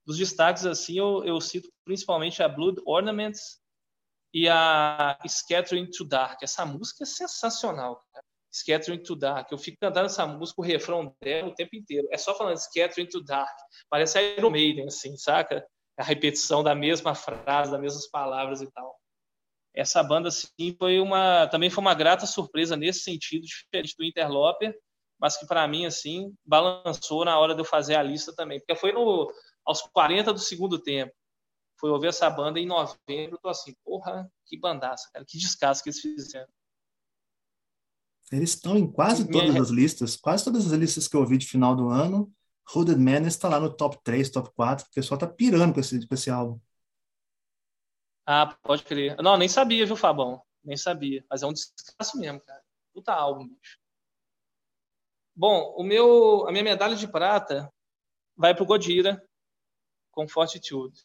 [0.06, 3.60] Dos destaques assim, eu, eu cito principalmente a Blood Ornaments
[4.34, 6.42] e a Scattering to Dark.
[6.42, 8.02] Essa música é sensacional.
[8.52, 9.50] Scattering to Dark.
[9.50, 12.06] Eu fico cantando essa música, o refrão dela o tempo inteiro.
[12.10, 13.56] É só falando Scattering to Dark.
[13.88, 15.66] Parece Iron Maiden, assim, saca?
[15.96, 18.94] A repetição da mesma frase, das mesmas palavras e tal.
[19.74, 24.78] Essa banda, assim, foi uma, também foi uma grata surpresa nesse sentido, diferente do Interloper,
[25.18, 28.58] mas que para mim, assim, balançou na hora de eu fazer a lista também.
[28.58, 29.32] Porque foi no,
[29.64, 31.12] aos 40 do segundo tempo.
[31.78, 35.90] Fui ouvir essa banda em novembro, tô assim, porra, que bandaça, cara, que descasso que
[35.90, 36.52] eles fizeram.
[38.30, 41.47] Eles estão em quase todas as listas, quase todas as listas que eu ouvi de
[41.47, 42.32] final do ano.
[42.74, 44.86] Hooded Man está lá no top 3, top 4.
[44.86, 46.59] O pessoal tá pirando com esse, com esse álbum.
[48.24, 49.16] Ah, pode crer.
[49.20, 50.40] Não, nem sabia, viu, Fabão?
[50.64, 51.24] Nem sabia.
[51.28, 52.62] Mas é um descasso mesmo, cara.
[52.94, 53.78] Puta álbum, bicho.
[55.34, 57.72] Bom, o meu, a minha medalha de prata
[58.36, 59.22] vai pro Godira
[60.12, 61.01] com Fortitude.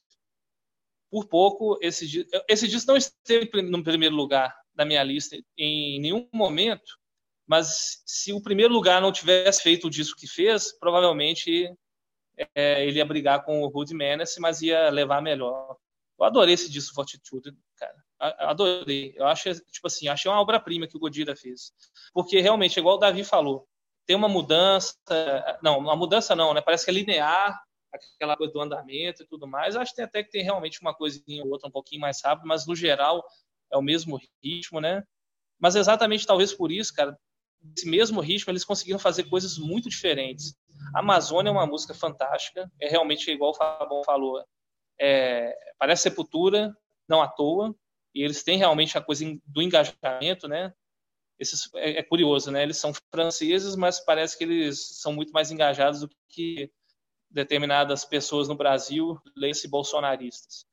[1.10, 6.30] Por pouco, esse, esse disco não esteve no primeiro lugar da minha lista em nenhum
[6.32, 7.00] momento,
[7.48, 11.74] mas se o primeiro lugar não tivesse feito o disco que fez, provavelmente
[12.54, 15.78] é, ele ia brigar com o Rude Menace, mas ia levar melhor.
[16.20, 17.96] Eu adorei esse disco Fortitude, cara.
[18.20, 19.14] Adorei.
[19.16, 21.72] Eu acho, tipo assim, achei uma obra-prima que o Godira fez.
[22.14, 23.68] Porque realmente, igual o Davi falou,
[24.06, 24.96] tem uma mudança,
[25.62, 26.62] não, uma mudança não, né?
[26.62, 27.60] Parece que é linear,
[28.16, 29.76] aquela coisa do andamento e tudo mais.
[29.76, 32.48] Acho que tem até que tem realmente uma coisinha ou outra um pouquinho mais rápido,
[32.48, 33.24] mas no geral
[33.72, 35.04] é o mesmo ritmo, né?
[35.60, 37.18] Mas exatamente talvez por isso, cara,
[37.76, 40.56] esse mesmo ritmo, eles conseguiram fazer coisas muito diferentes.
[40.94, 44.44] A Amazônia é uma música fantástica, é realmente igual o Fabão falou,
[45.00, 46.76] é, parece Sepultura,
[47.08, 47.76] não à toa,
[48.14, 50.74] e eles têm realmente a coisa do engajamento, né?
[51.40, 52.64] Esses, é, é, curioso, né?
[52.64, 56.72] Eles são franceses, mas parece que eles são muito mais engajados do que
[57.30, 60.66] determinadas pessoas no Brasil, leem-se bolsonaristas.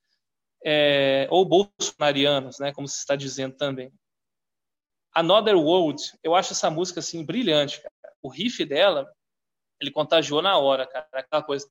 [0.63, 2.73] É, ou bolsonarianos, né?
[2.73, 3.91] Como se está dizendo também.
[5.13, 8.15] Another World, eu acho essa música assim brilhante, cara.
[8.21, 9.09] O riff dela,
[9.79, 11.07] ele contagiou na hora, cara.
[11.13, 11.69] Aquela coisa.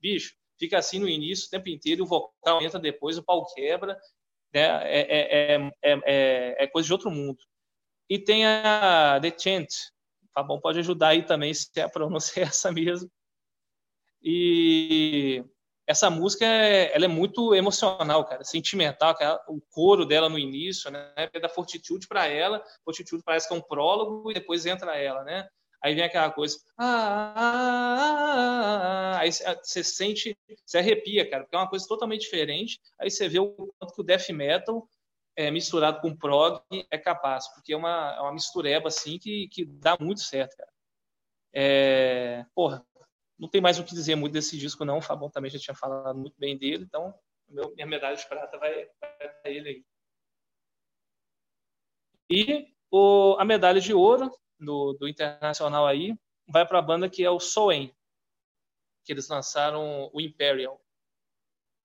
[0.00, 3.98] Bicho, fica assim no início o tempo inteiro, o vocal entra depois, o pau quebra.
[4.54, 4.62] Né?
[4.62, 7.38] É, é, é, é, coisa de outro mundo.
[8.08, 9.68] E tem a The Chant.
[10.36, 13.10] Fabão pode ajudar aí também, se a pronúncia é essa mesmo.
[14.22, 15.42] E
[15.86, 20.90] essa música é, ela é muito emocional, cara, sentimental, cara, o coro dela no início,
[20.90, 24.96] né, é da Fortitude para ela, Fortitude parece que é um prólogo e depois entra
[24.96, 25.48] ela, né?
[25.82, 31.58] Aí vem aquela coisa, ah, ah, ah, aí você sente, você arrepia, cara, porque é
[31.58, 32.80] uma coisa totalmente diferente.
[32.98, 34.88] Aí você vê o quanto que o death metal
[35.36, 36.60] é, misturado com prog
[36.90, 40.72] é capaz, porque é uma, é uma mistureba assim que, que dá muito certo, cara.
[41.52, 42.84] É, porra,
[43.38, 44.98] não tem mais o que dizer muito desse disco, não.
[44.98, 47.14] O Fabão também já tinha falado muito bem dele, então
[47.48, 49.84] meu, minha medalha de prata vai, para ele aí.
[52.28, 56.18] E o, a medalha de ouro do, do Internacional aí
[56.48, 57.94] vai para a banda que é o Soen,
[59.04, 60.80] que eles lançaram o Imperial.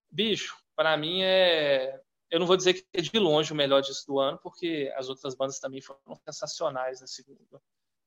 [0.10, 2.02] Bicho, para mim é.
[2.32, 5.10] Eu não vou dizer que é de longe o melhor disco do ano, porque as
[5.10, 7.26] outras bandas também foram sensacionais nesse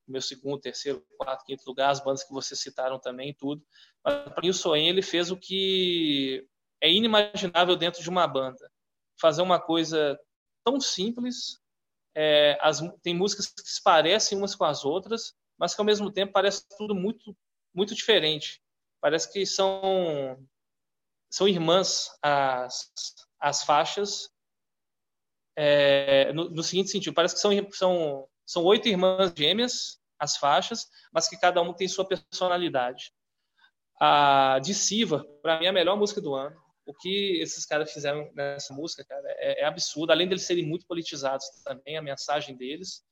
[0.07, 3.63] meu segundo, terceiro, quarto, quinto lugar, as bandas que vocês citaram também, tudo.
[4.03, 6.47] Mas para mim o Soen ele fez o que
[6.81, 8.71] é inimaginável dentro de uma banda,
[9.19, 10.19] fazer uma coisa
[10.63, 11.59] tão simples.
[12.15, 16.11] É, as, tem músicas que se parecem umas com as outras, mas que ao mesmo
[16.11, 17.35] tempo parece tudo muito
[17.73, 18.61] muito diferente.
[19.01, 20.47] Parece que são
[21.29, 22.89] são irmãs as,
[23.39, 24.29] as faixas
[25.57, 30.87] é, no, no, seguinte sentido, parece que são, são são oito irmãs gêmeas, as faixas,
[31.11, 33.11] mas que cada uma tem sua personalidade.
[33.99, 36.55] A de Siva, para mim, é a melhor música do ano.
[36.85, 40.11] O que esses caras fizeram nessa música, cara, é, é absurdo.
[40.11, 43.03] Além deles serem muito politizados também, a mensagem deles.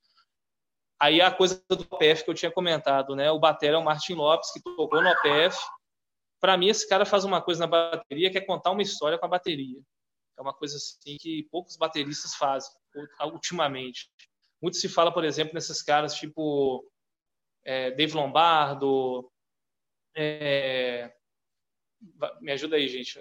[1.02, 3.32] Aí a coisa do OPF que eu tinha comentado, né?
[3.32, 5.58] O batera é o Martin Lopes, que tocou no OPF.
[6.40, 9.26] Para mim, esse cara faz uma coisa na bateria que é contar uma história com
[9.26, 9.82] a bateria.
[10.38, 12.72] É uma coisa assim que poucos bateristas fazem
[13.32, 14.10] ultimamente.
[14.62, 16.86] Muito se fala, por exemplo, nesses caras tipo
[17.66, 19.32] é, Dave Lombardo,
[20.16, 21.12] é,
[22.42, 23.20] me ajuda aí, gente,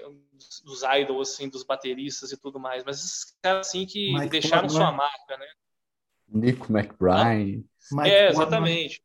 [0.65, 4.69] dos idols, assim, dos bateristas e tudo mais, mas esses caras, assim, que Mike deixaram
[4.69, 4.87] Portnoy.
[4.87, 5.47] sua marca, né?
[6.29, 7.65] Nico McBride.
[7.99, 9.05] Ah, é, exatamente.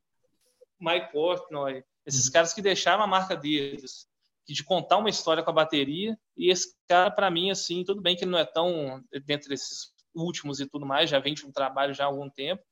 [0.80, 1.84] Mike Portnoy.
[2.06, 2.34] Esses uhum.
[2.34, 4.08] caras que deixaram a marca deles,
[4.54, 8.16] de contar uma história com a bateria, e esse cara, para mim, assim, tudo bem
[8.16, 11.52] que ele não é tão dentro desses últimos e tudo mais, já vem de um
[11.52, 12.64] trabalho já há algum tempo,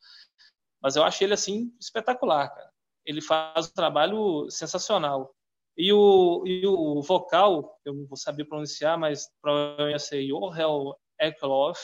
[0.82, 2.72] mas eu acho ele, assim, espetacular, cara.
[3.06, 5.36] Ele faz um trabalho sensacional.
[5.78, 10.94] E o, e o vocal, eu não vou saber pronunciar, mas provavelmente ia ser Johan
[11.20, 11.80] Eklof,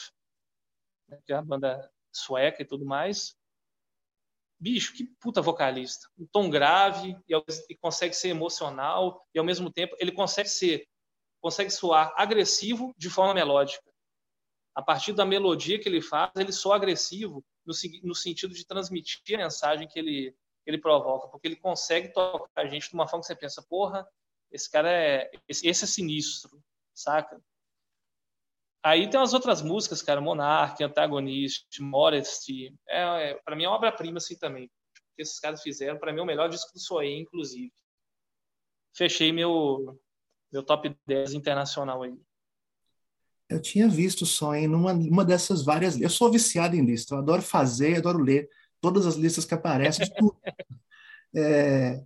[1.09, 3.35] né, que é a banda sueca e tudo mais.
[4.61, 6.07] Bicho, que puta vocalista.
[6.15, 7.35] Um tom grave e,
[7.67, 10.87] e consegue ser emocional e ao mesmo tempo ele consegue ser,
[11.41, 13.91] consegue soar agressivo de forma melódica.
[14.75, 17.73] A partir da melodia que ele faz, ele soa agressivo no,
[18.03, 22.67] no sentido de transmitir a mensagem que ele, ele provoca, porque ele consegue tocar a
[22.67, 24.07] gente de uma forma que você pensa, porra,
[24.51, 25.31] esse cara é.
[25.47, 26.61] Esse, esse é sinistro,
[26.93, 27.41] saca?
[28.83, 32.73] Aí tem as outras músicas, cara, Monarch, Antagonist, Modesty.
[32.89, 34.65] É, é, para mim é uma obra-prima assim também.
[34.65, 37.71] O que esses caras fizeram, para mim é o melhor disco do Soe, inclusive.
[38.95, 39.99] Fechei meu,
[40.51, 42.17] meu top 10 internacional aí.
[43.47, 45.99] Eu tinha visto só em numa, uma dessas várias.
[45.99, 48.49] Eu sou viciado em lista, eu adoro fazer, adoro ler
[48.79, 50.07] todas as listas que aparecem.
[51.35, 52.01] é,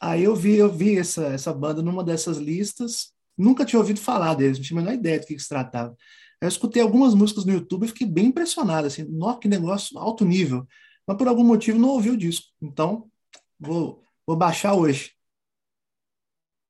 [0.00, 4.34] aí eu vi, eu vi essa, essa banda numa dessas listas, nunca tinha ouvido falar
[4.34, 5.96] deles, não tinha a menor ideia do que, que se tratava.
[6.40, 10.24] Eu escutei algumas músicas no YouTube e fiquei bem impressionado, assim, nossa, que negócio alto
[10.24, 10.66] nível.
[11.06, 12.48] Mas por algum motivo não ouvi o disco.
[12.62, 13.10] Então,
[13.58, 15.12] vou, vou baixar hoje.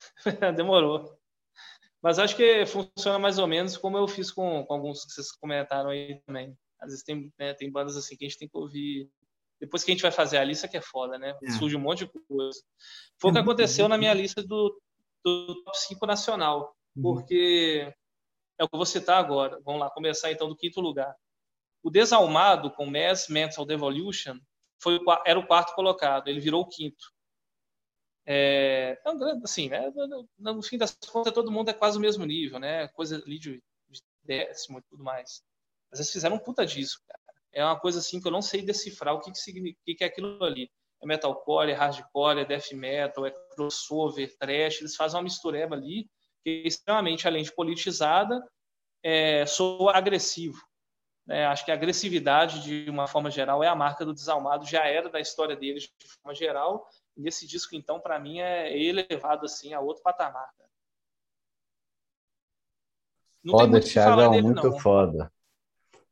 [0.57, 1.17] Demorou.
[2.03, 5.31] Mas acho que funciona mais ou menos como eu fiz com, com alguns que vocês
[5.33, 6.57] comentaram aí também.
[6.81, 9.09] Às vezes tem, né, tem bandas assim que a gente tem que ouvir
[9.61, 11.37] depois que a gente vai fazer a lista, que é foda, né?
[11.43, 11.51] É.
[11.53, 12.59] Surge um monte de coisa.
[13.21, 14.81] Foi o que é aconteceu na minha lista do,
[15.25, 17.03] do top 5 nacional, uhum.
[17.03, 17.93] porque
[18.59, 19.61] é o que eu vou citar agora.
[19.65, 21.15] Vamos lá, começar então do quinto lugar.
[21.83, 24.39] O Desalmado, com Mass Mental Devolution,
[24.83, 27.13] foi, era o quarto colocado, ele virou o quinto.
[28.27, 29.01] É,
[29.43, 29.91] assim, né?
[30.39, 32.87] No fim das contas, todo mundo é quase o mesmo nível, né?
[32.89, 35.43] Coisa ali de, de décimo e tudo mais.
[35.91, 37.21] Mas eles fizeram um puta disso, cara
[37.53, 40.05] é uma coisa assim que eu não sei decifrar o que, que, significa, que, que
[40.05, 40.71] é aquilo ali.
[41.03, 46.09] É metalcore, é hardcore, é death metal, é crossover, trash, eles fazem uma mistureba ali
[46.43, 48.43] que é extremamente, além de politizada,
[49.03, 50.59] é, soa agressivo.
[51.29, 54.87] É, acho que a agressividade, de uma forma geral, é a marca do Desalmado, já
[54.87, 59.45] era da história deles de forma geral, e esse disco, então, para mim, é elevado
[59.45, 60.51] assim, a outro patamar.
[63.45, 64.79] Não foda, Thiago, é muito não.
[64.79, 65.33] foda.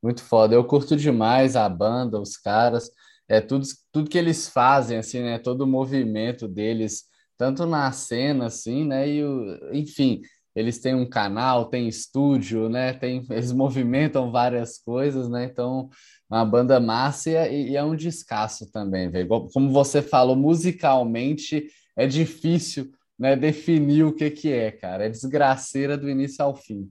[0.03, 0.55] Muito foda.
[0.55, 2.91] Eu curto demais a banda, os caras,
[3.29, 5.39] é tudo, tudo que eles fazem, assim, né?
[5.39, 7.05] Todo o movimento deles,
[7.37, 9.09] tanto na cena, assim, né?
[9.09, 10.23] E o, enfim,
[10.55, 12.95] eles têm um canal, têm estúdio, né?
[12.95, 15.45] Tem, eles movimentam várias coisas, né?
[15.45, 15.91] Então,
[16.29, 19.29] uma banda massa e, e é um descasso também, velho.
[19.53, 23.37] Como você falou, musicalmente é difícil, né?
[23.37, 25.05] Definir o que que é, cara.
[25.07, 26.91] É desgraceira do início ao fim.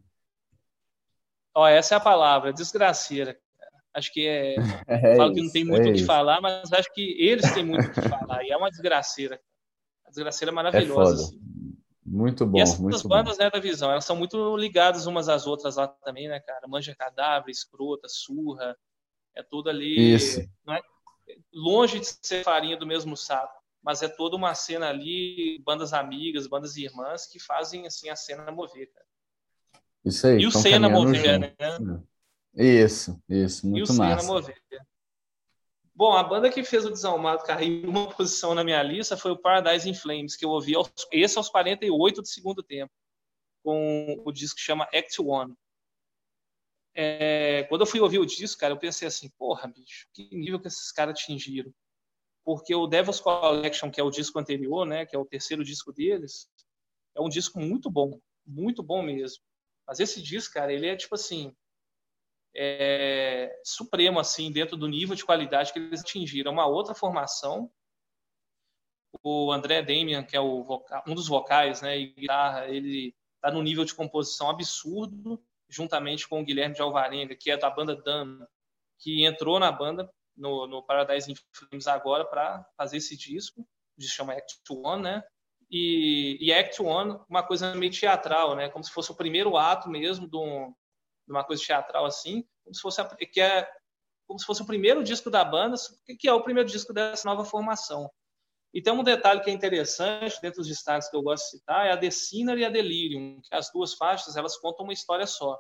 [1.56, 3.36] Ó, essa é a palavra, desgraceira.
[3.98, 4.56] Acho que é.
[4.88, 7.66] é falo que não tem muito é o que falar, mas acho que eles têm
[7.66, 8.44] muito o que falar.
[8.44, 9.42] E é uma desgraceira.
[10.06, 11.24] A desgraceira é maravilhosa.
[11.24, 11.40] É assim.
[12.06, 12.60] Muito bom.
[12.60, 13.44] E essas muito bandas, bom.
[13.44, 16.68] né, da visão, elas são muito ligadas umas às outras lá também, né, cara?
[16.68, 18.78] Manja Cadáver, Escrota, Surra.
[19.36, 20.14] É tudo ali.
[20.14, 20.40] Isso.
[20.40, 20.82] É,
[21.54, 23.58] longe de ser farinha do mesmo saco.
[23.84, 28.52] Mas é toda uma cena ali, bandas amigas, bandas irmãs, que fazem assim a cena
[28.52, 29.06] mover, cara.
[30.06, 30.40] Isso aí.
[30.40, 31.54] E o Senna mover, né?
[32.58, 34.22] Isso, isso, muito e o massa.
[34.22, 34.58] Senna mover.
[35.94, 39.32] Bom, a banda que fez o Desalmado cair em uma posição na minha lista foi
[39.32, 42.92] o Paradise in Flames, que eu ouvi aos, esse aos 48 do segundo tempo,
[43.64, 45.56] com o disco que chama Act One.
[46.96, 50.60] É, quando eu fui ouvir o disco, cara, eu pensei assim, porra, bicho, que nível
[50.60, 51.72] que esses caras atingiram.
[52.44, 55.92] Porque o Devil's Collection, que é o disco anterior, né, que é o terceiro disco
[55.94, 56.50] deles,
[57.16, 59.44] é um disco muito bom, muito bom mesmo.
[59.88, 61.56] Mas esse disco, cara, ele é tipo assim,
[62.58, 66.52] é, supremo assim dentro do nível de qualidade que eles atingiram.
[66.52, 67.72] Uma outra formação,
[69.24, 73.62] o André Damian, que é vocal, um dos vocais, né, e guitarra, ele está no
[73.62, 78.48] nível de composição absurdo, juntamente com o Guilherme de Alvarenga, que é da banda Dana,
[79.00, 84.10] que entrou na banda no, no Paradise Flames agora para fazer esse disco, que se
[84.10, 85.24] chama Act One, né?
[85.70, 88.70] e, e Act One, uma coisa meio teatral, né?
[88.70, 90.74] Como se fosse o primeiro ato mesmo de, um,
[91.28, 93.70] de uma coisa teatral assim, como se fosse a, que é
[94.26, 95.76] como se fosse o primeiro disco da banda,
[96.20, 98.10] que é o primeiro disco dessa nova formação.
[98.74, 101.88] E tem um detalhe que é interessante dentro dos destaques que eu gosto de citar,
[101.88, 105.26] é a The Sinner e a Delirium, que as duas faixas, elas contam uma história
[105.26, 105.58] só.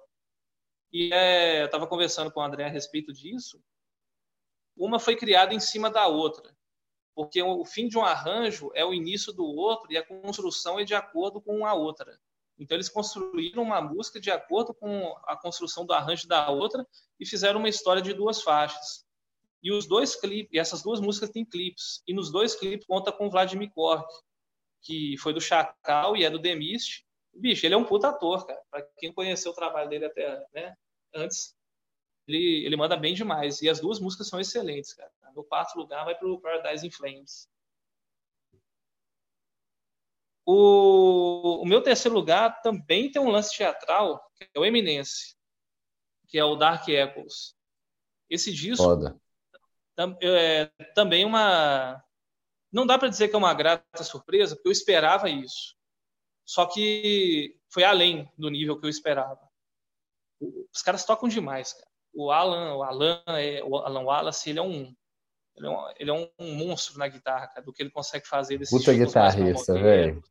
[0.91, 3.61] E é, eu estava conversando com o André a respeito disso.
[4.76, 6.56] Uma foi criada em cima da outra,
[7.15, 10.84] porque o fim de um arranjo é o início do outro e a construção é
[10.84, 12.19] de acordo com a outra.
[12.60, 16.86] Então eles construíram uma música de acordo com a construção do arranjo da outra
[17.20, 19.06] e fizeram uma história de duas faixas.
[19.62, 22.02] E os dois clipes, essas duas músicas têm clipes.
[22.08, 24.08] E nos dois clipes conta com Vladimir Kork,
[24.82, 27.06] que foi do Chacal e é do Demist.
[27.34, 28.62] Bicho, ele é um puta ator, cara.
[28.72, 30.76] Pra quem conheceu o trabalho dele até né,
[31.14, 31.56] antes,
[32.28, 33.62] ele, ele manda bem demais.
[33.62, 35.12] E as duas músicas são excelentes, cara.
[35.36, 37.48] No quarto lugar vai pro Paradise in Flames.
[40.49, 45.36] O, o meu terceiro lugar também tem um lance teatral, que é o Eminence,
[46.26, 47.53] que é o Dark Echoes.
[48.30, 48.82] Esse disco
[50.22, 52.02] é também uma.
[52.72, 55.76] Não dá para dizer que é uma grata surpresa, porque eu esperava isso.
[56.45, 59.49] Só que foi além do nível que eu esperava.
[60.40, 61.88] Os caras tocam demais, cara.
[62.14, 64.95] O Alan, o Alan, é, o Alan Wallace, ele é um
[65.57, 68.57] ele é um, ele é um monstro na guitarra, cara, do que ele consegue fazer
[68.57, 70.24] desse Puta guitarrista, velho.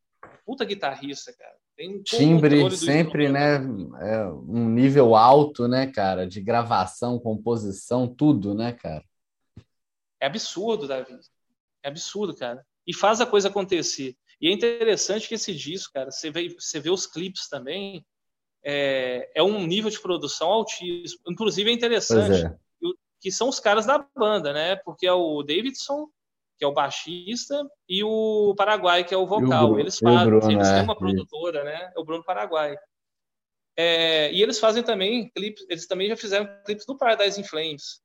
[0.47, 1.57] Puta guitarrista, cara.
[1.77, 3.57] Tem Timbre sempre, né?
[4.01, 6.27] É um nível alto, né, cara?
[6.27, 9.05] De gravação, composição, tudo, né, cara?
[10.21, 11.19] É absurdo, Davi.
[11.83, 12.65] É absurdo, cara.
[12.87, 14.17] E faz a coisa acontecer.
[14.41, 18.07] E é interessante que esse disco, cara, você vê, você vê os clipes também,
[18.65, 21.23] é, é um nível de produção altíssimo.
[21.29, 22.57] Inclusive é interessante é.
[23.21, 24.77] que são os caras da banda, né?
[24.77, 26.09] Porque é o Davidson,
[26.59, 29.73] que é o baixista, e o Paraguai, que é o vocal.
[29.73, 31.93] O, eles fazem, Bruno, eles têm é, uma produtora, né?
[31.95, 32.77] É o Bruno Paraguai.
[33.77, 38.01] É, e eles fazem também clipes, eles também já fizeram clipes do Paradise in Flames.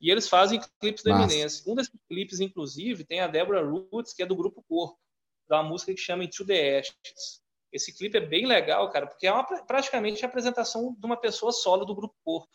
[0.00, 1.62] E eles fazem clipes da Eminence.
[1.70, 4.98] Um desses clipes, inclusive, tem a Deborah Roots, que é do Grupo Corpo,
[5.46, 7.42] da música que chama Into the Ashes.
[7.70, 11.52] Esse clipe é bem legal, cara, porque é uma, praticamente a apresentação de uma pessoa
[11.52, 12.48] solo do grupo Corpo.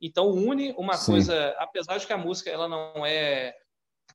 [0.00, 1.12] Então une uma Sim.
[1.12, 3.56] coisa, apesar de que a música ela não é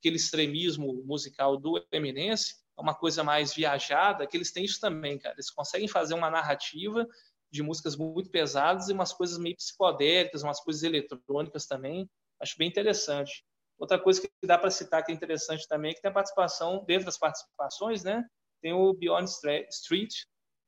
[0.00, 5.18] aquele extremismo musical do Eminence, é uma coisa mais viajada, que eles têm isso também,
[5.18, 5.34] cara.
[5.34, 7.06] Eles conseguem fazer uma narrativa
[7.52, 12.08] de músicas muito pesadas e umas coisas meio psicodélicas, umas coisas eletrônicas também.
[12.40, 13.44] Acho bem interessante.
[13.78, 16.84] Outra coisa que dá para citar que é interessante também é que tem a participação,
[16.86, 18.24] dentro das participações, né?
[18.60, 19.28] tem o Beyond
[19.70, 20.12] Street,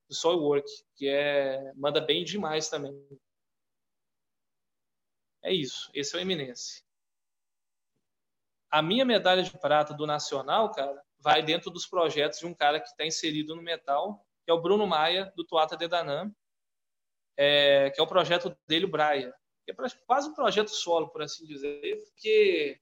[0.09, 2.95] do Soilwork, que é, manda bem demais também.
[5.43, 6.83] É isso, esse é o Eminence.
[8.73, 12.81] A minha medalha de prata do Nacional, cara, vai dentro dos projetos de um cara
[12.81, 16.35] que está inserido no metal, que é o Bruno Maia, do Tuata de Danam,
[17.36, 19.35] é, que é o projeto dele, o Braia.
[19.69, 19.74] É
[20.07, 22.81] quase um projeto solo, por assim dizer, porque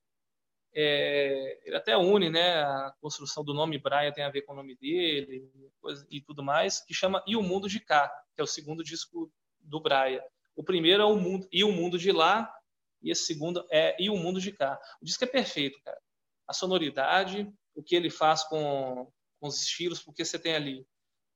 [0.73, 4.57] é, ele até une, né, a construção do nome Brian tem a ver com o
[4.57, 5.51] nome dele
[5.81, 8.85] coisa, e tudo mais, que chama E o Mundo de Cá, que é o segundo
[8.85, 10.23] disco do Brian.
[10.55, 12.55] O primeiro é o mundo e o mundo de lá
[13.03, 14.79] e esse segundo é E o Mundo de Cá.
[15.01, 16.01] O disco é perfeito, cara.
[16.47, 19.11] A sonoridade, o que ele faz com,
[19.41, 20.87] com os estilos, porque você tem ali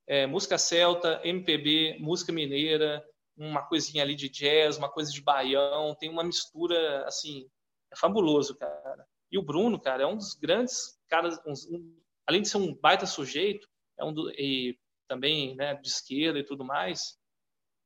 [0.07, 3.03] é, música celta, MPB, música mineira,
[3.37, 7.49] uma coisinha ali de jazz, uma coisa de baião, tem uma mistura assim,
[7.91, 9.07] é fabuloso, cara.
[9.31, 13.05] E o Bruno, cara, é um dos grandes caras, um, além de ser um baita
[13.05, 13.67] sujeito,
[13.97, 14.77] é um do, e
[15.07, 17.17] também né, de esquerda e tudo mais,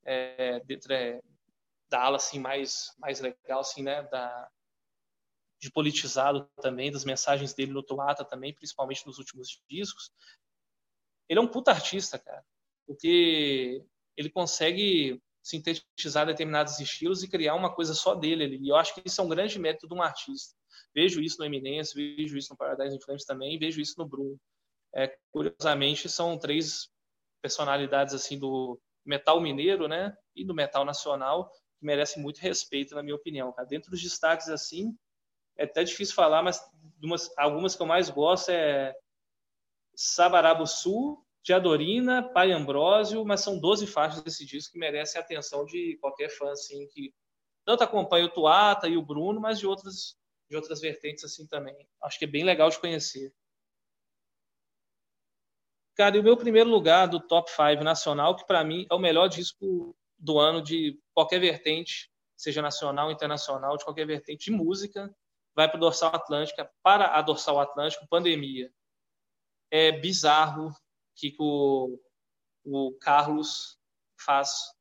[0.06, 1.22] é, dentro é,
[1.90, 4.50] da ala assim mais mais legal assim, né, da
[5.62, 10.10] de politizado também, das mensagens dele no Toata também, principalmente nos últimos discos.
[11.28, 12.46] Ele é um puta artista, cara,
[12.88, 13.86] porque
[14.16, 18.58] ele consegue sintetizar determinados estilos e criar uma coisa só dele.
[18.62, 20.56] E eu acho que isso é um grande mérito de um artista.
[20.96, 24.40] Vejo isso no Eminence, vejo isso no Paradise Inflames também, vejo isso no Bruno.
[24.96, 26.90] É, curiosamente, são três
[27.42, 33.02] personalidades assim do metal mineiro, né, e do metal nacional que merecem muito respeito, na
[33.02, 33.52] minha opinião.
[33.54, 33.68] Cara.
[33.68, 34.96] Dentro dos destaques assim,
[35.58, 36.62] é até difícil falar, mas
[37.02, 38.94] umas, algumas que eu mais gosto é
[39.96, 45.66] Sabarabu Sul, Diadorina, Pai Ambrósio, mas são 12 faixas desse disco que merecem a atenção
[45.66, 47.14] de qualquer fã assim que
[47.66, 50.18] tanto acompanha o Tuata e o Bruno, mas de outras
[50.50, 51.88] de outras vertentes assim também.
[52.02, 53.32] Acho que é bem legal de conhecer.
[55.96, 59.00] Cara, e o meu primeiro lugar do top 5 nacional, que para mim é o
[59.00, 65.14] melhor disco do ano de qualquer vertente, seja nacional, internacional, de qualquer vertente de música,
[65.56, 68.72] vai para o Dorsal Atlântica, para a Dorsal Atlântico, Pandemia.
[69.72, 70.74] É bizarro
[71.16, 72.00] que o,
[72.64, 73.78] o Carlos
[74.20, 74.72] faz,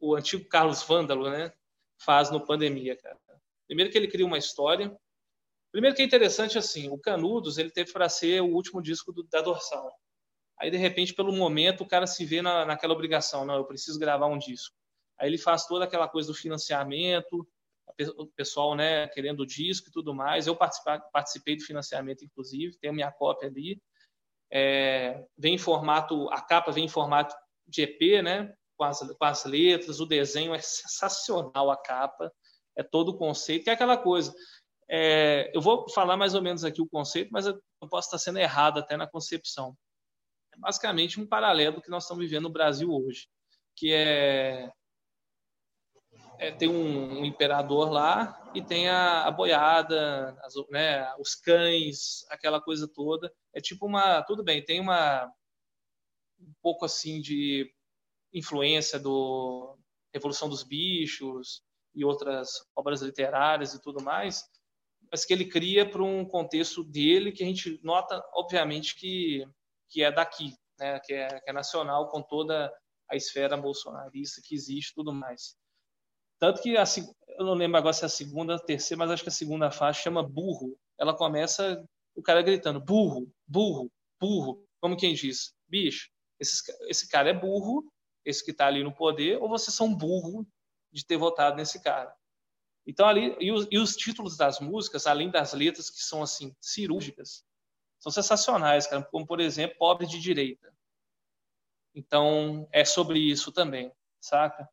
[0.00, 1.52] o antigo Carlos Vândalo, né,
[1.98, 3.18] faz no Pandemia, cara.
[3.66, 4.96] Primeiro que ele cria uma história,
[5.74, 9.24] Primeiro que é interessante assim, o Canudos ele teve para ser o último disco do,
[9.24, 9.92] da Dorsal.
[10.56, 13.98] Aí de repente, pelo momento, o cara se vê na, naquela obrigação, não, eu preciso
[13.98, 14.72] gravar um disco.
[15.18, 17.46] Aí ele faz toda aquela coisa do financiamento,
[18.16, 20.46] o pessoal, né, querendo o disco e tudo mais.
[20.46, 23.80] Eu participei do financiamento, inclusive, tenho minha cópia ali.
[24.50, 27.34] É, vem em formato, a capa vem em formato
[27.66, 32.32] de EP, né, com as, com as letras, o desenho é sensacional a capa,
[32.76, 34.34] é todo o conceito, que é aquela coisa.
[34.88, 38.38] É, eu vou falar mais ou menos aqui o conceito, mas eu posso estar sendo
[38.38, 39.76] errado até na concepção.
[40.52, 43.28] É basicamente um paralelo que nós estamos vivendo no Brasil hoje,
[43.76, 44.70] que é,
[46.38, 52.24] é tem um, um, imperador lá e tem a, a boiada, as, né, os cães,
[52.30, 53.32] aquela coisa toda.
[53.52, 55.30] É tipo uma, tudo bem, tem uma
[56.40, 57.72] um pouco assim de
[58.32, 59.78] influência do
[60.12, 61.62] Revolução dos Bichos
[61.94, 64.44] e outras obras literárias e tudo mais,
[65.10, 69.46] mas que ele cria para um contexto dele que a gente nota, obviamente, que,
[69.88, 70.98] que é daqui, né?
[71.00, 72.72] que, é, que é nacional, com toda
[73.08, 75.56] a esfera bolsonarista que existe tudo mais.
[76.38, 76.84] Tanto que, a,
[77.38, 79.70] eu não lembro agora se é a segunda, a terceira, mas acho que a segunda
[79.70, 80.78] faixa chama Burro.
[80.98, 81.84] Ela começa
[82.14, 83.90] o cara gritando, burro, burro,
[84.20, 87.84] burro, como quem diz, bicho, esse, esse cara é burro,
[88.24, 90.46] esse que está ali no poder, ou vocês são burro
[90.92, 92.14] de ter votado nesse cara.
[92.86, 96.54] Então, ali, e os, e os, títulos das músicas, além das letras que são, assim,
[96.60, 97.44] cirúrgicas,
[97.98, 100.72] são sensacionais, cara, como, por exemplo, Pobre de Direita.
[101.94, 103.90] Então, é sobre isso também,
[104.20, 104.68] saca?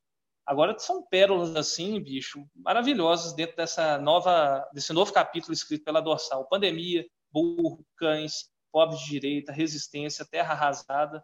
[0.45, 6.47] Agora são pérolas, assim, bicho, maravilhosas dentro dessa nova, desse novo capítulo escrito pela Dorsal.
[6.47, 11.23] Pandemia, burro, cães, pobre de direita, resistência, terra arrasada.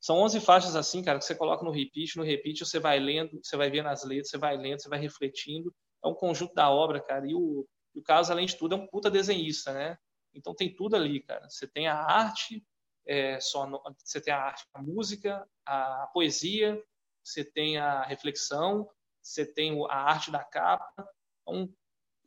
[0.00, 3.40] São 11 faixas assim, cara, que você coloca no repeat, no repeat você vai lendo,
[3.42, 5.72] você vai vendo as letras, você vai lendo, você vai refletindo
[6.04, 7.26] é um conjunto da obra, cara.
[7.26, 9.96] E o, o Carlos, além de tudo, é um puta desenhista, né?
[10.34, 11.48] Então tem tudo ali, cara.
[11.48, 12.64] Você tem a arte,
[13.06, 16.82] é, só no, você tem a arte, a música, a, a poesia,
[17.22, 18.88] você tem a reflexão,
[19.22, 21.08] você tem a arte da capa.
[21.46, 21.72] É um,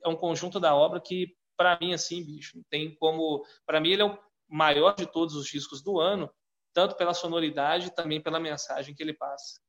[0.03, 3.45] é um conjunto da obra que, para mim, assim, bicho, tem como.
[3.65, 4.17] Para mim, ele é o
[4.47, 6.29] maior de todos os discos do ano,
[6.73, 9.59] tanto pela sonoridade, também pela mensagem que ele passa.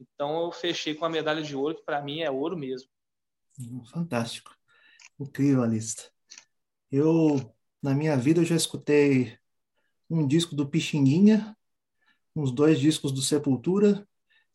[0.00, 2.88] Então eu fechei com a medalha de ouro, que para mim é ouro mesmo.
[3.92, 4.56] Fantástico.
[5.18, 6.10] Incrível a lista.
[6.90, 9.38] Eu, na minha vida, eu já escutei
[10.08, 11.56] um disco do Pixinguinha,
[12.34, 14.06] uns dois discos do Sepultura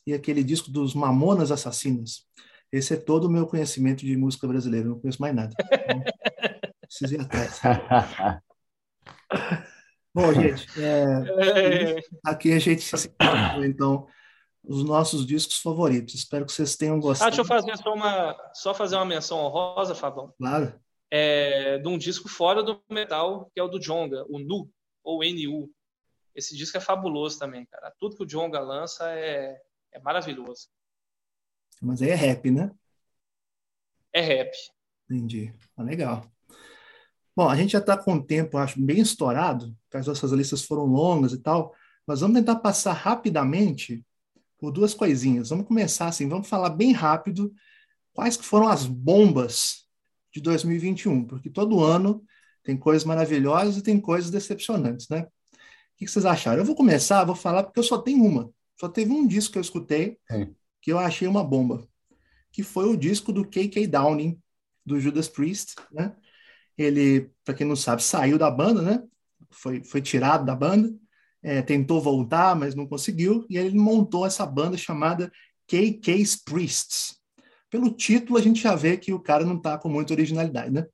[0.06, 2.26] e aquele disco dos Mamonas Assassinos.
[2.72, 5.54] Esse é todo o meu conhecimento de música brasileira, não conheço mais nada.
[5.60, 6.02] Então,
[6.82, 7.60] preciso ir atrás.
[10.14, 13.14] Bom, gente, é, aqui a gente se
[13.64, 14.06] então
[14.66, 16.14] os nossos discos favoritos.
[16.14, 17.28] Espero que vocês tenham gostado.
[17.28, 20.34] Ah, deixa eu fazer só uma, só fazer uma menção honrosa, Fabão.
[20.38, 20.74] Claro.
[21.10, 24.68] É, de um disco fora do metal, que é o do Jonga, o Nu,
[25.04, 25.70] ou NU.
[26.36, 27.90] Esse disco é fabuloso também, cara.
[27.98, 29.58] Tudo que o Jonga lança é,
[29.90, 30.68] é maravilhoso.
[31.80, 32.70] Mas aí é rap, né?
[34.12, 34.54] É rap.
[35.08, 35.54] Entendi.
[35.74, 36.30] Ah, legal.
[37.34, 40.62] Bom, a gente já está com o tempo, acho, bem estourado, porque as nossas listas
[40.62, 41.74] foram longas e tal,
[42.06, 44.04] mas vamos tentar passar rapidamente
[44.58, 45.50] por duas coisinhas.
[45.50, 47.52] Vamos começar assim, vamos falar bem rápido
[48.12, 49.86] quais que foram as bombas
[50.32, 52.22] de 2021, porque todo ano
[52.62, 55.26] tem coisas maravilhosas e tem coisas decepcionantes, né?
[55.96, 56.58] O que vocês acharam?
[56.58, 58.50] Eu vou começar, vou falar porque eu só tenho uma.
[58.78, 60.48] Só teve um disco que eu escutei é.
[60.80, 61.88] que eu achei uma bomba,
[62.52, 64.38] que foi o disco do KK Downing,
[64.84, 66.14] do Judas Priest, né?
[66.76, 69.02] Ele, para quem não sabe, saiu da banda, né?
[69.50, 70.94] Foi, foi tirado da banda
[71.46, 75.30] é, tentou voltar, mas não conseguiu, e ele montou essa banda chamada
[75.68, 77.20] KK's Priests.
[77.70, 80.84] Pelo título, a gente já vê que o cara não está com muita originalidade, né?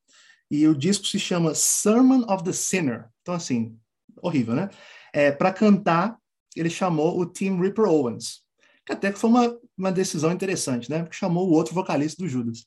[0.50, 3.08] E o disco se chama Sermon of the Sinner.
[3.22, 3.78] Então, assim,
[4.20, 4.68] horrível, né?
[5.12, 6.16] É, Para cantar,
[6.56, 8.42] ele chamou o Tim Ripper Owens,
[8.84, 11.02] que até foi uma, uma decisão interessante, né?
[11.02, 12.64] Porque chamou o outro vocalista do Judas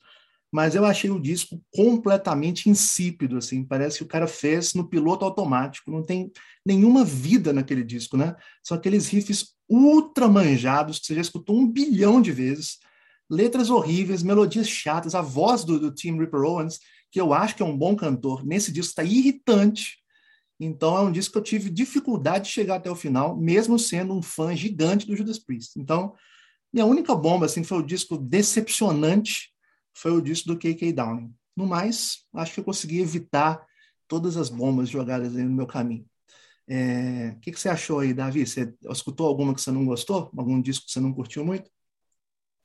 [0.55, 5.25] mas eu achei o disco completamente insípido, assim, parece que o cara fez no piloto
[5.25, 6.31] automático, não tem
[6.65, 8.33] nenhuma vida naquele disco, né?
[8.63, 12.77] São aqueles riffs ultra manjados que você já escutou um bilhão de vezes,
[13.29, 16.79] letras horríveis, melodias chatas, a voz do, do Tim Ripper Owens,
[17.11, 19.97] que eu acho que é um bom cantor, nesse disco está irritante,
[20.59, 24.13] então é um disco que eu tive dificuldade de chegar até o final, mesmo sendo
[24.13, 25.79] um fã gigante do Judas Priest.
[25.79, 26.13] Então,
[26.71, 29.53] minha única bomba assim foi o disco decepcionante
[29.95, 31.33] foi o disco do KK Downing.
[31.55, 33.65] No mais, acho que eu consegui evitar
[34.07, 36.05] todas as bombas jogadas no meu caminho.
[36.67, 38.45] É, o que, que, você achou aí, Davi?
[38.45, 40.29] Você escutou alguma que você não gostou?
[40.35, 41.71] Algum disco que você não curtiu muito?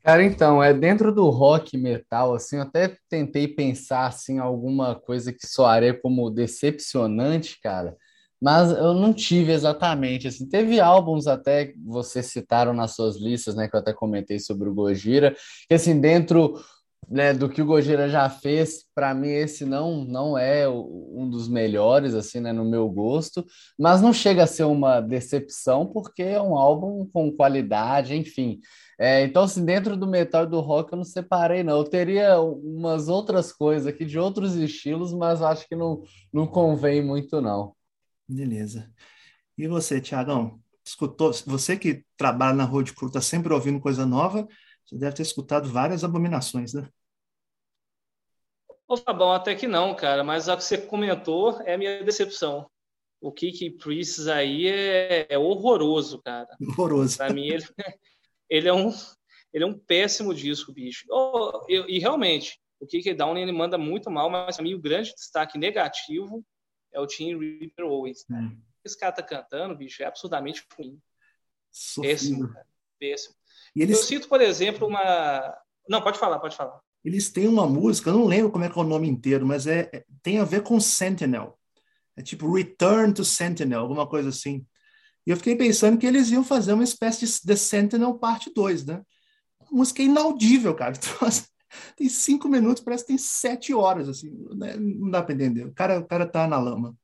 [0.03, 5.31] Cara, então, é dentro do rock metal, assim, eu até tentei pensar, assim, alguma coisa
[5.33, 7.95] que soaria como decepcionante, cara,
[8.41, 13.69] mas eu não tive exatamente, assim, teve álbuns até vocês citaram nas suas listas, né,
[13.69, 15.37] que eu até comentei sobre o Gojira,
[15.69, 16.59] que, assim, dentro
[17.09, 21.49] né, do que o Gojira já fez, para mim esse não não é um dos
[21.49, 23.45] melhores assim, né, no meu gosto,
[23.79, 28.61] mas não chega a ser uma decepção porque é um álbum com qualidade, enfim.
[28.99, 31.79] É, então, assim, dentro do metal e do rock eu não separei, não.
[31.79, 37.03] Eu teria umas outras coisas aqui de outros estilos, mas acho que não, não convém
[37.03, 37.75] muito, não.
[38.29, 38.93] Beleza.
[39.57, 40.61] E você, Tiagão?
[40.85, 41.33] Escutou?
[41.47, 44.47] Você que trabalha na Road Crew, está sempre ouvindo coisa nova,
[44.91, 46.89] você deve ter escutado várias abominações, né?
[48.89, 52.69] Ô, Fabão, até que não, cara, mas a que você comentou é a minha decepção.
[53.21, 56.57] O Kiki Priest aí é, é horroroso, cara.
[56.61, 57.17] Horroroso.
[57.17, 57.65] Para mim, ele,
[58.51, 58.93] ele, é um,
[59.53, 61.07] ele é um péssimo disco, bicho.
[61.09, 64.81] Oh, eu, e realmente, o Kiki Down ele manda muito mal, mas para mim o
[64.81, 66.45] grande destaque negativo
[66.93, 68.27] é o Tim Reaper Owens.
[68.29, 68.57] Né?
[68.85, 71.01] Esse cara tá cantando, bicho, é absurdamente ruim.
[71.71, 72.11] Sofrido.
[72.11, 72.67] Péssimo, cara.
[72.99, 73.40] Péssimo.
[73.75, 73.99] E eles...
[73.99, 75.55] Eu cito, por exemplo, uma.
[75.89, 76.81] Não, pode falar, pode falar.
[77.05, 79.67] Eles têm uma música, eu não lembro como é que é o nome inteiro, mas
[79.67, 81.59] é, é tem a ver com Sentinel.
[82.17, 84.67] É tipo Return to Sentinel, alguma coisa assim.
[85.27, 88.85] E eu fiquei pensando que eles iam fazer uma espécie de The Sentinel parte 2,
[88.85, 89.03] né?
[89.61, 90.95] A música inaudível, cara.
[91.01, 91.45] Então, assim,
[91.97, 94.31] tem cinco minutos, parece que tem sete horas, assim.
[94.57, 94.77] Né?
[94.77, 95.67] Não dá para entender.
[95.67, 96.97] O cara, o cara tá na lama.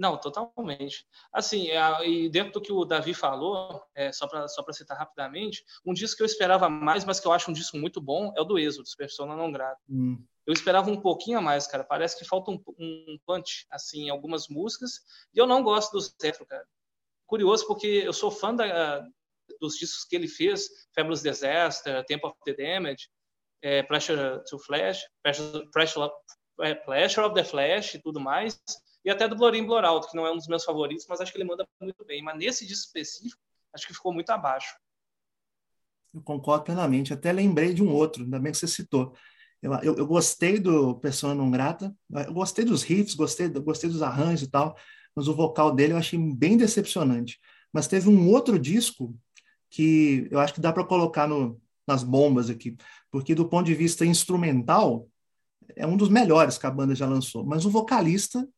[0.00, 1.06] Não, totalmente.
[1.30, 5.62] Assim, é, e dentro do que o Davi falou, é, só para só citar rapidamente,
[5.84, 8.40] um disco que eu esperava mais, mas que eu acho um disco muito bom, é
[8.40, 9.78] o do Êxodo, Persona Não Grata.
[9.90, 10.24] Hum.
[10.46, 11.84] Eu esperava um pouquinho a mais, cara.
[11.84, 15.02] Parece que falta um, um punch, assim, em algumas músicas.
[15.34, 16.66] E eu não gosto do Zetro, cara.
[17.26, 19.06] Curioso, porque eu sou fã da,
[19.60, 23.10] dos discos que ele fez, Fabulous Disaster, Temple of the Damage,
[23.60, 26.10] é, Pressure to Flash, Pressure, Pressure,
[26.62, 28.58] é, Pressure of the Flash e tudo mais
[29.04, 31.38] e até do Blorim Bloralto, que não é um dos meus favoritos, mas acho que
[31.38, 32.22] ele manda muito bem.
[32.22, 33.40] Mas nesse disco específico,
[33.74, 34.74] acho que ficou muito abaixo.
[36.12, 37.12] Eu concordo plenamente.
[37.12, 39.14] Até lembrei de um outro, ainda bem que você citou.
[39.62, 41.94] Eu, eu, eu gostei do Persona Não Grata,
[42.26, 44.76] eu gostei dos riffs, gostei, gostei dos arranjos e tal,
[45.14, 47.38] mas o vocal dele eu achei bem decepcionante.
[47.72, 49.14] Mas teve um outro disco
[49.68, 52.76] que eu acho que dá para colocar no, nas bombas aqui,
[53.10, 55.08] porque do ponto de vista instrumental,
[55.76, 57.44] é um dos melhores que a banda já lançou.
[57.44, 58.48] Mas o vocalista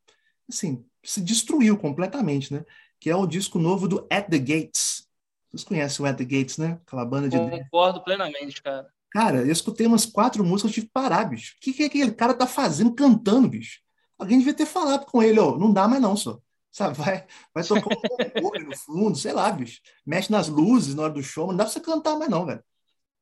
[0.53, 2.65] assim, se destruiu completamente, né?
[3.01, 5.09] Que é o disco novo do At the Gates.
[5.51, 6.79] Vocês conhecem o At the Gates, né?
[6.87, 7.37] Aquela banda de.
[7.37, 8.89] Concordo plenamente, cara.
[9.11, 11.55] Cara, eu escutei umas quatro músicas, eu tive que parar, bicho.
[11.57, 13.81] O que, que aquele cara tá fazendo cantando, bicho?
[14.19, 16.41] Alguém devia ter falado com ele, ó, não dá mais não, só.
[16.71, 17.95] Sabe, vai, vai tocar
[18.43, 19.81] um no fundo, sei lá, bicho.
[20.07, 22.65] Mexe nas luzes na hora do show, não dá pra você cantar mais não, velho.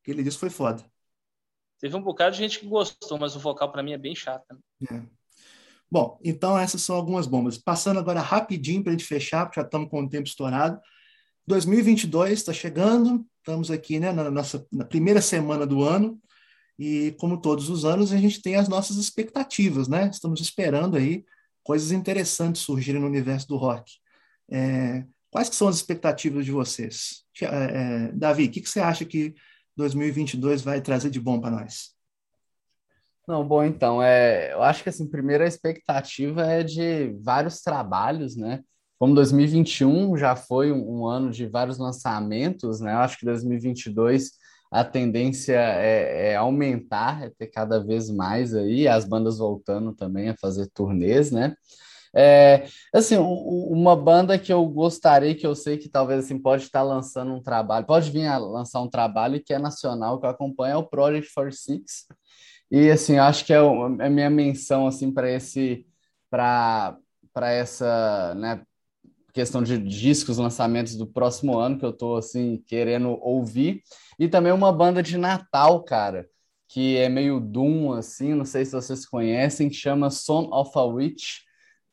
[0.03, 0.85] Aquele disco foi foda.
[1.81, 4.57] Teve um bocado de gente que gostou, mas o vocal para mim é bem chato.
[4.89, 5.03] É.
[5.91, 7.59] Bom, então essas são algumas bombas.
[7.59, 10.81] Passando agora rapidinho para a gente fechar, porque já estamos com o tempo estourado.
[11.47, 16.21] 2022 está chegando, estamos aqui né, na nossa na primeira semana do ano,
[16.79, 20.09] e como todos os anos, a gente tem as nossas expectativas, né?
[20.11, 21.25] Estamos esperando aí
[21.63, 23.93] coisas interessantes surgirem no universo do rock.
[24.51, 27.25] É, quais que são as expectativas de vocês?
[27.43, 29.35] É, é, Davi, o que, que você acha que
[29.77, 31.95] 2022 vai trazer de bom para nós?
[33.31, 38.61] Não, bom, então, é, eu acho que assim, primeira expectativa é de vários trabalhos, né?
[38.99, 42.93] Como 2021 já foi um, um ano de vários lançamentos, né?
[42.93, 44.33] Eu acho que 2022
[44.69, 50.31] a tendência é, é, aumentar, é ter cada vez mais aí, as bandas voltando também
[50.31, 51.55] a fazer turnês, né?
[52.13, 56.83] É, assim, uma banda que eu gostaria, que eu sei que talvez assim, pode estar
[56.83, 60.73] lançando um trabalho, pode vir a lançar um trabalho que é nacional, que eu acompanho,
[60.73, 62.09] é o Project 46,
[62.71, 65.87] e assim, acho que é, é a minha menção assim para esse
[66.31, 66.97] para
[67.33, 68.61] para essa, né,
[69.33, 73.83] questão de discos, lançamentos do próximo ano que eu estou assim querendo ouvir
[74.19, 76.29] e também uma banda de Natal, cara,
[76.69, 80.83] que é meio doom assim, não sei se vocês conhecem, que chama Son of a
[80.83, 81.41] Witch,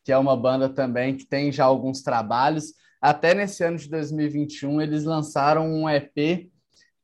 [0.04, 2.74] que é uma banda também que tem já alguns trabalhos.
[3.02, 6.50] Até nesse ano de 2021 eles lançaram um EP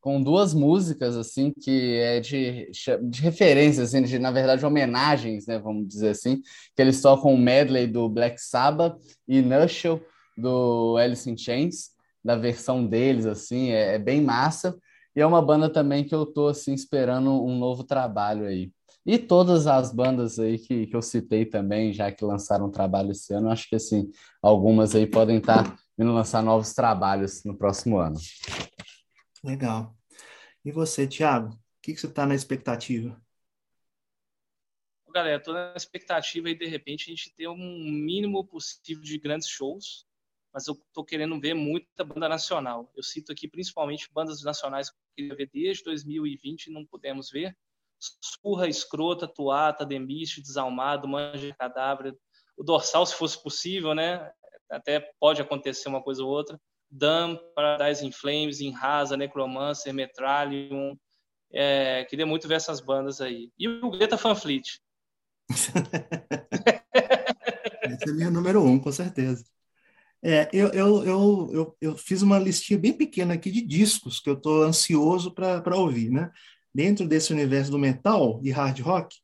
[0.04, 2.70] com duas músicas assim que é de,
[3.04, 6.42] de referência assim, de na verdade homenagens, né, vamos dizer assim,
[6.76, 10.02] que eles tocam o medley do Black Sabbath e Nutshell
[10.38, 14.78] do Alice in Chains, da versão deles assim, é, é, bem massa.
[15.16, 18.74] E é uma banda também que eu tô assim esperando um novo trabalho aí.
[19.06, 23.34] E todas as bandas aí que, que eu citei também, já que lançaram trabalho esse
[23.34, 24.10] ano, acho que assim,
[24.42, 28.18] algumas aí podem estar tá lançar novos trabalhos no próximo ano.
[29.44, 29.96] Legal.
[30.64, 33.22] E você, Thiago, o que, que você está na expectativa?
[35.14, 39.48] Galera, estou na expectativa aí, de repente, a gente ter um mínimo possível de grandes
[39.48, 40.08] shows,
[40.52, 42.92] mas eu estou querendo ver muita banda nacional.
[42.96, 47.30] Eu cito aqui principalmente bandas nacionais que eu queria ver desde 2020 e não pudemos
[47.30, 47.56] ver.
[48.00, 52.18] Surra, Escrota, Tuata, Demiste, Desalmado, Manja Cadáver,
[52.58, 54.32] o Dorsal, se fosse possível, né?
[54.70, 56.60] Até pode acontecer uma coisa ou outra.
[56.96, 60.96] Dam, Paradise in Flames, Inrasa, Necromancer, Metralium.
[61.52, 63.52] É, queria muito ver essas bandas aí.
[63.58, 64.80] E o Greta Fanfleet.
[67.90, 69.44] Esse é meu número um, com certeza.
[70.22, 74.30] É, eu, eu, eu, eu, eu fiz uma listinha bem pequena aqui de discos que
[74.30, 76.32] eu estou ansioso para ouvir, né?
[76.74, 79.18] Dentro desse universo do metal e hard rock,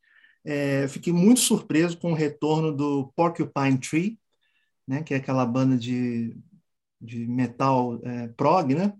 [0.44, 4.20] é, fiquei muito surpreso com o retorno do Porcupine Tree,
[4.88, 5.04] né?
[5.04, 6.36] Que é aquela banda de,
[7.00, 8.94] de metal é, prog, né?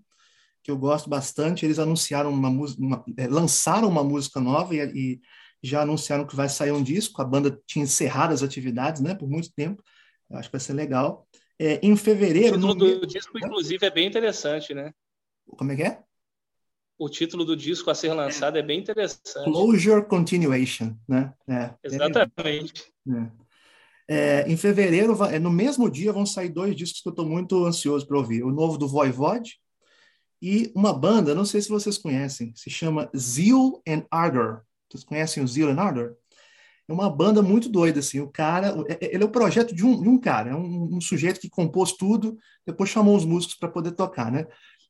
[0.62, 1.64] Que eu gosto bastante.
[1.64, 2.82] Eles anunciaram uma música,
[3.16, 5.20] é, lançaram uma música nova e, e
[5.62, 7.20] já anunciaram que vai sair um disco.
[7.20, 9.14] A banda tinha encerrado as atividades, né?
[9.14, 9.82] Por muito tempo.
[10.28, 11.26] Eu acho que vai ser legal.
[11.58, 12.56] É, em fevereiro.
[12.56, 14.92] O título do disco, inclusive, é bem interessante, né?
[15.46, 16.02] Como é que é?
[16.98, 19.44] O título do disco a ser lançado é, é bem interessante.
[19.44, 21.34] Closure Continuation, né?
[21.48, 22.92] É, Exatamente.
[23.08, 23.30] É,
[24.46, 28.18] em fevereiro, no mesmo dia, vão sair dois discos que eu estou muito ansioso para
[28.18, 28.42] ouvir.
[28.42, 29.58] O novo do Voivod
[30.42, 34.62] e uma banda, não sei se vocês conhecem, se chama Zeal and Ardor.
[34.88, 36.16] Vocês conhecem o Zeal and Ardor?
[36.90, 38.20] é uma banda muito doida, assim.
[38.20, 40.96] O cara, é, é, ele é o projeto de um, de um cara, é um,
[40.96, 44.46] um sujeito que compôs tudo, depois chamou os músicos para poder tocar, né?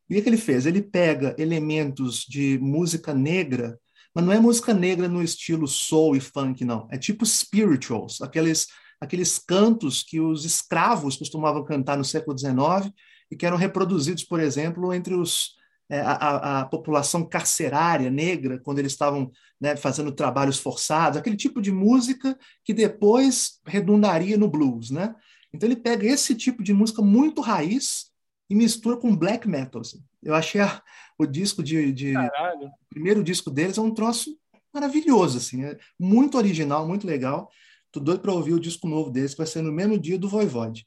[0.08, 0.66] E o que ele fez?
[0.66, 3.78] Ele pega elementos de música negra,
[4.14, 6.88] mas não é música negra no estilo soul e funk, não.
[6.90, 8.66] É tipo spirituals, aqueles,
[9.00, 12.92] aqueles cantos que os escravos costumavam cantar no século XIX
[13.30, 15.58] e que eram reproduzidos, por exemplo, entre os
[15.88, 21.60] é, a, a, população carcerária negra, quando eles estavam né, fazendo trabalhos forçados, aquele tipo
[21.60, 24.90] de música que depois redundaria no blues.
[24.90, 25.12] Né?
[25.52, 28.06] Então ele pega esse tipo de música muito raiz
[28.48, 29.80] e mistura com black metal.
[29.80, 30.00] Assim.
[30.22, 30.80] Eu achei a,
[31.18, 34.30] o disco de, de o primeiro disco deles é um troço
[34.72, 37.50] maravilhoso, assim, é muito original, muito legal.
[37.92, 40.28] Tô doido para ouvir o disco novo deles, que vai ser no mesmo dia do
[40.28, 40.86] Voivode.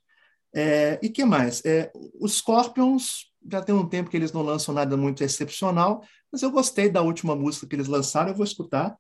[0.55, 1.63] É, e que mais?
[1.65, 6.41] É, os Scorpions já tem um tempo que eles não lançam nada muito excepcional, mas
[6.41, 8.97] eu gostei da última música que eles lançaram, eu vou escutar.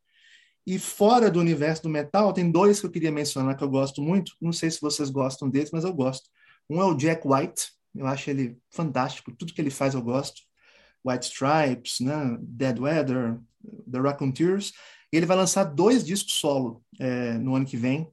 [0.65, 4.01] E fora do universo do metal, tem dois que eu queria mencionar que eu gosto
[4.01, 4.33] muito.
[4.41, 6.29] Não sei se vocês gostam deles, mas eu gosto.
[6.69, 10.41] Um é o Jack White, eu acho ele fantástico, tudo que ele faz eu gosto.
[11.05, 12.37] White Stripes, né?
[12.39, 13.39] Dead Weather,
[13.91, 14.71] The Raconteurs.
[15.17, 18.07] Ele vai lançar dois discos solo é, no ano que vem.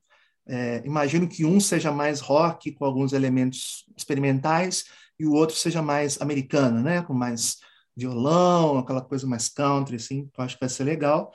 [0.47, 4.85] É, imagino que um seja mais rock, com alguns elementos experimentais,
[5.19, 7.03] e o outro seja mais americana, né?
[7.03, 7.59] Com mais
[7.97, 10.29] violão, aquela coisa mais country, assim.
[10.31, 11.33] Então, acho que vai ser legal.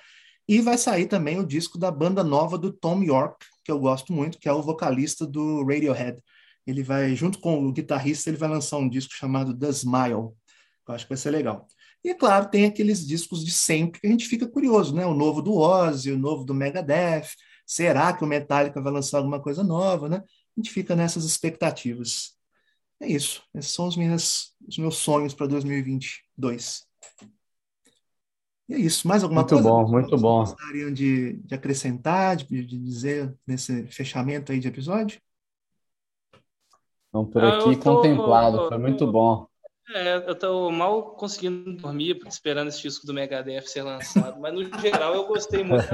[0.47, 4.13] E vai sair também o disco da banda nova do Tom York, que eu gosto
[4.13, 6.21] muito, que é o vocalista do Radiohead.
[6.67, 10.29] Ele vai, junto com o guitarrista, ele vai lançar um disco chamado The Smile,
[10.85, 11.67] que eu acho que vai ser legal.
[12.05, 15.07] E, é claro, tem aqueles discos de sempre que a gente fica curioso, né?
[15.07, 17.29] O novo do Ozzy, o novo do Megadeth.
[17.65, 20.17] Será que o Metallica vai lançar alguma coisa nova, né?
[20.17, 22.35] A gente fica nessas expectativas.
[22.99, 23.41] É isso.
[23.55, 26.83] Esses são os, minhas, os meus sonhos para 2022.
[28.69, 29.07] E é isso.
[29.07, 29.67] Mais alguma muito coisa?
[29.67, 30.39] Muito bom, muito bom.
[30.41, 35.19] Gostariam de, de acrescentar, de, de, dizer nesse fechamento aí de episódio?
[37.09, 38.67] Então, por ah, aqui, tô, contemplado.
[38.69, 39.47] Foi muito bom.
[39.93, 44.63] É, eu estou mal conseguindo dormir esperando esse disco do Megadeth ser lançado, mas no
[44.79, 45.85] geral eu gostei muito.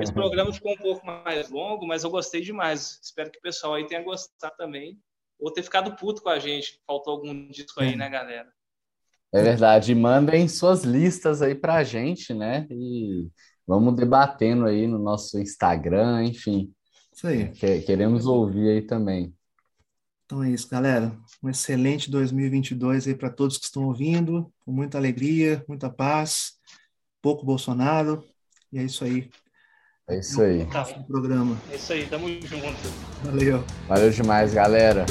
[0.00, 2.98] Esse programa ficou um pouco mais longo, mas eu gostei demais.
[3.02, 4.98] Espero que o pessoal aí tenha gostado também
[5.38, 6.80] ou ter ficado puto com a gente.
[6.86, 8.48] Faltou algum disco aí, né, galera?
[9.32, 9.94] É verdade.
[9.94, 12.66] Mandem suas listas aí pra gente, né?
[12.70, 13.28] E
[13.66, 16.72] vamos debatendo aí no nosso Instagram, enfim.
[17.12, 17.50] Isso aí.
[17.84, 19.34] Queremos ouvir aí também.
[20.30, 21.10] Então é isso, galera.
[21.42, 26.52] Um excelente 2022 aí para todos que estão ouvindo, com muita alegria, muita paz,
[27.20, 28.24] pouco Bolsonaro.
[28.72, 29.28] E é isso aí.
[30.08, 30.64] É isso aí.
[30.66, 30.84] Tá.
[30.84, 31.60] programa.
[31.68, 32.78] É isso aí, tamo junto.
[33.24, 33.64] Valeu.
[33.88, 35.04] Valeu demais, galera.